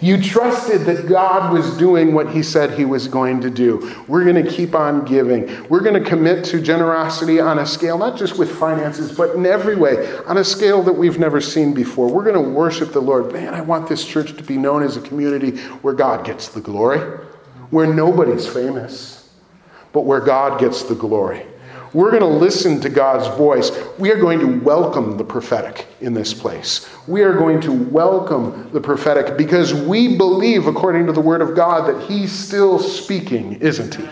You 0.03 0.20
trusted 0.20 0.80
that 0.82 1.07
God 1.07 1.53
was 1.53 1.76
doing 1.76 2.12
what 2.12 2.28
He 2.28 2.42
said 2.42 2.76
He 2.76 2.84
was 2.84 3.07
going 3.07 3.40
to 3.40 3.48
do. 3.48 3.94
We're 4.09 4.24
going 4.24 4.44
to 4.44 4.50
keep 4.50 4.74
on 4.74 5.05
giving. 5.05 5.68
We're 5.68 5.80
going 5.80 6.03
to 6.03 6.09
commit 6.09 6.44
to 6.46 6.61
generosity 6.61 7.38
on 7.38 7.61
a 7.61 7.64
scale, 7.64 7.96
not 7.96 8.18
just 8.18 8.36
with 8.36 8.50
finances, 8.50 9.16
but 9.16 9.36
in 9.36 9.46
every 9.46 9.76
way, 9.76 10.16
on 10.26 10.38
a 10.38 10.44
scale 10.44 10.82
that 10.82 10.92
we've 10.92 11.20
never 11.20 11.40
seen 11.40 11.72
before. 11.72 12.12
We're 12.12 12.24
going 12.24 12.42
to 12.42 12.50
worship 12.50 12.92
the 12.92 13.00
Lord. 13.00 13.32
Man, 13.32 13.55
I 13.55 13.61
want 13.61 13.88
this 13.88 14.05
church 14.05 14.36
to 14.36 14.42
be 14.42 14.59
known 14.59 14.82
as 14.82 14.96
a 14.96 15.00
community 15.00 15.57
where 15.82 15.94
God 15.94 16.26
gets 16.26 16.48
the 16.48 16.61
glory, 16.61 16.98
where 17.70 17.86
nobody's 17.86 18.46
famous, 18.46 19.30
but 19.92 20.00
where 20.00 20.20
God 20.20 20.59
gets 20.59 20.82
the 20.82 20.96
glory. 20.96 21.46
We're 21.95 22.11
going 22.11 22.22
to 22.22 22.26
listen 22.26 22.80
to 22.80 22.88
God's 22.88 23.28
voice. 23.36 23.70
We 23.99 24.11
are 24.12 24.18
going 24.18 24.40
to 24.40 24.61
welcome 24.61 25.18
the 25.18 25.24
prophetic 25.24 25.86
in 26.01 26.14
this 26.14 26.32
place. 26.32 26.88
We 27.07 27.22
are 27.22 27.34
going 27.34 27.61
to 27.62 27.72
welcome 27.72 28.70
the 28.72 28.80
prophetic 28.80 29.36
because 29.36 29.74
we 29.74 30.16
believe, 30.16 30.66
according 30.66 31.07
to 31.07 31.12
the 31.12 31.20
Word 31.20 31.43
of 31.43 31.55
God, 31.55 31.86
that 31.88 32.09
He's 32.09 32.32
still 32.32 32.78
speaking, 32.78 33.55
isn't 33.61 33.97
He? 33.97 34.09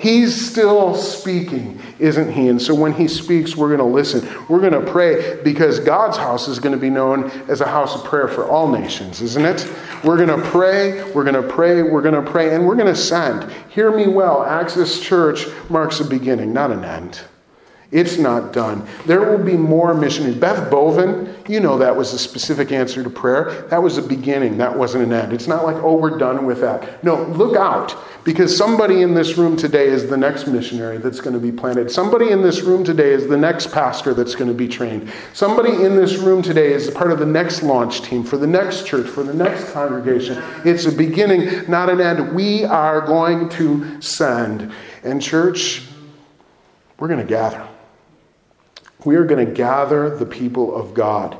He's 0.00 0.50
still 0.50 0.94
speaking, 0.94 1.80
isn't 1.98 2.32
he? 2.32 2.48
And 2.48 2.60
so 2.60 2.74
when 2.74 2.92
he 2.92 3.08
speaks, 3.08 3.56
we're 3.56 3.68
going 3.68 3.78
to 3.78 3.84
listen. 3.84 4.28
We're 4.48 4.60
going 4.60 4.72
to 4.72 4.90
pray 4.90 5.40
because 5.42 5.80
God's 5.80 6.16
house 6.16 6.46
is 6.48 6.58
going 6.58 6.74
to 6.74 6.80
be 6.80 6.90
known 6.90 7.30
as 7.48 7.60
a 7.60 7.66
house 7.66 7.94
of 7.94 8.04
prayer 8.04 8.28
for 8.28 8.48
all 8.48 8.70
nations, 8.70 9.20
isn't 9.20 9.44
it? 9.44 9.68
We're 10.04 10.16
going 10.16 10.28
to 10.28 10.46
pray, 10.50 11.02
we're 11.12 11.24
going 11.24 11.42
to 11.42 11.48
pray, 11.48 11.82
we're 11.82 12.02
going 12.02 12.22
to 12.22 12.30
pray, 12.30 12.54
and 12.54 12.66
we're 12.66 12.76
going 12.76 12.86
to 12.86 12.96
send. 12.96 13.52
Hear 13.70 13.94
me 13.94 14.06
well. 14.06 14.44
Access 14.44 15.00
Church 15.00 15.46
marks 15.68 16.00
a 16.00 16.04
beginning, 16.04 16.52
not 16.52 16.70
an 16.70 16.84
end. 16.84 17.22
It's 17.90 18.18
not 18.18 18.52
done. 18.52 18.86
There 19.06 19.20
will 19.20 19.42
be 19.42 19.56
more 19.56 19.94
missionaries. 19.94 20.36
Beth 20.36 20.70
Bovin, 20.70 21.34
you 21.48 21.58
know 21.58 21.78
that 21.78 21.96
was 21.96 22.12
a 22.12 22.18
specific 22.18 22.70
answer 22.70 23.02
to 23.02 23.08
prayer. 23.08 23.66
That 23.70 23.82
was 23.82 23.96
a 23.96 24.02
beginning, 24.02 24.58
that 24.58 24.76
wasn't 24.76 25.04
an 25.04 25.12
end. 25.14 25.32
It's 25.32 25.46
not 25.46 25.64
like, 25.64 25.76
oh, 25.76 25.96
we're 25.96 26.18
done 26.18 26.44
with 26.44 26.60
that. 26.60 27.02
No, 27.02 27.22
look 27.22 27.56
out, 27.56 27.96
because 28.24 28.54
somebody 28.54 29.00
in 29.00 29.14
this 29.14 29.38
room 29.38 29.56
today 29.56 29.86
is 29.86 30.06
the 30.06 30.18
next 30.18 30.46
missionary 30.46 30.98
that's 30.98 31.22
going 31.22 31.32
to 31.32 31.40
be 31.40 31.50
planted. 31.50 31.90
Somebody 31.90 32.30
in 32.30 32.42
this 32.42 32.60
room 32.60 32.84
today 32.84 33.12
is 33.12 33.26
the 33.26 33.38
next 33.38 33.72
pastor 33.72 34.12
that's 34.12 34.34
going 34.34 34.48
to 34.48 34.54
be 34.54 34.68
trained. 34.68 35.10
Somebody 35.32 35.82
in 35.82 35.96
this 35.96 36.16
room 36.16 36.42
today 36.42 36.74
is 36.74 36.90
part 36.90 37.10
of 37.10 37.18
the 37.18 37.26
next 37.26 37.62
launch 37.62 38.02
team 38.02 38.22
for 38.22 38.36
the 38.36 38.46
next 38.46 38.86
church, 38.86 39.08
for 39.08 39.22
the 39.22 39.32
next 39.32 39.72
congregation. 39.72 40.42
It's 40.62 40.84
a 40.84 40.92
beginning, 40.92 41.70
not 41.70 41.88
an 41.88 42.02
end. 42.02 42.34
We 42.34 42.64
are 42.64 43.00
going 43.00 43.48
to 43.50 43.98
send. 44.02 44.74
And, 45.04 45.22
church, 45.22 45.86
we're 46.98 47.08
going 47.08 47.26
to 47.26 47.26
gather 47.26 47.66
we 49.04 49.16
are 49.16 49.24
going 49.24 49.44
to 49.44 49.52
gather 49.52 50.16
the 50.16 50.26
people 50.26 50.74
of 50.74 50.94
God. 50.94 51.36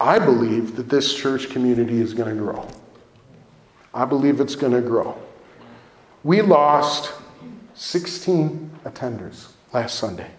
I 0.00 0.18
believe 0.18 0.76
that 0.76 0.88
this 0.88 1.14
church 1.14 1.50
community 1.50 2.00
is 2.00 2.14
going 2.14 2.34
to 2.34 2.42
grow. 2.42 2.66
I 3.94 4.04
believe 4.04 4.40
it's 4.40 4.56
going 4.56 4.72
to 4.72 4.80
grow. 4.80 5.16
We 6.24 6.40
lost 6.40 7.12
16 7.74 8.78
attenders 8.84 9.48
last 9.72 9.96
Sunday. 9.96 10.30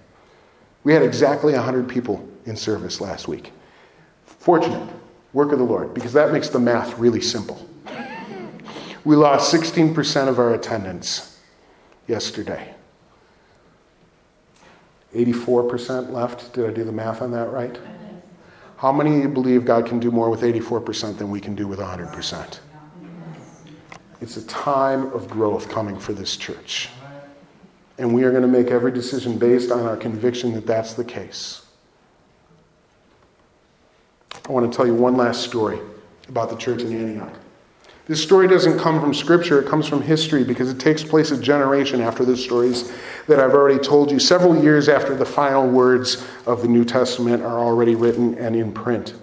We 0.84 0.94
had 0.94 1.04
exactly 1.04 1.54
100 1.54 1.88
people 1.88 2.28
in 2.46 2.58
service 2.58 3.00
last 3.00 3.28
week. 3.28 3.52
Fortunate, 4.26 4.90
work 5.32 5.52
of 5.52 5.60
the 5.60 5.66
Lord, 5.66 5.94
because 5.94 6.14
that 6.14 6.32
makes 6.32 6.50
the 6.50 6.60
math 6.60 6.98
really 6.98 7.22
simple. 7.22 7.70
We 9.06 9.18
lost 9.18 9.54
16% 9.54 10.30
of 10.30 10.40
our 10.40 10.54
attendance 10.54 11.38
yesterday. 12.08 12.74
84% 15.14 16.12
left. 16.12 16.54
Did 16.54 16.70
I 16.70 16.74
do 16.74 16.84
the 16.84 16.92
math 16.92 17.22
on 17.22 17.32
that 17.32 17.52
right? 17.52 17.78
How 18.78 18.92
many 18.92 19.26
believe 19.28 19.66
God 19.66 19.86
can 19.86 20.00
do 20.00 20.12
more 20.12 20.30
with 20.30 20.42
84% 20.42 21.18
than 21.18 21.30
we 21.30 21.40
can 21.40 21.56
do 21.56 21.68
with 21.68 21.80
100%? 21.80 22.60
It's 24.20 24.38
a 24.38 24.46
time 24.48 25.12
of 25.14 25.30
growth 25.30 25.70
coming 25.70 25.98
for 25.98 26.14
this 26.14 26.36
church. 26.36 26.90
And 27.98 28.14
we 28.14 28.24
are 28.24 28.32
going 28.32 28.42
to 28.42 28.48
make 28.48 28.68
every 28.68 28.92
decision 28.92 29.38
based 29.38 29.72
on 29.72 29.86
our 29.86 29.96
conviction 29.96 30.54
that 30.54 30.66
that's 30.66 30.94
the 30.94 31.04
case. 31.04 31.66
I 34.48 34.52
want 34.52 34.70
to 34.70 34.76
tell 34.76 34.86
you 34.86 34.96
one 34.96 35.16
last 35.16 35.44
story 35.44 35.80
about 36.28 36.50
the 36.50 36.58
church 36.58 36.82
in 36.82 36.94
Antioch. 36.94 37.34
This 38.06 38.22
story 38.22 38.50
doesn't 38.50 38.80
come 38.80 39.00
from 39.00 39.14
Scripture, 39.14 39.62
it 39.62 39.68
comes 39.68 39.88
from 39.88 40.02
history 40.02 40.44
because 40.44 40.70
it 40.70 40.80
takes 40.80 41.04
place 41.04 41.32
a 41.32 41.38
generation 41.38 42.02
after 42.02 42.26
the 42.26 42.36
stories 42.36 42.92
that 43.28 43.40
I've 43.40 43.54
already 43.54 43.80
told 43.80 44.12
you, 44.12 44.20
several 44.20 44.62
years 44.62 44.90
after 44.90 45.16
the 45.16 45.26
final 45.26 45.70
words 45.70 46.26
of 46.46 46.62
the 46.62 46.68
New 46.68 46.84
Testament 46.84 47.42
are 47.42 47.60
already 47.60 47.96
written 47.96 48.38
and 48.38 48.56
in 48.58 48.74
print. 48.74 49.14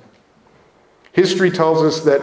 History 1.12 1.50
tells 1.50 1.82
us 1.82 2.00
that 2.04 2.22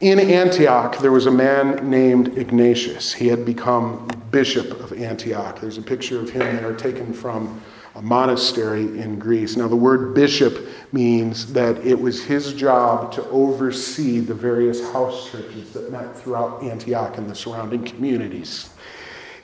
in 0.00 0.18
Antioch 0.18 0.98
there 0.98 1.12
was 1.12 1.26
a 1.26 1.30
man 1.30 1.90
named 1.90 2.38
Ignatius. 2.38 3.12
He 3.12 3.28
had 3.28 3.44
become 3.44 4.08
bishop 4.30 4.80
of 4.80 4.92
Antioch. 4.92 5.60
There's 5.60 5.78
a 5.78 5.82
picture 5.82 6.20
of 6.20 6.30
him 6.30 6.56
there 6.56 6.74
taken 6.74 7.12
from 7.12 7.60
a 7.96 8.02
monastery 8.02 9.00
in 9.00 9.18
Greece. 9.18 9.56
Now, 9.56 9.68
the 9.68 9.76
word 9.76 10.14
bishop 10.14 10.68
means 10.92 11.52
that 11.54 11.78
it 11.78 11.98
was 11.98 12.22
his 12.22 12.52
job 12.52 13.10
to 13.12 13.26
oversee 13.30 14.20
the 14.20 14.34
various 14.34 14.92
house 14.92 15.30
churches 15.30 15.72
that 15.72 15.90
met 15.90 16.14
throughout 16.14 16.62
Antioch 16.62 17.16
and 17.16 17.28
the 17.28 17.34
surrounding 17.34 17.82
communities. 17.84 18.68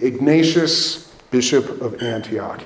Ignatius, 0.01 1.15
bishop 1.31 1.81
of 1.81 2.03
Antioch. 2.03 2.63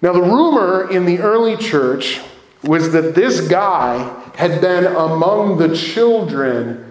Now, 0.00 0.12
the 0.12 0.22
rumor 0.22 0.88
in 0.92 1.04
the 1.06 1.18
early 1.18 1.56
church 1.56 2.20
was 2.62 2.92
that 2.92 3.16
this 3.16 3.48
guy 3.48 4.30
had 4.36 4.60
been 4.60 4.86
among 4.86 5.58
the 5.58 5.76
children 5.76 6.84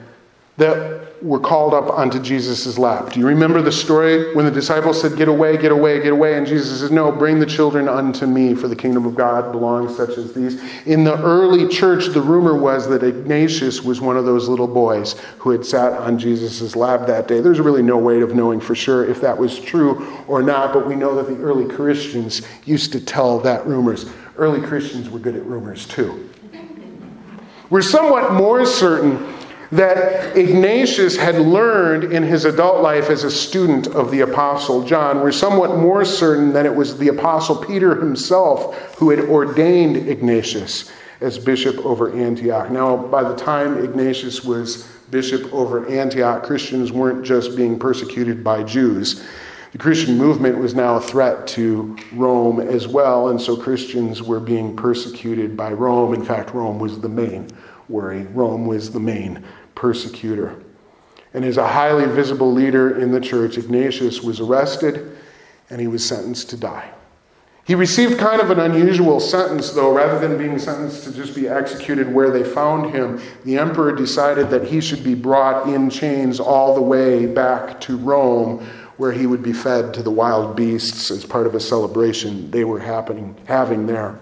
that 0.57 1.07
were 1.21 1.39
called 1.39 1.73
up 1.73 1.89
onto 1.89 2.19
Jesus' 2.19 2.77
lap. 2.77 3.11
Do 3.11 3.19
you 3.19 3.27
remember 3.27 3.61
the 3.61 3.71
story 3.71 4.35
when 4.35 4.45
the 4.45 4.51
disciples 4.51 5.01
said, 5.01 5.17
Get 5.17 5.27
away, 5.27 5.57
get 5.57 5.71
away, 5.71 6.01
get 6.01 6.13
away? 6.13 6.35
And 6.35 6.45
Jesus 6.45 6.81
said, 6.81 6.91
No, 6.91 7.11
bring 7.11 7.39
the 7.39 7.45
children 7.45 7.87
unto 7.87 8.25
me, 8.27 8.53
for 8.53 8.67
the 8.67 8.75
kingdom 8.75 9.05
of 9.05 9.15
God 9.15 9.51
belongs 9.51 9.95
such 9.95 10.17
as 10.17 10.33
these. 10.33 10.61
In 10.85 11.03
the 11.03 11.19
early 11.21 11.67
church, 11.67 12.07
the 12.07 12.21
rumor 12.21 12.59
was 12.59 12.87
that 12.89 13.03
Ignatius 13.03 13.81
was 13.81 13.99
one 13.99 14.17
of 14.17 14.25
those 14.25 14.47
little 14.47 14.67
boys 14.67 15.13
who 15.39 15.49
had 15.49 15.65
sat 15.65 15.93
on 15.93 16.19
Jesus' 16.19 16.75
lap 16.75 17.07
that 17.07 17.27
day. 17.27 17.39
There's 17.39 17.59
really 17.59 17.83
no 17.83 17.97
way 17.97 18.21
of 18.21 18.35
knowing 18.35 18.59
for 18.59 18.75
sure 18.75 19.09
if 19.09 19.21
that 19.21 19.37
was 19.37 19.59
true 19.59 20.05
or 20.27 20.43
not, 20.43 20.73
but 20.73 20.87
we 20.87 20.95
know 20.95 21.15
that 21.15 21.27
the 21.27 21.41
early 21.41 21.67
Christians 21.73 22.41
used 22.65 22.91
to 22.91 22.99
tell 22.99 23.39
that 23.39 23.65
rumors. 23.65 24.05
Early 24.37 24.61
Christians 24.61 25.09
were 25.09 25.19
good 25.19 25.35
at 25.35 25.45
rumors 25.45 25.87
too. 25.87 26.29
We're 27.69 27.81
somewhat 27.81 28.31
more 28.31 28.65
certain 28.65 29.36
that 29.72 30.38
Ignatius 30.38 31.18
had 31.18 31.36
learned 31.36 32.05
in 32.05 32.24
his 32.24 32.45
adult 32.45 32.82
life 32.82 33.09
as 33.09 33.24
a 33.24 33.32
student 33.32 33.88
of 33.88 34.11
the 34.11 34.22
Apostle 34.22 34.84
John. 34.84 35.22
We're 35.22 35.32
somewhat 35.32 35.78
more 35.78 36.05
certain 36.05 36.53
that 36.53 36.65
it 36.65 36.74
was 36.76 36.97
the 36.97 37.09
Apostle 37.09 37.57
Peter 37.57 37.95
himself 37.95 38.95
who 38.95 39.09
had 39.09 39.20
ordained 39.20 39.97
Ignatius 39.97 40.91
as 41.20 41.38
bishop 41.38 41.78
over 41.86 42.15
Antioch. 42.15 42.70
Now, 42.70 42.95
by 42.95 43.24
the 43.24 43.36
time 43.36 43.84
Ignatius 43.84 44.43
was 44.43 44.88
bishop 45.09 45.51
over 45.53 45.88
Antioch, 45.88 46.43
Christians 46.43 46.91
weren't 46.91 47.26
just 47.26 47.55
being 47.55 47.80
persecuted 47.80 48.43
by 48.43 48.63
Jews. 48.63 49.26
The 49.72 49.78
Christian 49.78 50.18
movement 50.18 50.57
was 50.57 50.74
now 50.76 50.95
a 50.95 51.01
threat 51.01 51.45
to 51.47 51.97
Rome 52.13 52.59
as 52.59 52.88
well, 52.88 53.30
and 53.30 53.41
so 53.41 53.57
Christians 53.57 54.24
were 54.24 54.39
being 54.39 54.76
persecuted 54.76 55.57
by 55.57 55.74
Rome. 55.74 56.13
In 56.13 56.24
fact, 56.24 56.53
Rome 56.53 56.80
was 56.80 56.99
the 56.99 57.09
main 57.09 57.49
worry. 57.89 58.24
Rome 58.34 58.65
was 58.65 58.91
the 58.91 58.99
main 58.99 59.43
persecutor. 59.78 60.59
And 61.34 61.45
as 61.45 61.57
a 61.57 61.67
highly 61.67 62.05
visible 62.05 62.51
leader 62.51 62.99
in 62.99 63.11
the 63.11 63.21
church, 63.21 63.57
Ignatius 63.57 64.21
was 64.21 64.39
arrested 64.39 65.15
and 65.69 65.80
he 65.80 65.88
was 65.88 66.03
sentenced 66.03 66.49
to 66.49 66.57
die. 66.57 66.91
He 67.63 67.75
received 67.75 68.17
kind 68.17 68.41
of 68.41 68.49
an 68.49 68.59
unusual 68.59 69.19
sentence, 69.19 69.71
though, 69.71 69.93
rather 69.93 70.17
than 70.17 70.38
being 70.38 70.57
sentenced 70.57 71.03
to 71.03 71.13
just 71.13 71.36
be 71.36 71.47
executed 71.47 72.11
where 72.11 72.32
they 72.32 72.43
found 72.43 72.95
him, 72.95 73.21
the 73.43 73.57
emperor 73.57 73.93
decided 73.93 74.49
that 74.49 74.63
he 74.63 74.80
should 74.80 75.03
be 75.03 75.13
brought 75.13 75.67
in 75.67 75.89
chains 75.89 76.39
all 76.39 76.73
the 76.73 76.82
way 76.82 77.25
back 77.25 77.80
to 77.82 77.97
Rome, 77.97 78.65
where 78.95 79.11
he 79.11 79.28
would 79.28 79.43
be 79.43 79.51
fed 79.53 79.93
to 79.95 80.01
the 80.01 80.09
wild 80.09 80.55
beasts 80.55 81.11
as 81.11 81.25
part 81.25 81.45
of 81.45 81.55
a 81.55 81.59
celebration 81.59 82.49
they 82.49 82.63
were 82.63 82.80
happening, 82.80 83.36
having 83.45 83.86
there. 83.86 84.17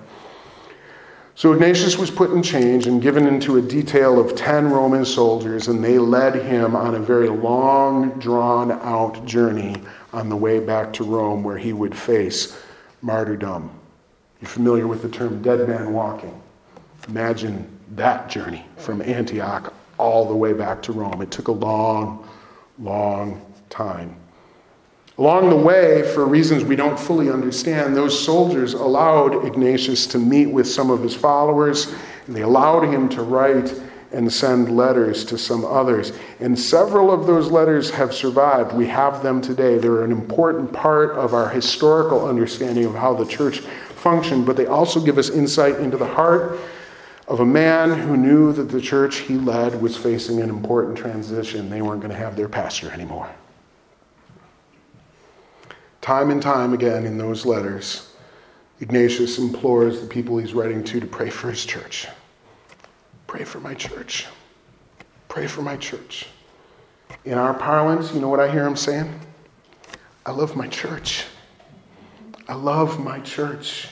So 1.38 1.52
Ignatius 1.52 1.98
was 1.98 2.10
put 2.10 2.32
in 2.32 2.42
chains 2.42 2.88
and 2.88 3.02
given 3.02 3.28
into 3.28 3.58
a 3.58 3.62
detail 3.62 4.22
of 4.22 4.38
10 4.38 4.70
Roman 4.70 5.04
soldiers, 5.04 5.68
and 5.68 5.84
they 5.84 6.00
led 6.00 6.34
him 6.36 6.78
on 6.78 6.96
a 6.96 7.00
very 7.00 7.28
long, 7.28 8.12
drawn 8.20 8.72
out 8.72 9.26
journey 9.26 9.76
on 10.14 10.30
the 10.30 10.36
way 10.38 10.60
back 10.60 10.94
to 10.94 11.04
Rome 11.04 11.44
where 11.44 11.58
he 11.58 11.74
would 11.74 11.94
face 11.94 12.58
martyrdom. 13.02 13.70
You're 14.40 14.48
familiar 14.48 14.88
with 14.88 15.02
the 15.02 15.10
term 15.10 15.42
dead 15.42 15.68
man 15.68 15.92
walking. 15.92 16.42
Imagine 17.10 17.68
that 17.96 18.30
journey 18.30 18.66
from 18.78 19.02
Antioch 19.02 19.74
all 19.98 20.26
the 20.26 20.36
way 20.36 20.54
back 20.54 20.82
to 20.84 20.94
Rome. 20.94 21.22
It 21.22 21.32
took 21.32 21.50
a 21.50 21.52
long, 21.52 22.26
long 22.80 23.46
time. 23.70 24.16
Along 25.18 25.50
the 25.50 25.56
way, 25.56 26.04
for 26.14 26.26
reasons 26.26 26.66
we 26.66 26.76
don't 26.76 27.00
fully 27.00 27.30
understand, 27.30 27.96
those 27.96 28.22
soldiers 28.22 28.74
allowed 28.74 29.46
Ignatius 29.46 30.08
to 30.08 30.20
meet 30.20 30.48
with 30.48 30.68
some 30.68 30.90
of 30.90 31.02
his 31.02 31.16
followers, 31.16 31.94
and 32.28 32.36
they 32.36 32.42
allowed 32.42 32.82
him 32.82 33.08
to 33.10 33.24
write 33.24 33.82
and 34.12 34.32
send 34.32 34.76
letters 34.76 35.24
to 35.26 35.38
some 35.38 35.64
others. 35.64 36.12
And 36.42 36.58
several 36.60 37.12
of 37.12 37.28
those 37.28 37.50
letters 37.50 37.90
have 37.92 38.14
survived. 38.14 38.74
We 38.74 38.88
have 38.88 39.24
them 39.24 39.42
today. 39.42 39.78
They're 39.78 40.04
an 40.04 40.12
important 40.12 40.74
part 40.74 41.12
of 41.12 41.34
our 41.34 41.48
historical 41.48 42.28
understanding 42.28 42.84
of 42.84 42.96
how 42.96 43.14
the 43.14 43.26
church 43.26 43.60
functioned, 43.60 44.46
but 44.46 44.58
they 44.58 44.66
also 44.66 45.00
give 45.00 45.18
us 45.18 45.30
insight 45.30 45.80
into 45.80 45.96
the 45.96 46.08
heart 46.08 46.60
of 47.30 47.40
a 47.40 47.46
man 47.46 47.98
who 47.98 48.18
knew 48.18 48.52
that 48.52 48.70
the 48.70 48.82
church 48.82 49.18
he 49.20 49.36
led 49.36 49.82
was 49.82 49.96
facing 49.96 50.42
an 50.42 50.50
important 50.50 50.98
transition. 50.98 51.70
They 51.70 51.82
weren't 51.82 52.02
going 52.02 52.12
to 52.12 52.18
have 52.18 52.36
their 52.36 52.50
pastor 52.50 52.92
anymore. 52.92 53.30
Time 56.06 56.30
and 56.30 56.40
time 56.40 56.72
again 56.72 57.04
in 57.04 57.18
those 57.18 57.48
letters, 57.48 58.12
Ignatius 58.80 59.40
implores 59.40 60.02
the 60.02 60.06
people 60.06 60.38
he's 60.38 60.54
writing 60.54 60.84
to 60.84 61.00
to 61.00 61.08
pray 61.08 61.32
for 61.32 61.50
his 61.50 61.66
church. 61.66 62.06
Pray 63.26 63.44
for 63.44 63.60
my 63.60 63.74
church. 63.74 64.28
Pray 65.30 65.48
for 65.48 65.64
my 65.64 65.76
church. 65.78 66.28
In 67.24 67.40
our 67.40 67.56
parlance, 67.56 68.14
you 68.14 68.22
know 68.22 68.30
what 68.30 68.40
I 68.40 68.52
hear 68.52 68.68
him 68.68 68.76
saying? 68.76 69.20
I 70.28 70.32
love 70.32 70.56
my 70.56 70.68
church. 70.68 71.26
I 72.48 72.54
love 72.54 73.00
my 73.00 73.20
church. 73.22 73.88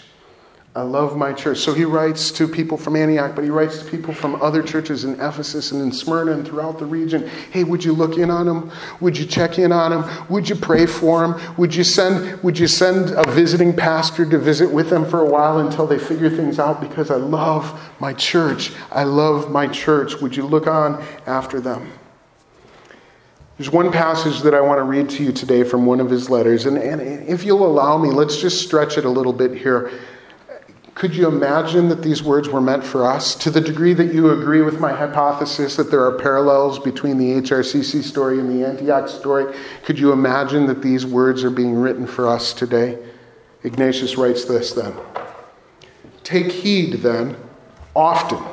I 0.75 0.81
love 0.81 1.15
my 1.15 1.33
church. 1.33 1.59
So 1.59 1.71
he 1.71 1.85
writes 1.85 2.31
to 2.31 2.47
people 2.47 2.77
from 2.77 2.95
Antioch, 2.95 3.35
but 3.35 3.43
he 3.43 3.51
writes 3.51 3.77
to 3.77 3.85
people 3.85 4.11
from 4.11 4.41
other 4.41 4.63
churches 4.63 5.03
in 5.03 5.13
Ephesus 5.15 5.71
and 5.71 5.79
in 5.79 5.91
Smyrna 5.91 6.31
and 6.31 6.47
throughout 6.47 6.79
the 6.79 6.85
region. 6.85 7.29
Hey, 7.51 7.63
would 7.63 7.83
you 7.83 7.93
look 7.93 8.17
in 8.17 8.31
on 8.31 8.47
them? 8.47 8.71
Would 8.99 9.15
you 9.15 9.27
check 9.27 9.59
in 9.59 9.71
on 9.71 9.91
them? 9.91 10.27
Would 10.29 10.49
you 10.49 10.55
pray 10.55 10.87
for 10.87 11.21
them? 11.21 11.39
Would 11.57 11.75
you 11.75 11.83
send 11.83 12.41
would 12.41 12.57
you 12.57 12.65
send 12.65 13.11
a 13.11 13.29
visiting 13.29 13.75
pastor 13.75 14.25
to 14.25 14.39
visit 14.39 14.71
with 14.71 14.89
them 14.89 15.05
for 15.05 15.19
a 15.19 15.29
while 15.29 15.59
until 15.59 15.85
they 15.85 15.99
figure 15.99 16.29
things 16.29 16.57
out 16.57 16.81
because 16.81 17.11
I 17.11 17.17
love 17.17 17.79
my 17.99 18.13
church. 18.13 18.71
I 18.91 19.03
love 19.03 19.51
my 19.51 19.67
church. 19.67 20.21
Would 20.21 20.35
you 20.35 20.47
look 20.47 20.65
on 20.65 21.03
after 21.27 21.61
them? 21.61 21.91
There's 23.59 23.69
one 23.69 23.91
passage 23.91 24.41
that 24.41 24.55
I 24.55 24.61
want 24.61 24.79
to 24.79 24.83
read 24.83 25.11
to 25.11 25.23
you 25.23 25.31
today 25.31 25.63
from 25.63 25.85
one 25.85 25.99
of 25.99 26.09
his 26.09 26.27
letters, 26.27 26.65
and, 26.65 26.75
and 26.75 26.99
if 27.29 27.43
you'll 27.43 27.67
allow 27.67 27.99
me, 27.99 28.09
let's 28.09 28.41
just 28.41 28.65
stretch 28.65 28.97
it 28.97 29.05
a 29.05 29.09
little 29.09 29.31
bit 29.31 29.55
here. 29.55 29.91
Could 30.95 31.15
you 31.15 31.27
imagine 31.27 31.89
that 31.89 32.03
these 32.03 32.21
words 32.21 32.49
were 32.49 32.61
meant 32.61 32.83
for 32.83 33.05
us? 33.05 33.33
To 33.35 33.49
the 33.49 33.61
degree 33.61 33.93
that 33.93 34.13
you 34.13 34.29
agree 34.29 34.61
with 34.61 34.79
my 34.79 34.93
hypothesis 34.93 35.75
that 35.75 35.89
there 35.89 36.05
are 36.05 36.19
parallels 36.19 36.77
between 36.77 37.17
the 37.17 37.41
HRCC 37.41 38.03
story 38.03 38.39
and 38.39 38.49
the 38.49 38.65
Antioch 38.65 39.09
story, 39.09 39.55
could 39.83 39.97
you 39.97 40.11
imagine 40.11 40.67
that 40.67 40.83
these 40.83 41.05
words 41.05 41.43
are 41.43 41.49
being 41.49 41.75
written 41.75 42.05
for 42.05 42.27
us 42.27 42.53
today? 42.53 42.99
Ignatius 43.63 44.17
writes 44.17 44.45
this 44.45 44.73
then 44.73 44.93
Take 46.23 46.51
heed 46.51 46.95
then, 47.01 47.37
often, 47.95 48.43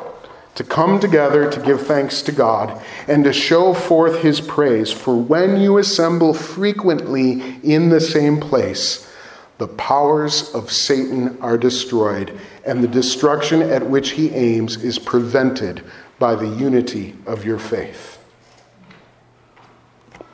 to 0.55 0.65
come 0.65 0.99
together 0.99 1.51
to 1.51 1.61
give 1.61 1.87
thanks 1.87 2.23
to 2.23 2.33
God 2.33 2.83
and 3.07 3.23
to 3.25 3.33
show 3.33 3.75
forth 3.75 4.23
his 4.23 4.41
praise, 4.41 4.91
for 4.91 5.17
when 5.17 5.61
you 5.61 5.79
assemble 5.79 6.35
frequently 6.35 7.61
in 7.63 7.91
the 7.91 8.01
same 8.01 8.41
place, 8.41 9.10
the 9.61 9.69
powers 9.69 10.55
of 10.55 10.73
Satan 10.73 11.39
are 11.43 11.59
destroyed, 11.59 12.41
and 12.65 12.83
the 12.83 12.89
destruction 12.89 13.61
at 13.61 13.87
which 13.87 14.13
he 14.13 14.31
aims 14.31 14.83
is 14.83 14.99
prevented 14.99 15.85
by 16.19 16.35
the 16.35 16.49
unity 16.49 17.15
of 17.27 17.45
your 17.45 17.59
faith. 17.59 18.25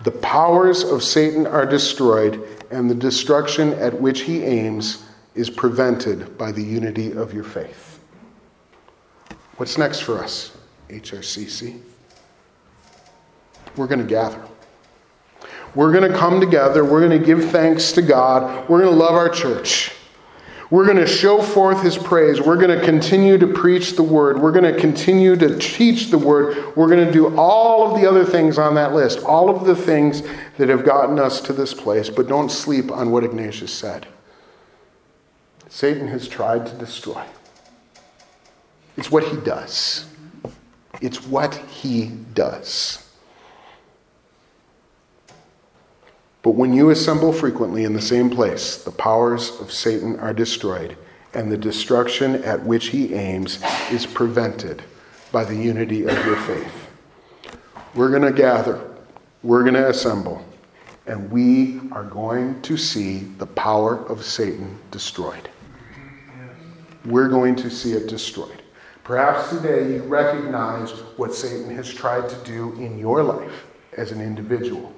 The 0.05 0.13
powers 0.13 0.85
of 0.85 1.03
Satan 1.03 1.45
are 1.45 1.67
destroyed, 1.67 2.41
and 2.71 2.89
the 2.89 2.95
destruction 2.95 3.73
at 3.73 4.01
which 4.01 4.21
he 4.21 4.45
aims 4.45 5.05
is 5.35 5.51
prevented 5.51 6.39
by 6.39 6.53
the 6.53 6.63
unity 6.63 7.11
of 7.11 7.35
your 7.35 7.43
faith. 7.43 7.99
What's 9.57 9.77
next 9.77 10.03
for 10.03 10.23
us, 10.23 10.57
HRCC? 10.89 11.81
We're 13.75 13.89
going 13.89 13.99
to 13.99 14.07
gather. 14.07 14.41
We're 15.75 15.93
going 15.93 16.11
to 16.11 16.17
come 16.17 16.41
together. 16.41 16.85
We're 16.85 17.07
going 17.07 17.19
to 17.19 17.25
give 17.25 17.51
thanks 17.51 17.93
to 17.93 18.03
God. 18.03 18.69
We're 18.69 18.81
going 18.81 18.93
to 18.93 18.99
love 18.99 19.15
our 19.15 19.29
church. 19.29 19.93
We're 20.69 20.85
going 20.85 20.97
to 20.97 21.07
show 21.07 21.43
forth 21.43 21.83
his 21.83 21.97
praise. 21.97 22.41
We're 22.41 22.57
going 22.57 22.77
to 22.77 22.85
continue 22.85 23.39
to 23.39 23.47
preach 23.47 23.95
the 23.95 24.03
word. 24.03 24.41
We're 24.41 24.51
going 24.51 24.73
to 24.73 24.79
continue 24.81 25.37
to 25.37 25.57
teach 25.59 26.11
the 26.11 26.19
word. 26.19 26.77
We're 26.77 26.89
going 26.89 27.07
to 27.07 27.13
do 27.13 27.37
all 27.37 27.89
of 27.89 28.01
the 28.01 28.09
other 28.09 28.25
things 28.25 28.59
on 28.59 28.75
that 28.75 28.93
list, 28.93 29.23
all 29.23 29.49
of 29.49 29.65
the 29.65 29.77
things 29.77 30.23
that 30.59 30.69
have 30.69 30.85
gotten 30.85 31.21
us 31.21 31.41
to 31.43 31.53
this 31.53 31.73
place. 31.73 32.11
But 32.11 32.27
don't 32.27 32.51
sleep 32.51 32.91
on 32.91 33.13
what 33.13 33.23
Ignatius 33.23 33.73
said. 33.73 34.09
Satan 35.69 36.09
has 36.09 36.27
tried 36.27 36.67
to 36.67 36.75
destroy. 36.75 37.23
It's 38.97 39.11
what 39.11 39.25
he 39.25 39.37
does. 39.37 40.07
It's 41.01 41.25
what 41.27 41.55
he 41.55 42.07
does. 42.35 43.06
But 46.47 46.55
when 46.55 46.73
you 46.73 46.91
assemble 46.91 47.33
frequently 47.33 47.83
in 47.83 47.93
the 47.93 48.01
same 48.01 48.31
place, 48.31 48.77
the 48.77 48.93
powers 48.93 49.59
of 49.59 49.73
Satan 49.73 50.17
are 50.21 50.33
destroyed, 50.33 50.97
and 51.35 51.51
the 51.51 51.59
destruction 51.59 52.37
at 52.45 52.65
which 52.65 52.87
he 52.91 53.15
aims 53.15 53.59
is 53.91 54.07
prevented 54.07 54.85
by 55.33 55.43
the 55.43 55.57
unity 55.57 56.05
of 56.05 56.25
your 56.25 56.37
faith. 56.37 56.89
We're 57.97 58.11
going 58.11 58.23
to 58.23 58.31
gather, 58.31 58.81
we're 59.43 59.63
going 59.63 59.75
to 59.75 59.89
assemble, 59.89 60.47
and 61.09 61.33
we 61.33 61.81
are 61.91 62.05
going 62.05 62.63
to 62.63 62.77
see 62.77 63.25
the 63.39 63.47
power 63.47 64.07
of 64.07 64.25
Satan 64.25 64.79
destroyed. 64.93 65.49
We're 67.05 67.29
going 67.29 67.57
to 67.57 67.69
see 67.69 67.95
it 67.95 68.07
destroyed. 68.09 68.63
Perhaps 69.03 69.51
today 69.51 69.95
you 69.95 70.03
recognize 70.05 70.93
what 71.17 71.35
Satan 71.35 71.75
has 71.75 71.93
tried 71.93 72.29
to 72.29 72.37
do 72.45 72.73
in 72.75 73.01
your 73.01 73.25
life 73.25 73.67
as 73.97 74.13
an 74.13 74.21
individual. 74.21 74.96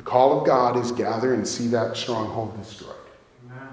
The 0.00 0.06
call 0.06 0.40
of 0.40 0.46
God 0.46 0.78
is 0.78 0.92
gather 0.92 1.34
and 1.34 1.46
see 1.46 1.66
that 1.66 1.94
stronghold 1.94 2.56
destroyed. 2.56 2.94
Amen. 3.44 3.68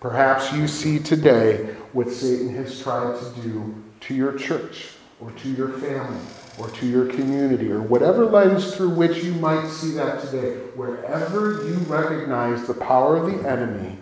Perhaps 0.00 0.52
you 0.52 0.68
see 0.68 0.98
today 0.98 1.74
what 1.94 2.10
Satan 2.10 2.54
has 2.56 2.82
tried 2.82 3.18
to 3.18 3.40
do 3.40 3.82
to 4.00 4.14
your 4.14 4.36
church 4.36 4.90
or 5.18 5.30
to 5.30 5.48
your 5.48 5.70
family 5.70 6.20
or 6.58 6.68
to 6.68 6.86
your 6.86 7.06
community 7.06 7.72
or 7.72 7.80
whatever 7.80 8.26
lens 8.26 8.76
through 8.76 8.90
which 8.90 9.24
you 9.24 9.32
might 9.36 9.66
see 9.66 9.92
that 9.92 10.20
today. 10.20 10.56
Wherever 10.74 11.66
you 11.66 11.76
recognize 11.88 12.66
the 12.66 12.74
power 12.74 13.16
of 13.16 13.32
the 13.32 13.48
enemy, 13.48 13.96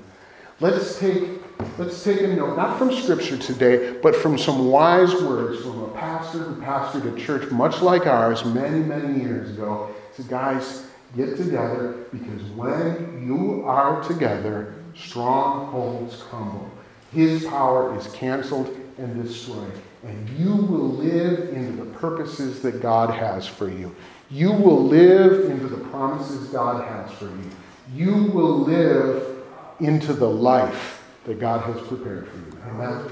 let's 0.59 0.99
take, 0.99 1.41
let's 1.79 2.03
take 2.03 2.21
a 2.23 2.27
note, 2.27 2.57
not 2.57 2.79
from 2.79 2.93
Scripture 2.93 3.39
today, 3.39 3.93
but 4.03 4.17
from 4.17 4.37
some 4.37 4.67
wise 4.67 5.15
words 5.23 5.63
from 5.63 5.85
a 5.85 5.89
pastor 5.91 6.39
who 6.39 6.61
pastored 6.61 7.17
a 7.17 7.17
church 7.17 7.49
much 7.53 7.81
like 7.81 8.09
ours 8.09 8.45
many, 8.45 8.81
many 8.81 9.21
years 9.23 9.51
ago. 9.51 9.95
He 10.17 10.25
said, 10.25 10.29
guys, 10.29 10.90
Get 11.17 11.37
together 11.37 12.05
because 12.13 12.43
when 12.55 13.25
you 13.27 13.65
are 13.67 14.03
together, 14.03 14.75
strongholds 14.95 16.23
crumble. 16.23 16.71
His 17.13 17.45
power 17.45 17.97
is 17.99 18.07
canceled 18.09 18.77
and 18.99 19.23
destroyed. 19.23 19.73
And 20.05 20.29
you 20.39 20.55
will 20.55 20.89
live 20.89 21.51
into 21.51 21.85
the 21.85 21.91
purposes 21.99 22.63
that 22.63 22.81
God 22.81 23.11
has 23.11 23.47
for 23.47 23.69
you. 23.69 23.95
You 24.31 24.53
will 24.53 24.85
live 24.85 25.51
into 25.51 25.67
the 25.67 25.85
promises 25.89 26.49
God 26.49 26.87
has 26.87 27.11
for 27.19 27.27
you. 27.27 27.51
You 27.93 28.25
will 28.25 28.61
live 28.61 29.43
into 29.81 30.13
the 30.13 30.29
life 30.29 31.03
that 31.25 31.41
God 31.41 31.63
has 31.63 31.87
prepared 31.89 32.29
for 32.29 32.37
you. 32.37 32.63
Amen? 32.71 33.11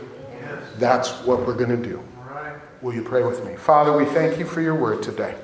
That's 0.77 1.11
what 1.25 1.47
we're 1.47 1.57
going 1.57 1.71
to 1.71 1.89
do. 1.89 2.03
Will 2.81 2.95
you 2.95 3.03
pray 3.03 3.25
with 3.25 3.45
me? 3.45 3.57
Father, 3.57 3.97
we 3.97 4.05
thank 4.05 4.39
you 4.39 4.47
for 4.47 4.61
your 4.61 4.77
word 4.77 5.03
today. 5.03 5.35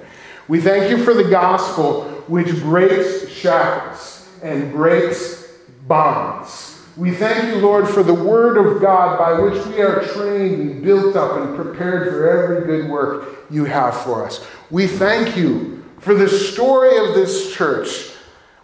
We 0.48 0.60
thank 0.60 0.90
you 0.90 1.02
for 1.02 1.14
the 1.14 1.24
gospel 1.24 2.04
which 2.26 2.50
breaks 2.60 3.28
shackles 3.28 4.28
and 4.42 4.72
breaks 4.72 5.52
bonds. 5.86 6.82
We 6.96 7.12
thank 7.12 7.52
you, 7.52 7.60
Lord, 7.60 7.88
for 7.88 8.02
the 8.02 8.14
word 8.14 8.56
of 8.56 8.80
God 8.80 9.18
by 9.18 9.40
which 9.40 9.66
we 9.66 9.80
are 9.80 10.00
trained 10.02 10.60
and 10.60 10.82
built 10.82 11.16
up 11.16 11.38
and 11.38 11.56
prepared 11.56 12.08
for 12.08 12.28
every 12.28 12.66
good 12.66 12.88
work 12.88 13.46
you 13.50 13.64
have 13.64 13.96
for 14.02 14.24
us. 14.24 14.46
We 14.70 14.86
thank 14.86 15.36
you 15.36 15.84
for 15.98 16.14
the 16.14 16.28
story 16.28 16.96
of 16.98 17.14
this 17.14 17.52
church, 17.54 18.10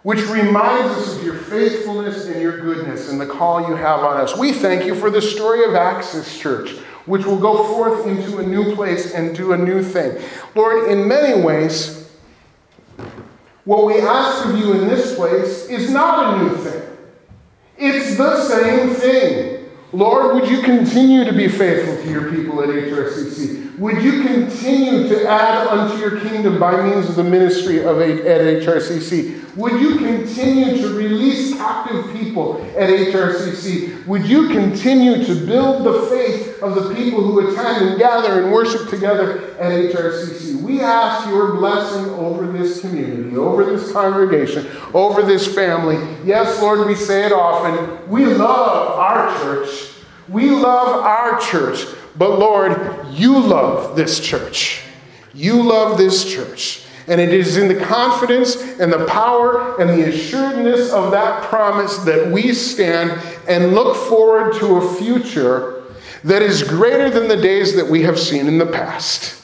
which 0.03 0.21
reminds 0.27 0.95
us 0.97 1.17
of 1.17 1.23
your 1.23 1.35
faithfulness 1.35 2.27
and 2.27 2.41
your 2.41 2.61
goodness 2.61 3.09
and 3.09 3.19
the 3.19 3.27
call 3.27 3.67
you 3.67 3.75
have 3.75 3.99
on 3.99 4.17
us. 4.17 4.37
We 4.37 4.53
thank 4.53 4.85
you 4.85 4.95
for 4.95 5.09
the 5.09 5.21
story 5.21 5.65
of 5.65 5.75
Axis 5.75 6.39
Church, 6.39 6.75
which 7.05 7.25
will 7.25 7.39
go 7.39 7.63
forth 7.63 8.07
into 8.07 8.39
a 8.39 8.43
new 8.43 8.75
place 8.75 9.13
and 9.13 9.35
do 9.35 9.53
a 9.53 9.57
new 9.57 9.83
thing. 9.83 10.21
Lord, 10.55 10.89
in 10.89 11.07
many 11.07 11.41
ways, 11.41 12.09
what 13.65 13.85
we 13.85 13.99
ask 13.99 14.45
of 14.45 14.57
you 14.57 14.73
in 14.73 14.87
this 14.87 15.15
place 15.15 15.67
is 15.67 15.91
not 15.91 16.35
a 16.35 16.43
new 16.43 16.57
thing, 16.57 16.97
it's 17.77 18.17
the 18.17 18.43
same 18.43 18.93
thing. 18.95 19.69
Lord, 19.93 20.35
would 20.35 20.49
you 20.49 20.61
continue 20.61 21.25
to 21.25 21.33
be 21.33 21.49
faithful 21.49 21.97
to 21.97 22.09
your 22.09 22.31
people 22.31 22.61
at 22.61 22.69
HRCC? 22.69 23.60
Would 23.77 24.03
you 24.03 24.23
continue 24.23 25.07
to 25.07 25.27
add 25.27 25.67
unto 25.67 25.97
your 25.97 26.19
kingdom 26.19 26.59
by 26.59 26.81
means 26.81 27.09
of 27.09 27.15
the 27.15 27.23
ministry 27.23 27.83
of 27.83 28.01
at 28.01 28.17
HRCC? 28.19 29.55
Would 29.55 29.81
you 29.81 29.97
continue 29.97 30.77
to 30.77 30.93
release 30.95 31.55
captive 31.55 32.13
people 32.13 32.61
at 32.77 32.89
HRCC? 32.89 34.05
Would 34.07 34.25
you 34.25 34.49
continue 34.49 35.23
to 35.25 35.45
build 35.45 35.83
the 35.85 36.03
faith 36.03 36.61
of 36.61 36.75
the 36.75 36.93
people 36.93 37.21
who 37.21 37.49
attend 37.49 37.89
and 37.89 37.99
gather 37.99 38.41
and 38.41 38.51
worship 38.51 38.89
together 38.89 39.55
at 39.59 39.71
HRCC? 39.71 40.61
We 40.61 40.81
ask 40.81 41.27
your 41.27 41.55
blessing 41.55 42.09
over 42.11 42.47
this 42.47 42.81
community, 42.81 43.35
over 43.35 43.65
this 43.65 43.91
congregation, 43.91 44.67
over 44.93 45.21
this 45.21 45.53
family. 45.53 45.97
Yes, 46.23 46.61
Lord, 46.61 46.87
we 46.87 46.95
say 46.95 47.25
it 47.25 47.31
often. 47.31 48.09
We 48.09 48.25
love 48.25 48.99
our 48.99 49.37
church. 49.39 49.89
We 50.29 50.49
love 50.51 51.03
our 51.03 51.39
church. 51.39 51.85
But 52.15 52.39
Lord, 52.39 53.00
you 53.11 53.39
love 53.39 53.95
this 53.95 54.19
church. 54.19 54.83
You 55.33 55.61
love 55.61 55.97
this 55.97 56.31
church. 56.31 56.83
And 57.07 57.19
it 57.19 57.33
is 57.33 57.57
in 57.57 57.67
the 57.67 57.83
confidence 57.83 58.55
and 58.79 58.91
the 58.91 59.05
power 59.05 59.79
and 59.81 59.89
the 59.89 60.09
assuredness 60.09 60.91
of 60.91 61.11
that 61.11 61.43
promise 61.43 61.97
that 61.99 62.31
we 62.31 62.53
stand 62.53 63.11
and 63.47 63.73
look 63.73 63.97
forward 64.07 64.53
to 64.55 64.75
a 64.77 64.93
future 64.95 65.83
that 66.23 66.41
is 66.41 66.63
greater 66.63 67.09
than 67.09 67.27
the 67.27 67.35
days 67.35 67.75
that 67.75 67.87
we 67.87 68.03
have 68.03 68.19
seen 68.19 68.47
in 68.47 68.57
the 68.59 68.65
past, 68.65 69.43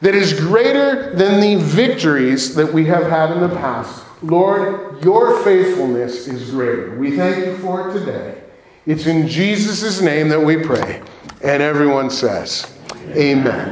that 0.00 0.14
is 0.14 0.32
greater 0.32 1.14
than 1.14 1.40
the 1.40 1.62
victories 1.62 2.54
that 2.54 2.72
we 2.72 2.86
have 2.86 3.06
had 3.06 3.30
in 3.32 3.40
the 3.40 3.54
past. 3.56 4.02
Lord, 4.22 5.04
your 5.04 5.42
faithfulness 5.44 6.26
is 6.28 6.50
greater. 6.50 6.96
We 6.96 7.16
thank 7.16 7.44
you 7.44 7.58
for 7.58 7.90
it 7.90 7.92
today. 7.92 8.40
It's 8.86 9.06
in 9.06 9.28
Jesus' 9.28 10.00
name 10.00 10.28
that 10.30 10.40
we 10.40 10.56
pray. 10.56 11.02
And 11.44 11.62
everyone 11.62 12.08
says, 12.08 12.71
Amen. 13.16 13.62